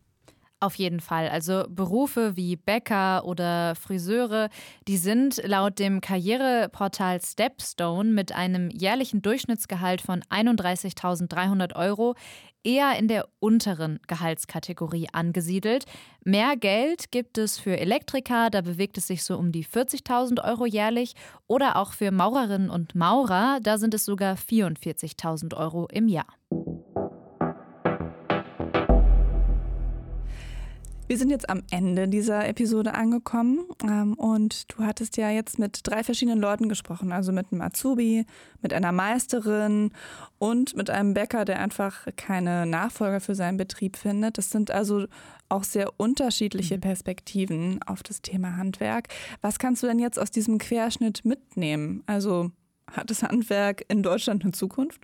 Auf 0.59 0.73
jeden 0.75 1.01
Fall. 1.01 1.29
Also 1.29 1.65
Berufe 1.69 2.35
wie 2.35 2.55
Bäcker 2.55 3.25
oder 3.25 3.75
Friseure, 3.75 4.49
die 4.87 4.97
sind 4.97 5.39
laut 5.45 5.77
dem 5.77 6.01
Karriereportal 6.01 7.21
Stepstone 7.21 8.09
mit 8.09 8.31
einem 8.31 8.71
jährlichen 8.71 9.21
Durchschnittsgehalt 9.21 10.01
von 10.01 10.21
31.300 10.23 11.75
Euro 11.75 12.15
eher 12.63 12.97
in 12.97 13.07
der 13.07 13.27
unteren 13.39 13.99
Gehaltskategorie 14.07 15.09
angesiedelt. 15.13 15.85
Mehr 16.25 16.57
Geld 16.57 17.11
gibt 17.11 17.37
es 17.37 17.59
für 17.59 17.77
Elektriker, 17.77 18.49
da 18.49 18.61
bewegt 18.61 18.97
es 18.97 19.05
sich 19.05 19.23
so 19.23 19.37
um 19.37 19.51
die 19.51 19.63
40.000 19.63 20.43
Euro 20.43 20.65
jährlich. 20.65 21.13
Oder 21.45 21.75
auch 21.75 21.93
für 21.93 22.09
Maurerinnen 22.11 22.71
und 22.71 22.95
Maurer, 22.95 23.59
da 23.61 23.77
sind 23.77 23.93
es 23.93 24.05
sogar 24.05 24.35
44.000 24.35 25.55
Euro 25.55 25.87
im 25.91 26.07
Jahr. 26.07 26.33
Wir 31.07 31.17
sind 31.17 31.29
jetzt 31.29 31.49
am 31.49 31.63
Ende 31.71 32.09
dieser 32.09 32.45
Episode 32.49 32.93
angekommen 32.93 33.65
ähm, 33.81 34.13
und 34.15 34.65
du 34.73 34.83
hattest 34.83 35.15
ja 35.15 35.29
jetzt 35.29 35.57
mit 35.57 35.79
drei 35.83 36.03
verschiedenen 36.03 36.39
Leuten 36.39 36.67
gesprochen, 36.67 37.13
also 37.13 37.31
mit 37.31 37.49
einem 37.49 37.61
Azubi, 37.61 38.25
mit 38.61 38.73
einer 38.73 38.91
Meisterin 38.91 39.91
und 40.37 40.75
mit 40.75 40.89
einem 40.89 41.13
Bäcker, 41.13 41.45
der 41.45 41.59
einfach 41.59 42.07
keine 42.17 42.65
Nachfolger 42.65 43.21
für 43.21 43.35
seinen 43.35 43.55
Betrieb 43.55 43.95
findet. 43.95 44.37
Das 44.37 44.49
sind 44.49 44.69
also 44.69 45.05
auch 45.47 45.63
sehr 45.63 45.93
unterschiedliche 45.95 46.75
mhm. 46.75 46.81
Perspektiven 46.81 47.79
auf 47.83 48.03
das 48.03 48.21
Thema 48.21 48.57
Handwerk. 48.57 49.07
Was 49.41 49.59
kannst 49.59 49.83
du 49.83 49.87
denn 49.87 49.99
jetzt 49.99 50.19
aus 50.19 50.29
diesem 50.29 50.57
Querschnitt 50.57 51.23
mitnehmen? 51.23 52.03
Also 52.05 52.51
hat 52.91 53.09
das 53.09 53.23
Handwerk 53.23 53.85
in 53.87 54.03
Deutschland 54.03 54.43
eine 54.43 54.51
Zukunft? 54.51 54.99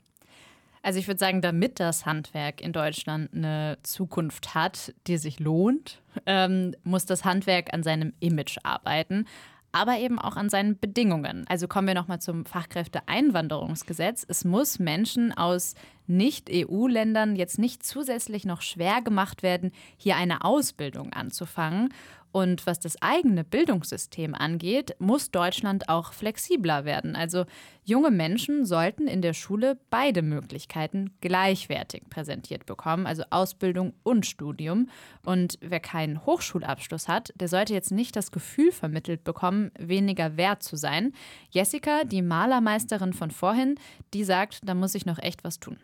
Also 0.83 0.99
ich 0.99 1.07
würde 1.07 1.19
sagen, 1.19 1.41
damit 1.41 1.79
das 1.79 2.05
Handwerk 2.05 2.59
in 2.59 2.73
Deutschland 2.73 3.33
eine 3.33 3.77
Zukunft 3.83 4.53
hat, 4.53 4.93
die 5.07 5.17
sich 5.17 5.39
lohnt, 5.39 6.01
ähm, 6.25 6.75
muss 6.83 7.05
das 7.05 7.23
Handwerk 7.23 7.73
an 7.73 7.83
seinem 7.83 8.11
Image 8.19 8.57
arbeiten, 8.63 9.25
aber 9.71 9.97
eben 9.97 10.19
auch 10.19 10.35
an 10.35 10.49
seinen 10.49 10.77
Bedingungen. 10.77 11.45
Also 11.47 11.69
kommen 11.69 11.87
wir 11.87 11.95
nochmal 11.95 12.19
zum 12.19 12.45
Fachkräfteeinwanderungsgesetz. 12.45 14.25
Es 14.27 14.43
muss 14.43 14.77
Menschen 14.77 15.31
aus 15.31 15.73
Nicht-EU-Ländern 16.05 17.37
jetzt 17.37 17.57
nicht 17.57 17.83
zusätzlich 17.83 18.45
noch 18.45 18.61
schwer 18.61 19.01
gemacht 19.01 19.41
werden, 19.41 19.71
hier 19.95 20.17
eine 20.17 20.43
Ausbildung 20.43 21.13
anzufangen. 21.13 21.93
Und 22.33 22.65
was 22.65 22.79
das 22.79 22.99
eigene 22.99 23.43
Bildungssystem 23.43 24.33
angeht, 24.33 24.95
muss 24.97 25.29
Deutschland 25.29 25.87
auch 25.87 26.13
flexibler 26.13 26.83
werden. 26.83 27.15
Also 27.15 27.45
junge 27.83 28.09
Menschen 28.09 28.65
sollten 28.65 29.07
in 29.07 29.21
der 29.21 29.33
Schule 29.33 29.77
beide 29.91 30.23
Möglichkeiten 30.23 31.11
gleichwertig 31.21 32.09
präsentiert 32.09 32.65
bekommen, 32.65 33.05
also 33.05 33.21
Ausbildung 33.29 33.93
und 34.01 34.25
Studium. 34.25 34.89
Und 35.23 35.59
wer 35.61 35.79
keinen 35.79 36.25
Hochschulabschluss 36.25 37.07
hat, 37.07 37.31
der 37.35 37.47
sollte 37.47 37.75
jetzt 37.75 37.91
nicht 37.91 38.15
das 38.15 38.31
Gefühl 38.31 38.71
vermittelt 38.71 39.23
bekommen, 39.23 39.69
weniger 39.77 40.35
wert 40.35 40.63
zu 40.63 40.75
sein. 40.75 41.13
Jessica, 41.51 42.03
die 42.03 42.23
Malermeisterin 42.23 43.13
von 43.13 43.29
vorhin, 43.29 43.75
die 44.15 44.23
sagt, 44.23 44.61
da 44.67 44.73
muss 44.73 44.95
ich 44.95 45.05
noch 45.05 45.19
echt 45.19 45.43
was 45.43 45.59
tun. 45.59 45.77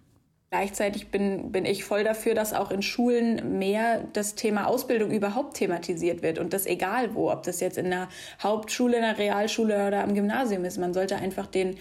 Gleichzeitig 0.52 1.10
bin, 1.10 1.52
bin 1.52 1.66
ich 1.66 1.84
voll 1.84 2.04
dafür, 2.04 2.34
dass 2.34 2.54
auch 2.54 2.72
in 2.72 2.82
Schulen 2.82 3.60
mehr 3.60 4.04
das 4.14 4.34
Thema 4.34 4.66
Ausbildung 4.66 5.12
überhaupt 5.12 5.58
thematisiert 5.58 6.24
wird. 6.24 6.40
Und 6.40 6.54
das 6.54 6.66
egal 6.66 7.14
wo, 7.14 7.32
ob 7.32 7.44
das 7.44 7.60
jetzt 7.60 7.78
in 7.78 7.92
der 7.92 8.10
Hauptschule, 8.42 8.96
in 8.96 9.04
der 9.04 9.20
Realschule 9.20 9.86
oder 9.86 10.04
am 10.04 10.16
Gymnasium 10.16 10.66
ist. 10.66 10.80
Man 10.80 10.96
sollte 10.96 11.18
einfach 11.18 11.46
den, 11.46 11.76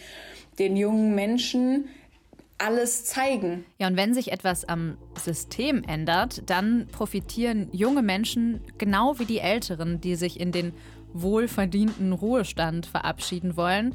den 0.58 0.76
jungen 0.76 1.14
Menschen 1.14 1.88
alles 2.58 3.04
zeigen. 3.04 3.64
Ja, 3.78 3.86
und 3.86 3.96
wenn 3.96 4.12
sich 4.12 4.32
etwas 4.32 4.66
am 4.66 4.98
System 5.16 5.82
ändert, 5.84 6.42
dann 6.50 6.88
profitieren 6.92 7.68
junge 7.72 8.02
Menschen 8.02 8.60
genau 8.76 9.18
wie 9.18 9.24
die 9.24 9.38
Älteren, 9.38 10.00
die 10.00 10.16
sich 10.16 10.38
in 10.38 10.52
den 10.52 10.74
wohlverdienten 11.14 12.12
Ruhestand 12.12 12.86
verabschieden 12.86 13.56
wollen. 13.56 13.94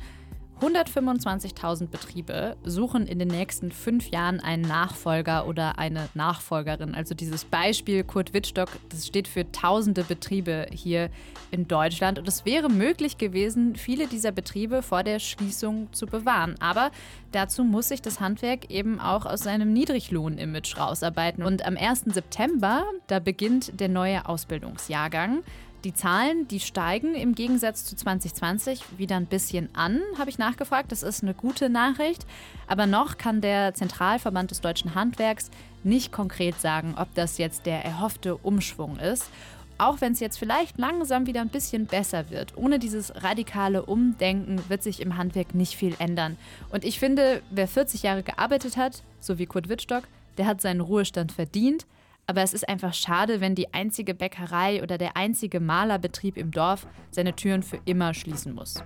125.000 0.64 1.88
Betriebe 1.88 2.56
suchen 2.64 3.06
in 3.06 3.20
den 3.20 3.28
nächsten 3.28 3.70
fünf 3.70 4.10
Jahren 4.12 4.40
einen 4.40 4.62
Nachfolger 4.62 5.46
oder 5.46 5.78
eine 5.78 6.08
Nachfolgerin. 6.14 6.96
Also 6.96 7.16
dieses 7.16 7.44
Beispiel 7.44 8.06
Kurt 8.06 8.34
Wittstock, 8.34 8.70
das 8.88 9.06
steht 9.06 9.28
für 9.28 9.52
tausende 9.52 10.06
Betriebe 10.06 10.68
hier 10.72 11.10
in 11.52 11.68
Deutschland. 11.68 12.18
Und 12.18 12.30
es 12.30 12.46
wäre 12.46 12.70
möglich 12.70 13.18
gewesen, 13.18 13.76
viele 13.76 14.08
dieser 14.08 14.32
Betriebe 14.32 14.82
vor 14.82 15.04
der 15.04 15.20
Schließung 15.20 15.92
zu 15.92 16.06
bewahren. 16.06 16.56
Aber 16.62 16.92
dazu 17.34 17.66
muss 17.66 17.90
sich 17.90 18.02
das 18.02 18.22
Handwerk 18.22 18.72
eben 18.72 19.02
auch 19.02 19.26
aus 19.26 19.42
seinem 19.42 19.74
Niedriglohn-Image 19.74 20.78
rausarbeiten. 20.78 21.44
Und 21.44 21.66
am 21.66 21.76
1. 21.76 22.06
September, 22.06 22.86
da 23.08 23.20
beginnt 23.20 23.82
der 23.82 23.90
neue 23.90 24.26
Ausbildungsjahrgang. 24.30 25.44
Die 25.84 25.94
Zahlen, 25.94 26.48
die 26.48 26.62
steigen 26.62 27.14
im 27.14 27.36
Gegensatz 27.36 27.84
zu 27.84 27.98
2020 27.98 28.98
wieder 28.98 29.18
ein 29.18 29.26
bisschen 29.26 29.68
an, 29.76 30.02
habe 30.18 30.30
ich 30.30 30.38
nachgefragt. 30.38 30.94
Das 30.94 31.04
ist 31.04 31.24
eine 31.24 31.34
gute 31.34 31.70
Nachricht. 31.70 32.26
Aber 32.68 32.88
noch 32.88 33.18
kann 33.18 33.42
der 33.42 33.74
Zentralverband 33.74 34.52
des 34.52 34.62
deutschen 34.62 34.96
Handwerks 34.96 35.52
nicht 35.84 36.14
konkret 36.14 36.62
sagen, 36.62 36.96
ob 36.98 37.14
das 37.16 37.38
jetzt 37.38 37.66
der 37.66 37.84
erhoffte 37.84 38.38
Umschwung 38.38 38.98
ist. 38.98 39.30
Auch 39.78 40.00
wenn 40.00 40.14
es 40.14 40.22
jetzt 40.22 40.38
vielleicht 40.38 40.78
langsam 40.78 41.26
wieder 41.26 41.42
ein 41.42 41.50
bisschen 41.50 41.86
besser 41.86 42.30
wird. 42.30 42.56
Ohne 42.56 42.80
dieses 42.80 43.22
radikale 43.22 43.84
Umdenken 43.86 44.62
wird 44.70 44.84
sich 44.84 45.02
im 45.02 45.18
Handwerk 45.18 45.54
nicht 45.54 45.76
viel 45.76 45.96
ändern. 46.00 46.38
Und 46.70 46.86
ich 46.86 46.98
finde, 46.98 47.42
wer 47.50 47.68
40 47.68 48.04
Jahre 48.04 48.24
gearbeitet 48.24 48.78
hat, 48.78 49.04
so 49.20 49.38
wie 49.38 49.48
Kurt 49.48 49.68
Wittstock, 49.68 50.04
der 50.38 50.46
hat 50.46 50.62
seinen 50.62 50.80
Ruhestand 50.80 51.34
verdient. 51.34 51.86
Aber 52.26 52.42
es 52.42 52.54
ist 52.54 52.68
einfach 52.68 52.94
schade, 52.94 53.42
wenn 53.42 53.56
die 53.56 53.74
einzige 53.74 54.14
Bäckerei 54.14 54.82
oder 54.82 54.98
der 54.98 55.18
einzige 55.18 55.60
Malerbetrieb 55.60 56.38
im 56.38 56.52
Dorf 56.52 56.88
seine 57.12 57.36
Türen 57.36 57.64
für 57.64 57.80
immer 57.86 58.14
schließen 58.14 58.54
muss. 58.54 58.84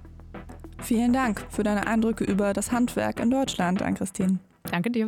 Vielen 0.79 1.13
Dank 1.13 1.45
für 1.49 1.63
deine 1.63 1.88
Eindrücke 1.88 2.23
über 2.23 2.53
das 2.53 2.71
Handwerk 2.71 3.19
in 3.19 3.29
Deutschland, 3.29 3.81
Ann-Christine. 3.81 4.39
Danke 4.63 4.91
dir. 4.91 5.07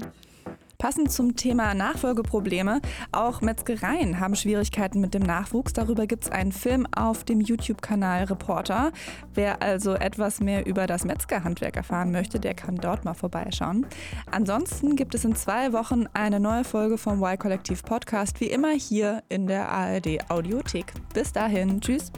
Passend 0.81 1.11
zum 1.11 1.35
Thema 1.35 1.73
Nachfolgeprobleme, 1.73 2.79
auch 3.11 3.41
Metzgereien 3.41 4.21
haben 4.21 4.33
Schwierigkeiten 4.33 5.01
mit 5.01 5.13
dem 5.13 5.23
Nachwuchs. 5.23 5.73
Darüber 5.73 6.07
gibt 6.07 6.23
es 6.23 6.31
einen 6.31 6.53
Film 6.53 6.87
auf 6.95 7.25
dem 7.25 7.41
YouTube-Kanal 7.41 8.23
Reporter. 8.23 8.93
Wer 9.33 9.61
also 9.61 9.95
etwas 9.95 10.39
mehr 10.39 10.65
über 10.65 10.87
das 10.87 11.03
Metzgerhandwerk 11.03 11.75
erfahren 11.75 12.13
möchte, 12.13 12.39
der 12.39 12.53
kann 12.53 12.77
dort 12.77 13.03
mal 13.03 13.13
vorbeischauen. 13.13 13.87
Ansonsten 14.31 14.95
gibt 14.95 15.15
es 15.15 15.25
in 15.25 15.35
zwei 15.35 15.73
Wochen 15.73 16.05
eine 16.13 16.39
neue 16.39 16.63
Folge 16.63 16.97
vom 16.97 17.21
Y-Kollektiv 17.21 17.83
Podcast, 17.83 18.39
wie 18.39 18.47
immer 18.47 18.71
hier 18.71 19.21
in 19.27 19.47
der 19.47 19.67
ARD 19.67 20.31
Audiothek. 20.31 20.93
Bis 21.13 21.33
dahin, 21.33 21.81
tschüss. 21.81 22.09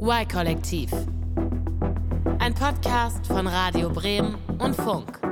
Y-Kollektiv. 0.00 0.90
Ein 2.38 2.54
Podcast 2.54 3.26
von 3.26 3.46
Radio 3.46 3.90
Bremen 3.90 4.36
und 4.58 4.74
Funk. 4.74 5.27